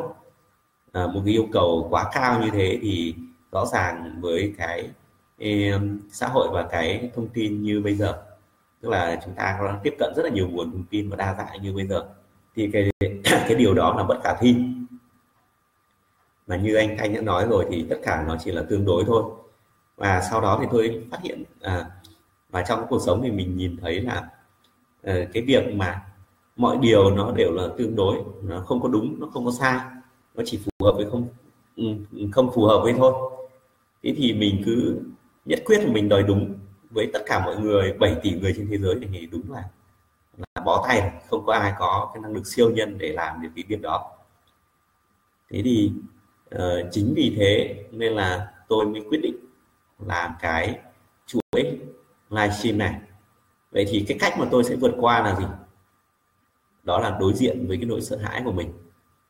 à, 0.95 1.07
một 1.07 1.23
cái 1.25 1.35
yêu 1.35 1.47
cầu 1.53 1.87
quá 1.91 2.11
cao 2.15 2.41
như 2.43 2.51
thế 2.51 2.79
thì 2.83 3.15
rõ 3.53 3.67
ràng 3.73 4.19
với 4.21 4.55
cái 4.59 4.91
em, 5.39 6.01
xã 6.13 6.29
hội 6.29 6.49
và 6.53 6.67
cái 6.71 7.11
thông 7.15 7.29
tin 7.29 7.63
như 7.63 7.81
bây 7.81 7.95
giờ 7.95 8.23
tức 8.81 8.89
là 8.91 9.21
chúng 9.25 9.35
ta 9.35 9.57
có 9.61 9.79
tiếp 9.83 9.95
cận 9.99 10.13
rất 10.17 10.23
là 10.23 10.31
nhiều 10.31 10.49
nguồn 10.49 10.73
thông 10.73 10.85
tin 10.91 11.11
và 11.11 11.17
đa 11.17 11.35
dạng 11.39 11.63
như 11.63 11.73
bây 11.73 11.87
giờ 11.87 12.05
thì 12.57 12.71
cái 12.73 12.91
cái 13.25 13.55
điều 13.55 13.75
đó 13.75 13.95
là 13.97 14.03
bất 14.03 14.21
khả 14.25 14.35
thi. 14.41 14.57
Mà 16.47 16.57
như 16.57 16.75
anh 16.75 16.97
Thanh 16.99 17.15
đã 17.15 17.21
nói 17.21 17.47
rồi 17.51 17.67
thì 17.71 17.87
tất 17.91 17.97
cả 18.03 18.25
nó 18.29 18.37
chỉ 18.45 18.53
là 18.53 18.63
tương 18.69 18.85
đối 18.85 19.05
thôi. 19.05 19.23
Và 19.97 20.21
sau 20.31 20.41
đó 20.41 20.59
thì 20.61 20.67
tôi 20.73 21.07
phát 21.11 21.19
hiện 21.23 21.45
à, 21.61 21.87
và 22.51 22.63
trong 22.63 22.87
cuộc 22.89 22.99
sống 23.07 23.21
thì 23.23 23.31
mình 23.31 23.57
nhìn 23.57 23.77
thấy 23.77 24.01
là 24.01 24.29
à, 25.03 25.15
cái 25.33 25.43
việc 25.43 25.75
mà 25.75 26.03
mọi 26.57 26.77
điều 26.81 27.11
nó 27.11 27.33
đều 27.33 27.53
là 27.53 27.69
tương 27.79 27.97
đối 27.97 28.19
nó 28.43 28.61
không 28.61 28.83
có 28.83 28.89
đúng 28.89 29.21
nó 29.21 29.27
không 29.33 29.45
có 29.45 29.53
sai 29.61 29.81
nó 30.35 30.43
chỉ 30.47 30.61
phù 30.65 30.71
hợp 30.85 30.92
với 30.97 31.07
không? 31.11 31.29
Ừ, 31.77 31.85
không 32.33 32.51
phù 32.55 32.64
hợp 32.64 32.81
với 32.83 32.92
thôi. 32.92 33.12
Thế 34.03 34.14
thì 34.16 34.33
mình 34.33 34.62
cứ 34.64 35.01
nhất 35.44 35.62
quyết 35.64 35.79
là 35.79 35.92
mình 35.92 36.09
đòi 36.09 36.23
đúng 36.23 36.55
với 36.90 37.11
tất 37.12 37.23
cả 37.27 37.44
mọi 37.44 37.57
người 37.57 37.92
7 37.92 38.16
tỷ 38.23 38.31
người 38.31 38.55
trên 38.57 38.68
thế 38.70 38.79
giới 38.79 38.94
thì 39.12 39.27
đúng 39.27 39.53
là 39.53 39.64
là 40.37 40.62
bó 40.64 40.85
tay 40.88 41.12
không 41.29 41.47
có 41.47 41.53
ai 41.53 41.73
có 41.79 42.11
cái 42.14 42.23
năng 42.23 42.33
lực 42.33 42.47
siêu 42.47 42.70
nhân 42.70 42.99
để 42.99 43.12
làm 43.12 43.42
được 43.42 43.49
cái 43.57 43.64
việc 43.68 43.83
đó. 43.83 44.11
Thế 45.51 45.62
thì 45.64 45.92
uh, 46.55 46.61
chính 46.90 47.12
vì 47.16 47.35
thế 47.37 47.85
nên 47.90 48.12
là 48.12 48.53
tôi 48.68 48.87
mới 48.87 49.03
quyết 49.09 49.18
định 49.23 49.37
làm 49.99 50.33
cái 50.40 50.81
chuỗi 51.27 51.79
livestream 52.31 52.79
này. 52.79 53.01
Vậy 53.70 53.87
thì 53.88 54.05
cái 54.09 54.18
cách 54.20 54.38
mà 54.38 54.49
tôi 54.51 54.64
sẽ 54.64 54.77
vượt 54.77 54.94
qua 55.01 55.23
là 55.23 55.37
gì? 55.40 55.44
Đó 56.83 57.01
là 57.01 57.16
đối 57.20 57.35
diện 57.35 57.66
với 57.68 57.77
cái 57.77 57.87
nỗi 57.87 58.01
sợ 58.01 58.16
hãi 58.16 58.42
của 58.44 58.53
mình. 58.53 58.73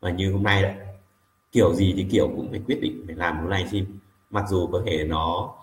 Và 0.00 0.10
như 0.10 0.32
hôm 0.32 0.42
nay 0.42 0.62
đấy 0.62 0.74
kiểu 1.54 1.74
gì 1.74 1.94
thì 1.96 2.06
kiểu 2.10 2.28
cũng 2.36 2.50
phải 2.50 2.60
quyết 2.66 2.80
định 2.80 3.02
phải 3.06 3.16
làm 3.16 3.36
một 3.36 3.50
livestream 3.50 3.86
mặc 4.30 4.44
dù 4.48 4.66
có 4.66 4.82
thể 4.86 5.04
nó 5.04 5.54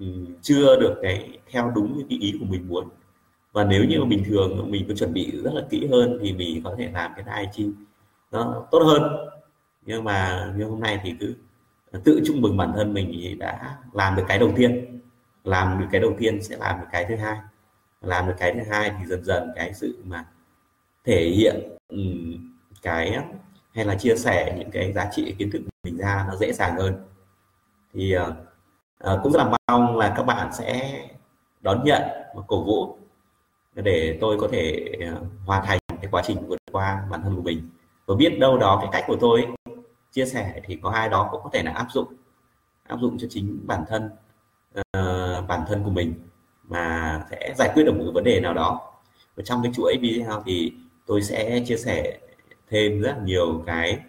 um, 0.00 0.26
chưa 0.42 0.80
được 0.80 0.94
cái 1.02 1.38
theo 1.50 1.72
đúng 1.74 1.98
những 1.98 2.08
cái 2.08 2.18
ý 2.18 2.34
của 2.40 2.46
mình 2.46 2.68
muốn. 2.68 2.88
Và 3.52 3.64
nếu 3.64 3.84
như 3.84 4.04
bình 4.04 4.24
thường 4.26 4.70
mình 4.70 4.84
có 4.88 4.94
chuẩn 4.94 5.12
bị 5.12 5.30
rất 5.44 5.54
là 5.54 5.62
kỹ 5.70 5.86
hơn 5.86 6.18
thì 6.22 6.32
mình 6.32 6.62
có 6.64 6.74
thể 6.78 6.90
làm 6.92 7.12
cái 7.16 7.24
livestream 7.24 7.86
nó 8.32 8.66
tốt 8.70 8.78
hơn. 8.78 9.02
Nhưng 9.86 10.04
mà 10.04 10.46
như 10.56 10.64
hôm 10.64 10.80
nay 10.80 11.00
thì 11.02 11.14
cứ 11.20 11.34
tự 12.04 12.20
chúc 12.26 12.36
mừng 12.36 12.56
bản 12.56 12.72
thân 12.76 12.94
mình 12.94 13.12
thì 13.14 13.34
đã 13.34 13.78
làm 13.92 14.16
được 14.16 14.24
cái 14.28 14.38
đầu 14.38 14.52
tiên. 14.56 15.00
Làm 15.44 15.80
được 15.80 15.86
cái 15.92 16.00
đầu 16.00 16.14
tiên 16.18 16.42
sẽ 16.42 16.56
làm 16.56 16.80
được 16.80 16.86
cái 16.92 17.06
thứ 17.08 17.16
hai. 17.16 17.38
Làm 18.02 18.26
được 18.26 18.34
cái 18.38 18.52
thứ 18.54 18.60
hai 18.70 18.92
thì 18.98 19.06
dần 19.06 19.24
dần 19.24 19.50
cái 19.56 19.74
sự 19.74 19.98
mà 20.04 20.24
thể 21.04 21.30
hiện 21.30 21.56
ừ, 21.88 21.98
cái 22.82 23.18
hay 23.74 23.84
là 23.84 23.94
chia 23.94 24.16
sẻ 24.16 24.54
những 24.58 24.70
cái 24.70 24.92
giá 24.92 25.10
trị 25.12 25.34
kiến 25.38 25.50
thức 25.50 25.58
của 25.58 25.70
mình 25.84 25.96
ra 25.96 26.24
nó 26.28 26.36
dễ 26.36 26.52
dàng 26.52 26.76
hơn. 26.76 26.94
Thì 27.92 28.16
uh, 28.16 29.22
cũng 29.22 29.32
rất 29.32 29.38
là 29.38 29.52
mong 29.68 29.96
là 29.96 30.14
các 30.16 30.22
bạn 30.22 30.52
sẽ 30.52 31.00
đón 31.60 31.84
nhận 31.84 32.02
và 32.34 32.42
cổ 32.46 32.64
vũ 32.64 32.98
để 33.74 34.18
tôi 34.20 34.38
có 34.40 34.48
thể 34.52 34.92
ờ, 35.00 35.22
hoàn 35.46 35.66
thành 35.66 35.78
cái 35.88 36.08
quá 36.10 36.22
trình 36.26 36.46
vượt 36.48 36.58
qua 36.72 37.06
bản 37.10 37.22
thân 37.22 37.36
của 37.36 37.42
mình. 37.42 37.68
Và 38.06 38.14
biết 38.14 38.38
đâu 38.40 38.58
đó 38.58 38.78
cái 38.80 38.88
cách 38.92 39.04
của 39.06 39.16
tôi 39.20 39.46
chia 40.12 40.26
sẻ 40.26 40.60
thì 40.64 40.78
có 40.82 40.90
ai 40.90 41.08
đó 41.08 41.28
cũng 41.30 41.40
có 41.44 41.50
thể 41.52 41.62
là 41.62 41.72
áp 41.72 41.86
dụng 41.90 42.14
áp 42.88 42.98
dụng 43.00 43.18
cho 43.18 43.26
chính 43.30 43.60
bản 43.66 43.84
thân 43.88 44.10
uh, 44.78 45.48
bản 45.48 45.64
thân 45.68 45.84
của 45.84 45.90
mình 45.90 46.14
mà 46.62 47.20
sẽ 47.30 47.54
giải 47.58 47.70
quyết 47.74 47.84
được 47.84 47.94
một 47.96 48.10
vấn 48.14 48.24
đề 48.24 48.40
nào 48.40 48.54
đó. 48.54 48.92
Và 49.36 49.42
trong 49.46 49.62
cái 49.62 49.72
chuỗi 49.74 49.96
video 50.00 50.42
thì 50.46 50.72
tôi 51.06 51.22
sẽ 51.22 51.64
chia 51.66 51.76
sẻ 51.76 52.18
thêm 52.74 53.00
rất 53.00 53.16
nhiều 53.24 53.62
cái 53.66 54.00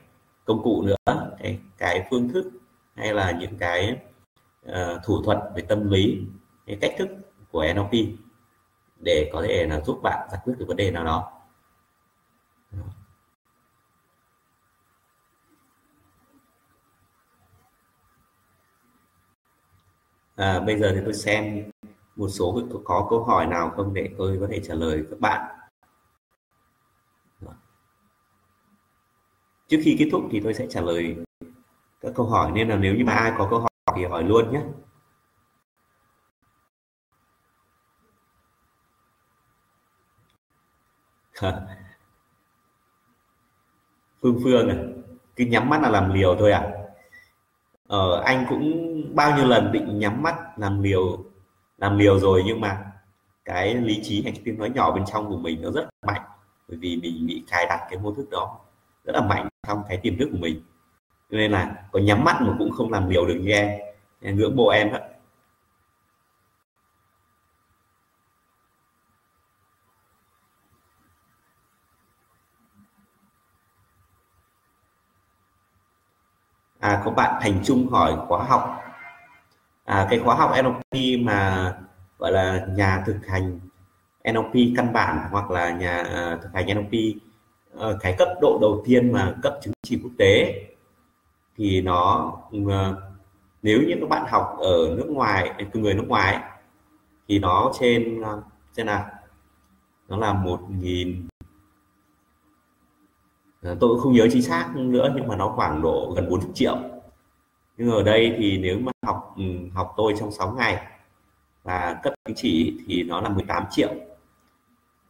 công 0.45 0.63
cụ 0.63 0.82
nữa 0.82 0.95
cái, 1.39 1.60
cái 1.78 2.08
phương 2.10 2.30
thức 2.30 2.51
hay 2.95 3.13
là 3.13 3.32
những 3.32 3.58
cái 3.58 3.99
uh, 4.69 4.73
thủ 5.04 5.21
thuật 5.23 5.38
về 5.56 5.62
tâm 5.62 5.89
lý 5.89 6.21
cái 6.65 6.78
cách 6.82 6.91
thức 6.97 7.10
của 7.51 7.65
NLP 7.73 7.91
để 8.99 9.30
có 9.34 9.41
thể 9.41 9.67
là 9.67 9.82
giúp 9.82 9.99
bạn 10.04 10.28
giải 10.32 10.41
quyết 10.43 10.54
được 10.58 10.65
vấn 10.67 10.78
đề 10.78 10.91
nào 10.91 11.06
đó. 11.06 11.32
À, 20.36 20.60
bây 20.60 20.80
giờ 20.80 20.91
thì 20.95 21.01
tôi 21.04 21.13
xem 21.13 21.71
một 22.15 22.28
số 22.30 22.62
có 22.84 23.08
câu 23.10 23.23
hỏi 23.23 23.47
nào 23.47 23.69
không 23.75 23.93
để 23.93 24.10
tôi 24.17 24.38
có 24.41 24.47
thể 24.51 24.60
trả 24.63 24.73
lời 24.73 25.04
các 25.10 25.19
bạn. 25.19 25.64
Trước 29.67 29.78
khi 29.84 29.95
kết 29.99 30.10
thúc 30.12 30.23
thì 30.32 30.39
tôi 30.39 30.54
sẽ 30.54 30.67
trả 30.69 30.82
lời 30.82 31.15
các 32.01 32.12
câu 32.15 32.25
hỏi 32.25 32.51
nên 32.51 32.69
là 32.69 32.75
nếu 32.75 32.95
như 32.95 33.06
mà 33.06 33.13
ai 33.13 33.32
có 33.38 33.47
câu 33.49 33.60
hỏi 33.60 33.69
thì 33.95 34.06
hỏi 34.06 34.23
luôn 34.23 34.51
nhé. 34.54 34.62
Phương 44.21 44.39
Phương 44.43 44.69
à 44.69 44.75
cứ 45.36 45.45
nhắm 45.45 45.69
mắt 45.69 45.82
là 45.82 45.89
làm 45.89 46.13
liều 46.13 46.36
thôi 46.39 46.51
à? 46.51 46.71
Ờ, 47.88 48.21
anh 48.25 48.45
cũng 48.49 48.91
bao 49.15 49.38
nhiêu 49.38 49.45
lần 49.45 49.71
định 49.71 49.99
nhắm 49.99 50.23
mắt 50.23 50.36
làm 50.58 50.84
liều 50.84 51.25
làm 51.78 51.97
liều 51.97 52.19
rồi 52.19 52.43
nhưng 52.45 52.62
mà 52.62 52.91
cái 53.45 53.75
lý 53.75 53.99
trí 54.04 54.23
hay 54.23 54.34
tiếng 54.45 54.58
nói 54.60 54.69
nhỏ 54.69 54.91
bên 54.95 55.04
trong 55.06 55.30
của 55.30 55.38
mình 55.38 55.62
nó 55.62 55.71
rất 55.71 55.89
mạnh 56.08 56.21
bởi 56.67 56.78
vì 56.78 56.97
mình 57.01 57.28
bị 57.28 57.43
cài 57.47 57.65
đặt 57.69 57.88
cái 57.89 57.99
mô 57.99 58.13
thức 58.13 58.30
đó 58.32 58.60
rất 59.06 59.13
là 59.15 59.21
mạnh 59.21 59.47
trong 59.67 59.84
cái 59.89 59.97
tiềm 59.97 60.17
thức 60.17 60.30
của 60.32 60.38
mình. 60.38 60.62
Nên 61.30 61.51
là 61.51 61.75
có 61.91 61.99
nhắm 61.99 62.23
mắt 62.23 62.38
mà 62.41 62.56
cũng 62.60 62.71
không 62.71 62.91
làm 62.91 63.10
liều 63.10 63.25
được 63.25 63.39
như 63.41 63.51
em. 63.51 63.80
Ngưỡng 64.21 64.56
mộ 64.56 64.67
em 64.67 64.93
đó. 64.93 64.99
À 76.80 77.01
có 77.06 77.12
bạn 77.12 77.39
Thành 77.41 77.60
Trung 77.63 77.88
hỏi 77.88 78.15
khóa 78.28 78.43
học. 78.43 78.82
À, 79.86 80.08
cái 80.10 80.19
khóa 80.19 80.36
học 80.36 80.51
NLP 80.63 81.19
mà 81.19 81.73
gọi 82.19 82.32
là 82.32 82.65
nhà 82.69 83.04
thực 83.06 83.17
hành 83.28 83.60
NLP 84.32 84.54
căn 84.78 84.93
bản 84.93 85.28
hoặc 85.32 85.51
là 85.51 85.69
nhà 85.69 86.01
uh, 86.01 86.41
thực 86.41 86.49
hành 86.54 86.65
NLP 86.65 86.91
Ờ, 87.78 87.98
cái 88.02 88.16
cấp 88.18 88.28
độ 88.42 88.58
đầu 88.62 88.82
tiên 88.86 89.12
mà 89.12 89.36
cấp 89.42 89.58
chứng 89.62 89.74
chỉ 89.84 90.00
quốc 90.04 90.12
tế 90.18 90.62
thì 91.58 91.82
nó 91.82 92.34
ờ, 92.70 92.96
nếu 93.64 93.82
như 93.88 93.96
các 94.02 94.10
bạn 94.10 94.26
học 94.30 94.58
ở 94.60 94.96
nước 94.98 95.08
ngoài 95.10 95.66
từ 95.74 95.80
người 95.80 95.94
nước 95.94 96.06
ngoài 96.08 96.40
thì 97.28 97.40
nó 97.40 97.72
trên 97.80 98.22
ờ, 98.22 98.42
trên 98.76 98.86
nào, 98.86 99.06
nó 100.08 100.18
là 100.18 100.34
một 100.34 100.60
nghìn 100.70 101.28
tôi 103.62 103.76
cũng 103.80 104.00
không 104.00 104.14
nhớ 104.14 104.28
chính 104.32 104.42
xác 104.42 104.72
nữa 104.76 105.14
nhưng 105.16 105.28
mà 105.28 105.36
nó 105.36 105.54
khoảng 105.56 105.82
độ 105.82 106.14
gần 106.16 106.30
40 106.30 106.50
triệu. 106.54 106.78
Nhưng 107.78 107.92
ở 107.92 108.04
đây 108.04 108.36
thì 108.38 108.58
nếu 108.58 108.80
mà 108.80 108.92
học 109.06 109.34
ừ, 109.38 109.44
học 109.74 109.94
tôi 109.98 110.14
trong 110.20 110.32
6 110.32 110.52
ngày 110.52 110.88
và 111.64 112.00
cấp 112.04 112.14
chứng 112.26 112.36
chỉ 112.36 112.78
thì 112.88 113.04
nó 113.04 113.22
là 113.22 113.30
18 113.30 113.64
triệu 113.72 113.90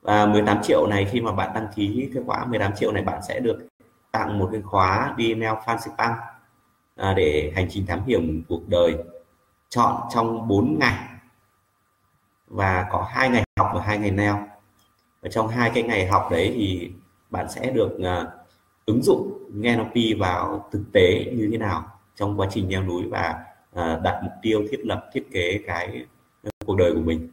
và 0.06 0.26
18 0.26 0.64
triệu 0.64 0.88
này 0.88 1.06
khi 1.06 1.22
mà 1.22 1.32
bạn 1.32 1.52
đăng 1.54 1.68
ký 1.76 2.10
cái 2.14 2.24
khóa 2.26 2.46
18 2.46 2.76
triệu 2.76 2.92
này 2.92 3.04
bạn 3.04 3.22
sẽ 3.28 3.40
được 3.40 3.68
tặng 4.12 4.40
một 4.40 4.50
cái 4.52 4.62
khóa 4.62 5.14
đi 5.18 5.30
email 5.30 5.54
Fancy 5.66 6.16
à, 6.96 7.14
để 7.14 7.52
hành 7.56 7.68
trình 7.70 7.86
thám 7.86 8.06
hiểm 8.06 8.44
cuộc 8.50 8.70
đời. 8.70 8.96
Chọn 9.70 10.02
trong 10.14 10.48
4 10.48 10.80
ngày 10.80 10.98
và 12.48 12.88
có 12.92 13.08
hai 13.10 13.30
ngày 13.30 13.44
học 13.60 13.72
và 13.76 13.82
hai 13.82 13.98
ngày 13.98 14.12
neo 14.12 14.48
và 15.22 15.30
trong 15.30 15.48
hai 15.48 15.72
cái 15.74 15.84
ngày 15.84 16.08
học 16.08 16.28
đấy 16.32 16.52
thì 16.56 16.92
bạn 17.30 17.50
sẽ 17.50 17.72
được 17.72 17.98
uh, 17.98 18.28
ứng 18.86 19.04
dụng 19.04 19.34
NLP 19.54 20.20
vào 20.20 20.70
thực 20.72 20.84
tế 20.94 21.26
như 21.34 21.50
thế 21.52 21.58
nào 21.58 21.84
trong 22.16 22.40
quá 22.40 22.48
trình 22.52 22.72
leo 22.72 22.84
núi 22.84 23.04
và 23.10 23.46
à, 23.74 24.00
đặt 24.04 24.20
mục 24.24 24.34
tiêu 24.42 24.64
thiết 24.72 24.86
lập 24.86 25.10
thiết 25.14 25.32
kế 25.32 25.60
cái 25.68 26.06
cuộc 26.66 26.76
đời 26.76 26.94
của 26.94 27.02
mình. 27.02 27.30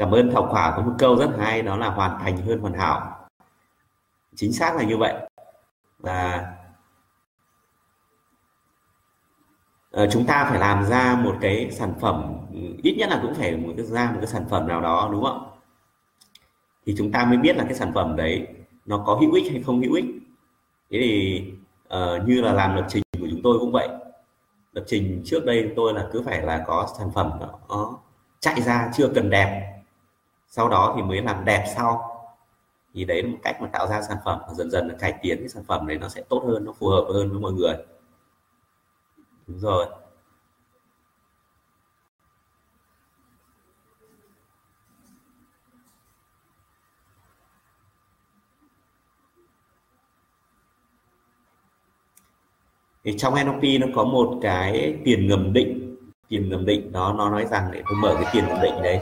Cảm 0.00 0.10
ơn 0.10 0.30
thảo 0.32 0.46
khỏa 0.50 0.74
có 0.76 0.82
một 0.82 0.94
câu 0.98 1.16
rất 1.16 1.30
hay 1.38 1.62
đó 1.62 1.76
là 1.76 1.90
hoàn 1.90 2.18
thành 2.20 2.36
hơn 2.36 2.60
hoàn 2.60 2.74
hảo. 2.74 3.28
Chính 4.34 4.52
xác 4.52 4.76
là 4.76 4.82
như 4.82 4.96
vậy. 4.96 5.14
Và 5.98 6.46
ờ, 9.90 10.08
chúng 10.12 10.26
ta 10.26 10.46
phải 10.50 10.58
làm 10.58 10.84
ra 10.84 11.20
một 11.24 11.36
cái 11.40 11.70
sản 11.70 11.94
phẩm 12.00 12.32
ít 12.82 12.94
nhất 12.98 13.08
là 13.10 13.18
cũng 13.22 13.34
phải 13.34 13.56
một 13.56 13.72
cái 13.76 13.86
ra 13.86 14.10
một 14.10 14.16
cái 14.20 14.26
sản 14.26 14.44
phẩm 14.50 14.68
nào 14.68 14.80
đó 14.80 15.08
đúng 15.12 15.24
không 15.24 15.50
thì 16.86 16.94
chúng 16.98 17.12
ta 17.12 17.24
mới 17.24 17.38
biết 17.38 17.56
là 17.56 17.64
cái 17.64 17.74
sản 17.74 17.92
phẩm 17.94 18.16
đấy 18.16 18.46
nó 18.86 19.02
có 19.06 19.14
hữu 19.14 19.32
ích 19.32 19.52
hay 19.52 19.62
không 19.62 19.82
hữu 19.82 19.94
ích. 19.94 20.04
Thế 20.90 20.98
thì 21.00 21.44
uh, 21.94 22.28
như 22.28 22.40
là 22.40 22.52
làm 22.52 22.76
lập 22.76 22.86
trình 22.88 23.02
của 23.20 23.26
chúng 23.30 23.40
tôi 23.42 23.58
cũng 23.58 23.72
vậy. 23.72 23.88
Lập 24.72 24.84
trình 24.86 25.22
trước 25.24 25.44
đây 25.44 25.72
tôi 25.76 25.94
là 25.94 26.08
cứ 26.12 26.22
phải 26.22 26.42
là 26.42 26.64
có 26.66 26.88
sản 26.98 27.10
phẩm 27.14 27.30
nó 27.68 27.98
chạy 28.40 28.60
ra 28.62 28.90
chưa 28.96 29.08
cần 29.14 29.30
đẹp 29.30 29.79
sau 30.50 30.68
đó 30.68 30.92
thì 30.96 31.02
mới 31.02 31.22
làm 31.22 31.44
đẹp 31.44 31.64
sau. 31.76 32.16
Thì 32.94 33.04
đấy 33.04 33.22
là 33.22 33.28
một 33.28 33.38
cách 33.42 33.56
mà 33.62 33.68
tạo 33.72 33.86
ra 33.86 34.02
sản 34.02 34.16
phẩm 34.24 34.40
và 34.48 34.54
dần 34.54 34.70
dần 34.70 34.88
là 34.88 34.94
cải 34.98 35.14
tiến 35.22 35.38
cái 35.38 35.48
sản 35.48 35.64
phẩm 35.68 35.86
đấy 35.86 35.98
nó 35.98 36.08
sẽ 36.08 36.22
tốt 36.28 36.42
hơn, 36.46 36.64
nó 36.64 36.72
phù 36.72 36.88
hợp 36.88 37.06
hơn 37.14 37.30
với 37.30 37.40
mọi 37.40 37.52
người. 37.52 37.74
Đúng 39.46 39.58
rồi. 39.58 39.86
Thì 53.04 53.18
trong 53.18 53.34
NLP 53.34 53.80
nó 53.80 53.86
có 53.94 54.04
một 54.04 54.38
cái 54.42 55.00
tiền 55.04 55.26
ngầm 55.28 55.52
định. 55.52 55.96
Tiền 56.28 56.48
ngầm 56.50 56.66
định 56.66 56.92
đó, 56.92 57.14
nó 57.18 57.30
nói 57.30 57.46
rằng 57.46 57.70
để 57.72 57.82
tôi 57.84 57.98
mở 58.02 58.14
cái 58.14 58.30
tiền 58.32 58.44
ngầm 58.48 58.62
định 58.62 58.82
đấy. 58.82 59.00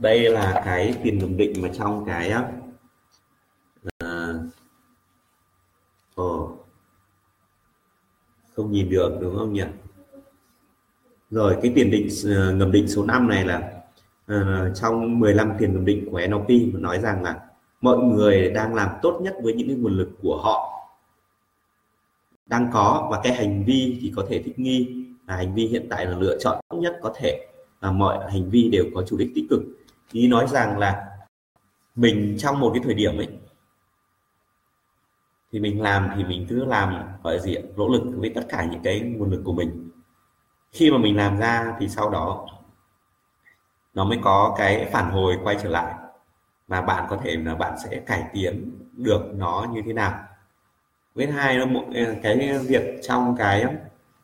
đây 0.00 0.30
là 0.30 0.62
cái 0.64 0.94
tiền 1.02 1.20
kiểm 1.20 1.36
định 1.36 1.52
mà 1.62 1.68
trong 1.78 2.04
cái 2.06 2.32
uh, 3.86 4.10
oh, 6.20 6.66
không 8.56 8.72
nhìn 8.72 8.90
được 8.90 9.18
đúng 9.20 9.36
không 9.36 9.52
nhỉ? 9.52 9.62
Rồi 11.30 11.56
cái 11.62 11.72
tiền 11.74 11.90
định 11.90 12.08
ờ, 12.24 12.50
uh, 12.50 12.56
ngầm 12.56 12.72
định 12.72 12.88
số 12.88 13.04
5 13.04 13.28
này 13.28 13.44
là 13.44 13.72
uh, 14.32 14.74
trong 14.74 15.20
15 15.20 15.52
tiền 15.58 15.72
ngầm 15.72 15.84
định 15.84 16.08
của 16.10 16.20
NLP 16.26 16.74
nói 16.74 16.98
rằng 16.98 17.22
là 17.22 17.40
mọi 17.80 17.98
người 17.98 18.50
đang 18.50 18.74
làm 18.74 18.88
tốt 19.02 19.18
nhất 19.22 19.34
với 19.42 19.52
những 19.52 19.68
cái 19.68 19.76
nguồn 19.76 19.96
lực 19.96 20.10
của 20.22 20.36
họ. 20.36 20.86
Đang 22.46 22.70
có 22.72 23.08
và 23.10 23.20
cái 23.22 23.34
hành 23.34 23.64
vi 23.64 23.98
thì 24.00 24.12
có 24.16 24.26
thể 24.28 24.42
thích 24.42 24.58
nghi. 24.58 25.06
Là 25.26 25.36
hành 25.36 25.54
vi 25.54 25.66
hiện 25.66 25.86
tại 25.90 26.06
là 26.06 26.18
lựa 26.18 26.38
chọn 26.38 26.60
tốt 26.68 26.76
nhất 26.76 26.98
có 27.02 27.12
thể. 27.16 27.46
Và 27.80 27.92
mọi 27.92 28.30
hành 28.30 28.50
vi 28.50 28.68
đều 28.72 28.84
có 28.94 29.02
chủ 29.02 29.16
đích 29.16 29.30
tích 29.34 29.44
cực 29.50 29.62
ý 30.12 30.28
nói 30.28 30.46
rằng 30.48 30.78
là 30.78 31.06
mình 31.94 32.36
trong 32.38 32.60
một 32.60 32.70
cái 32.74 32.82
thời 32.84 32.94
điểm 32.94 33.16
ấy, 33.16 33.28
thì 35.52 35.60
mình 35.60 35.82
làm 35.82 36.10
thì 36.16 36.24
mình 36.24 36.46
cứ 36.48 36.64
làm, 36.64 37.02
gọi 37.22 37.40
gì 37.40 37.56
nỗ 37.76 37.88
lực 37.88 38.02
với 38.16 38.32
tất 38.34 38.46
cả 38.48 38.64
những 38.64 38.82
cái 38.82 39.00
nguồn 39.00 39.30
lực 39.30 39.42
của 39.44 39.52
mình. 39.52 39.90
Khi 40.72 40.90
mà 40.90 40.98
mình 40.98 41.16
làm 41.16 41.38
ra 41.38 41.76
thì 41.78 41.88
sau 41.88 42.10
đó 42.10 42.46
nó 43.94 44.04
mới 44.04 44.18
có 44.22 44.54
cái 44.58 44.88
phản 44.92 45.10
hồi 45.10 45.38
quay 45.44 45.56
trở 45.62 45.68
lại 45.68 45.94
và 46.68 46.80
bạn 46.80 47.06
có 47.10 47.16
thể 47.16 47.36
là 47.36 47.54
bạn 47.54 47.78
sẽ 47.84 48.00
cải 48.06 48.24
tiến 48.32 48.78
được 48.92 49.22
nó 49.34 49.66
như 49.72 49.82
thế 49.86 49.92
nào. 49.92 50.24
Với 51.14 51.26
hai 51.26 51.58
là 51.58 51.66
một 51.66 51.84
ờ, 51.94 52.14
cái 52.22 52.58
việc 52.58 53.00
trong 53.02 53.36
cái 53.38 53.64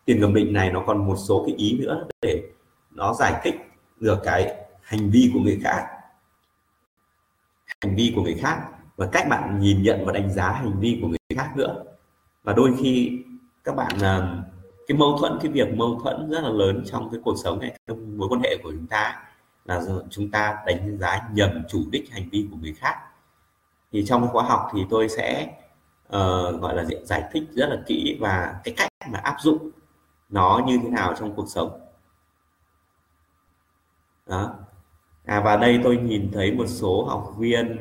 tiền 0.04 0.18
cầm 0.20 0.34
định 0.34 0.52
này 0.52 0.70
nó 0.70 0.82
còn 0.86 1.06
một 1.06 1.16
số 1.16 1.44
cái 1.46 1.54
ý 1.56 1.78
nữa 1.78 2.06
để 2.22 2.42
nó 2.90 3.14
giải 3.14 3.40
thích 3.42 3.54
được 4.00 4.18
cái 4.24 4.65
hành 4.86 5.10
vi 5.10 5.30
của 5.34 5.40
người 5.40 5.60
khác. 5.64 5.86
Hành 7.82 7.96
vi 7.96 8.12
của 8.16 8.22
người 8.22 8.34
khác 8.34 8.68
và 8.96 9.08
cách 9.12 9.26
bạn 9.30 9.60
nhìn 9.60 9.82
nhận 9.82 10.06
và 10.06 10.12
đánh 10.12 10.32
giá 10.32 10.52
hành 10.52 10.80
vi 10.80 10.98
của 11.02 11.08
người 11.08 11.18
khác 11.36 11.52
nữa. 11.56 11.84
Và 12.42 12.52
đôi 12.52 12.74
khi 12.78 13.22
các 13.64 13.76
bạn 13.76 13.98
à, 14.02 14.44
cái 14.86 14.98
mâu 14.98 15.18
thuẫn 15.18 15.38
cái 15.42 15.52
việc 15.52 15.74
mâu 15.74 16.00
thuẫn 16.02 16.30
rất 16.30 16.40
là 16.40 16.48
lớn 16.48 16.84
trong 16.86 17.10
cái 17.10 17.20
cuộc 17.24 17.34
sống 17.44 17.60
này 17.60 17.78
trong 17.86 18.18
mối 18.18 18.28
quan 18.28 18.40
hệ 18.40 18.56
của 18.62 18.70
chúng 18.70 18.86
ta 18.86 19.22
là 19.64 19.80
chúng 20.10 20.30
ta 20.30 20.58
đánh 20.66 20.98
giá 20.98 21.28
nhầm 21.32 21.62
chủ 21.68 21.84
đích 21.90 22.12
hành 22.12 22.28
vi 22.30 22.48
của 22.50 22.56
người 22.56 22.74
khác. 22.74 22.96
Thì 23.92 24.04
trong 24.06 24.28
khóa 24.28 24.44
học 24.44 24.70
thì 24.72 24.86
tôi 24.90 25.08
sẽ 25.08 25.54
uh, 26.06 26.60
gọi 26.60 26.74
là 26.74 26.84
giải 27.04 27.24
thích 27.32 27.44
rất 27.52 27.66
là 27.68 27.76
kỹ 27.86 28.18
và 28.20 28.60
cái 28.64 28.74
cách 28.76 28.88
mà 29.10 29.18
áp 29.18 29.36
dụng 29.40 29.70
nó 30.28 30.62
như 30.66 30.78
thế 30.82 30.88
nào 30.88 31.14
trong 31.18 31.34
cuộc 31.36 31.46
sống. 31.48 31.80
Đó 34.26 34.54
và 35.46 35.56
đây 35.56 35.80
tôi 35.84 35.96
nhìn 35.96 36.30
thấy 36.32 36.52
một 36.52 36.66
số 36.66 37.04
học 37.04 37.34
viên 37.38 37.78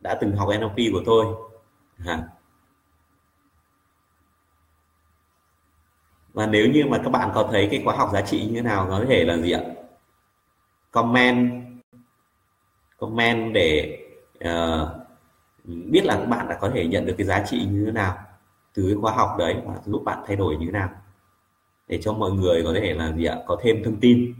đã 0.00 0.14
từng 0.20 0.36
học 0.36 0.48
NLP 0.58 0.76
của 0.92 1.02
tôi. 1.06 1.26
À. 2.06 2.28
và 6.32 6.46
nếu 6.46 6.66
như 6.68 6.86
mà 6.86 6.98
các 7.04 7.10
bạn 7.10 7.30
có 7.34 7.48
thấy 7.52 7.68
cái 7.70 7.82
khóa 7.84 7.96
học 7.96 8.10
giá 8.12 8.20
trị 8.20 8.46
như 8.46 8.54
thế 8.54 8.62
nào 8.62 8.86
có 8.90 9.04
thể 9.08 9.24
là 9.24 9.36
gì 9.36 9.50
ạ? 9.50 9.60
Comment 10.90 11.64
comment 12.96 13.54
để 13.54 13.98
uh, 14.44 14.88
biết 15.64 16.04
là 16.04 16.16
các 16.16 16.26
bạn 16.26 16.48
đã 16.48 16.58
có 16.60 16.70
thể 16.74 16.86
nhận 16.86 17.06
được 17.06 17.14
cái 17.18 17.26
giá 17.26 17.44
trị 17.46 17.66
như 17.70 17.84
thế 17.86 17.92
nào 17.92 18.18
từ 18.74 18.82
cái 18.82 18.96
khóa 19.00 19.12
học 19.12 19.30
đấy 19.38 19.56
và 19.64 19.74
giúp 19.84 20.02
bạn 20.04 20.18
thay 20.26 20.36
đổi 20.36 20.56
như 20.56 20.66
thế 20.66 20.72
nào. 20.72 20.90
Để 21.88 21.98
cho 22.02 22.12
mọi 22.12 22.30
người 22.30 22.62
có 22.64 22.72
thể 22.74 22.94
là 22.94 23.12
gì 23.12 23.24
ạ? 23.24 23.36
Có 23.46 23.58
thêm 23.62 23.84
thông 23.84 24.00
tin. 24.00 24.34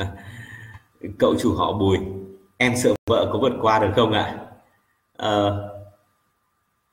cậu 1.18 1.34
chủ 1.38 1.54
họ 1.54 1.72
bùi 1.72 1.98
em 2.56 2.76
sợ 2.76 2.94
vợ 3.06 3.30
có 3.32 3.38
vượt 3.38 3.52
qua 3.60 3.78
được 3.78 3.90
không 3.96 4.12
ạ? 4.12 4.38
À, 5.16 5.50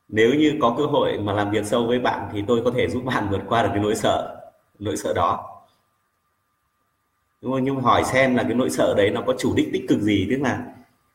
nếu 0.07 0.33
như 0.33 0.57
có 0.61 0.75
cơ 0.77 0.85
hội 0.85 1.19
mà 1.19 1.33
làm 1.33 1.51
việc 1.51 1.65
sâu 1.65 1.87
với 1.87 1.99
bạn 1.99 2.29
thì 2.33 2.43
tôi 2.47 2.61
có 2.65 2.71
thể 2.71 2.87
giúp 2.87 3.03
bạn 3.05 3.27
vượt 3.31 3.41
qua 3.47 3.63
được 3.63 3.69
cái 3.73 3.83
nỗi 3.83 3.95
sợ 3.95 4.41
nỗi 4.79 4.97
sợ 4.97 5.13
đó. 5.13 5.57
Đúng 7.41 7.51
không 7.51 7.63
nhưng 7.63 7.75
mà 7.75 7.81
hỏi 7.81 8.03
xem 8.03 8.35
là 8.35 8.43
cái 8.43 8.53
nỗi 8.53 8.69
sợ 8.69 8.93
đấy 8.97 9.09
nó 9.09 9.21
có 9.27 9.33
chủ 9.39 9.53
đích 9.55 9.69
tích 9.73 9.85
cực 9.87 9.99
gì 10.01 10.27
tức 10.29 10.37
là 10.41 10.65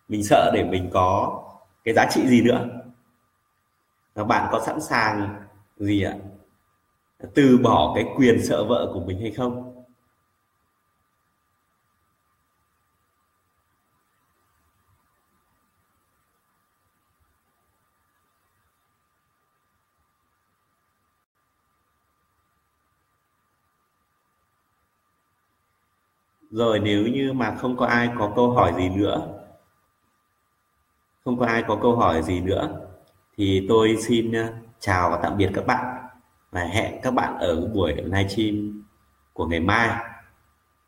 mình 0.08 0.24
sợ 0.24 0.50
để 0.54 0.64
mình 0.64 0.90
có 0.92 1.42
cái 1.84 1.94
giá 1.94 2.06
trị 2.10 2.26
gì 2.26 2.42
nữa? 2.42 2.68
Và 4.14 4.24
bạn 4.24 4.48
có 4.52 4.60
sẵn 4.66 4.80
sàng 4.80 5.34
gì 5.76 6.02
ạ? 6.02 6.14
Từ 7.34 7.58
bỏ 7.62 7.92
cái 7.94 8.04
quyền 8.16 8.46
sợ 8.46 8.64
vợ 8.64 8.90
của 8.94 9.00
mình 9.00 9.20
hay 9.20 9.30
không? 9.30 9.81
Rồi 26.52 26.80
nếu 26.80 27.06
như 27.06 27.32
mà 27.32 27.54
không 27.54 27.76
có 27.76 27.86
ai 27.86 28.10
có 28.18 28.32
câu 28.36 28.50
hỏi 28.50 28.72
gì 28.76 28.88
nữa, 28.88 29.28
không 31.24 31.38
có 31.38 31.46
ai 31.46 31.64
có 31.68 31.78
câu 31.82 31.96
hỏi 31.96 32.22
gì 32.22 32.40
nữa, 32.40 32.80
thì 33.36 33.66
tôi 33.68 33.96
xin 34.00 34.32
ờ, 34.32 34.52
chào 34.80 35.10
và 35.10 35.18
tạm 35.22 35.36
biệt 35.36 35.50
các 35.54 35.66
bạn 35.66 35.96
và 36.50 36.60
hẹn 36.64 37.00
các 37.02 37.10
bạn 37.14 37.38
ở 37.38 37.66
buổi 37.74 37.92
livestream 38.04 38.84
của 39.32 39.46
ngày 39.46 39.60
mai. 39.60 40.04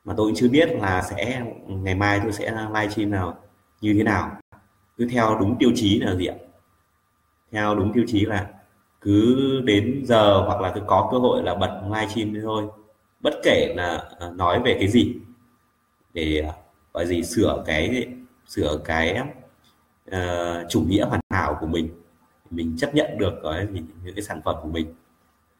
Mà 0.04 0.14
tôi 0.16 0.26
cũng 0.26 0.34
chưa 0.36 0.48
biết 0.48 0.68
là 0.80 1.02
sẽ, 1.02 1.42
ngày 1.68 1.94
mai 1.94 2.20
tôi 2.22 2.32
sẽ 2.32 2.66
livestream 2.74 3.10
nào, 3.10 3.36
như 3.80 3.94
thế 3.94 4.02
nào. 4.02 4.36
Cứ 4.98 5.08
theo 5.10 5.38
đúng 5.40 5.56
tiêu 5.58 5.72
chí 5.74 6.00
là 6.00 6.14
gì 6.14 6.26
ạ? 6.26 6.36
Theo 7.52 7.74
đúng 7.74 7.92
tiêu 7.92 8.04
chí 8.08 8.24
là 8.26 8.48
cứ 9.00 9.60
đến 9.64 10.02
giờ 10.06 10.42
hoặc 10.46 10.60
là 10.60 10.72
cứ 10.74 10.80
có 10.86 11.08
cơ 11.12 11.18
hội 11.18 11.42
là 11.42 11.54
bật 11.54 11.80
livestream 11.84 12.34
thôi. 12.42 12.64
Bất 13.20 13.34
kể 13.44 13.74
là 13.76 13.96
ờ, 14.18 14.32
nói 14.36 14.60
về 14.64 14.76
cái 14.78 14.88
gì 14.88 15.16
để 16.14 16.38
ờ, 16.38 16.52
gọi 16.92 17.06
gì 17.06 17.22
sửa 17.22 17.62
cái 17.66 18.08
sửa 18.46 18.80
cái 18.84 19.20
uh, 20.10 20.16
chủ 20.68 20.80
nghĩa 20.88 21.04
hoàn 21.04 21.20
hảo 21.30 21.56
của 21.60 21.66
mình. 21.66 21.88
Mình 22.50 22.76
chấp 22.78 22.94
nhận 22.94 23.18
được 23.18 23.34
cái 23.42 23.66
những 23.72 24.14
cái 24.14 24.22
sản 24.22 24.40
phẩm 24.44 24.56
của 24.62 24.68
mình. 24.68 24.94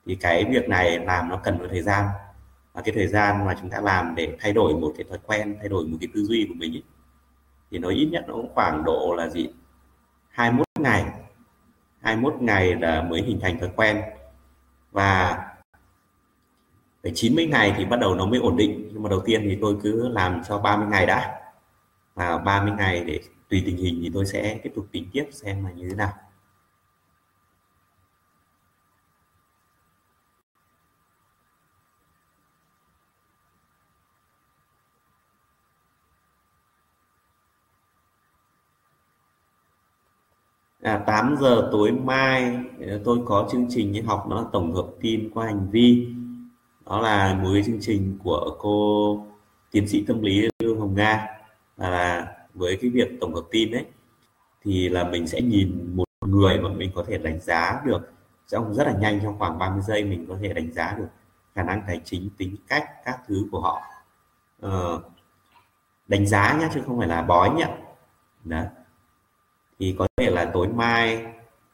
Thì 0.07 0.15
cái 0.15 0.45
việc 0.45 0.69
này 0.69 0.99
làm 0.99 1.29
nó 1.29 1.37
cần 1.37 1.59
một 1.59 1.67
thời 1.71 1.83
gian. 1.83 2.07
Và 2.73 2.83
cái 2.83 2.95
thời 2.95 3.07
gian 3.07 3.47
mà 3.47 3.57
chúng 3.61 3.71
ta 3.71 3.81
làm 3.81 4.15
để 4.15 4.37
thay 4.41 4.53
đổi 4.53 4.75
một 4.75 4.95
cái 4.97 5.05
thói 5.09 5.19
quen 5.27 5.57
thay 5.61 5.69
đổi 5.69 5.85
một 5.87 5.97
cái 6.01 6.09
tư 6.15 6.25
duy 6.25 6.47
của 6.49 6.55
mình 6.55 6.75
ấy, 6.75 6.83
thì 7.71 7.79
nó 7.79 7.89
ít 7.89 8.09
nhất 8.13 8.25
nó 8.29 8.35
cũng 8.35 8.55
khoảng 8.55 8.85
độ 8.85 9.15
là 9.17 9.29
gì 9.29 9.49
21 10.29 10.67
ngày. 10.81 11.05
21 12.01 12.35
ngày 12.43 12.75
là 12.75 13.03
mới 13.03 13.23
hình 13.23 13.41
thành 13.43 13.59
thói 13.59 13.71
quen. 13.77 14.03
Và 14.93 15.39
phải 17.05 17.13
90 17.15 17.47
ngày 17.47 17.75
thì 17.79 17.85
bắt 17.85 17.97
đầu 18.01 18.15
nó 18.15 18.27
mới 18.27 18.39
ổn 18.39 18.57
định. 18.57 18.89
Nhưng 18.93 19.03
mà 19.03 19.11
đầu 19.11 19.23
tiên 19.27 19.43
thì 19.45 19.59
tôi 19.61 19.77
cứ 19.83 20.09
làm 20.09 20.43
cho 20.49 20.59
30 20.59 20.89
ngày 20.91 21.07
đã. 21.07 21.41
Và 22.15 22.39
30 22.39 22.73
ngày 22.79 23.05
để 23.05 23.21
tùy 23.51 23.63
tình 23.67 23.77
hình 23.77 24.01
thì 24.03 24.11
tôi 24.15 24.27
sẽ 24.27 24.61
tiếp 24.63 24.73
tục 24.77 24.87
tính 24.93 25.07
tiếp 25.13 25.25
xem 25.33 25.65
là 25.65 25.73
như 25.73 25.89
thế 25.89 25.97
nào. 25.97 26.13
À, 40.83 40.99
8 41.07 41.37
giờ 41.41 41.69
tối 41.73 41.93
mai 41.93 42.57
tôi 43.05 43.19
có 43.27 43.49
chương 43.53 43.67
trình 43.71 44.05
học 44.07 44.27
nó 44.31 44.47
tổng 44.53 44.73
hợp 44.73 44.87
tin 45.01 45.31
qua 45.35 45.47
hành 45.47 45.69
vi 45.71 46.15
đó 46.87 47.01
là 47.01 47.35
một 47.35 47.51
cái 47.55 47.63
chương 47.67 47.79
trình 47.81 48.19
của 48.25 48.57
cô 48.59 49.27
tiến 49.71 49.89
sĩ 49.89 50.05
tâm 50.07 50.23
lý 50.23 50.49
Lương 50.59 50.81
Hồng 50.81 50.95
Nga. 50.95 51.27
Là 51.77 52.27
với 52.55 52.79
cái 52.81 52.91
việc 52.91 53.09
tổng 53.21 53.35
hợp 53.35 53.45
tin 53.51 53.71
đấy 53.71 53.85
thì 54.63 54.89
là 54.89 55.05
mình 55.05 55.27
sẽ 55.27 55.41
nhìn 55.41 55.97
một 55.97 56.05
người 56.27 56.61
mà 56.61 56.69
mình 56.69 56.91
có 56.95 57.05
thể 57.09 57.19
đánh 57.19 57.41
giá 57.41 57.83
được 57.85 58.13
trong 58.49 58.75
rất 58.75 58.87
là 58.87 58.93
nhanh 58.93 59.21
trong 59.23 59.39
khoảng 59.39 59.59
30 59.59 59.83
giây 59.83 60.05
mình 60.05 60.27
có 60.29 60.37
thể 60.43 60.53
đánh 60.53 60.73
giá 60.73 60.95
được 60.99 61.09
khả 61.55 61.63
năng 61.63 61.83
tài 61.87 62.01
chính 62.05 62.31
tính 62.37 62.57
cách 62.69 62.91
các 63.05 63.21
thứ 63.27 63.47
của 63.53 63.61
họ. 63.61 63.83
Ờ, 64.61 65.01
đánh 66.09 66.27
giá 66.27 66.59
nhé 66.61 66.69
chứ 66.75 66.83
không 66.87 66.99
phải 66.99 67.09
là 67.09 67.23
bói 67.23 67.51
nhé 67.51 67.67
đó. 68.45 68.63
Thì 69.79 69.95
có 69.99 70.09
thể 70.17 70.31
là 70.31 70.51
tối 70.55 70.69
mai 70.69 71.27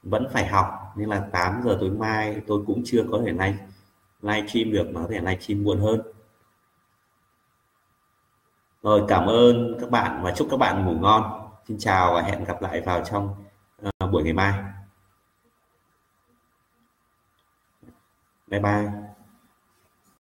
vẫn 0.02 0.28
phải 0.32 0.46
học 0.46 0.92
nên 0.96 1.08
là 1.08 1.28
8 1.32 1.62
giờ 1.64 1.76
tối 1.80 1.90
mai 1.90 2.40
tôi 2.46 2.62
cũng 2.66 2.82
chưa 2.84 3.04
có 3.10 3.22
thể 3.26 3.32
live 3.32 3.58
livestream 4.22 4.72
được 4.72 4.90
mà 4.92 5.00
có 5.00 5.06
thể 5.10 5.20
livestream 5.20 5.64
muộn 5.64 5.80
hơn. 5.80 6.00
Rồi 8.82 9.04
cảm 9.08 9.26
ơn 9.26 9.76
các 9.80 9.90
bạn 9.90 10.20
và 10.22 10.32
chúc 10.36 10.48
các 10.50 10.56
bạn 10.56 10.86
ngủ 10.86 10.92
ngon. 11.00 11.50
Xin 11.68 11.78
chào 11.78 12.14
và 12.14 12.22
hẹn 12.22 12.44
gặp 12.44 12.62
lại 12.62 12.80
vào 12.80 13.04
trong 13.04 13.44
uh, 13.86 14.10
buổi 14.12 14.22
ngày 14.22 14.32
mai. 14.32 14.54
Bye 18.46 18.60
bye. 18.60 19.09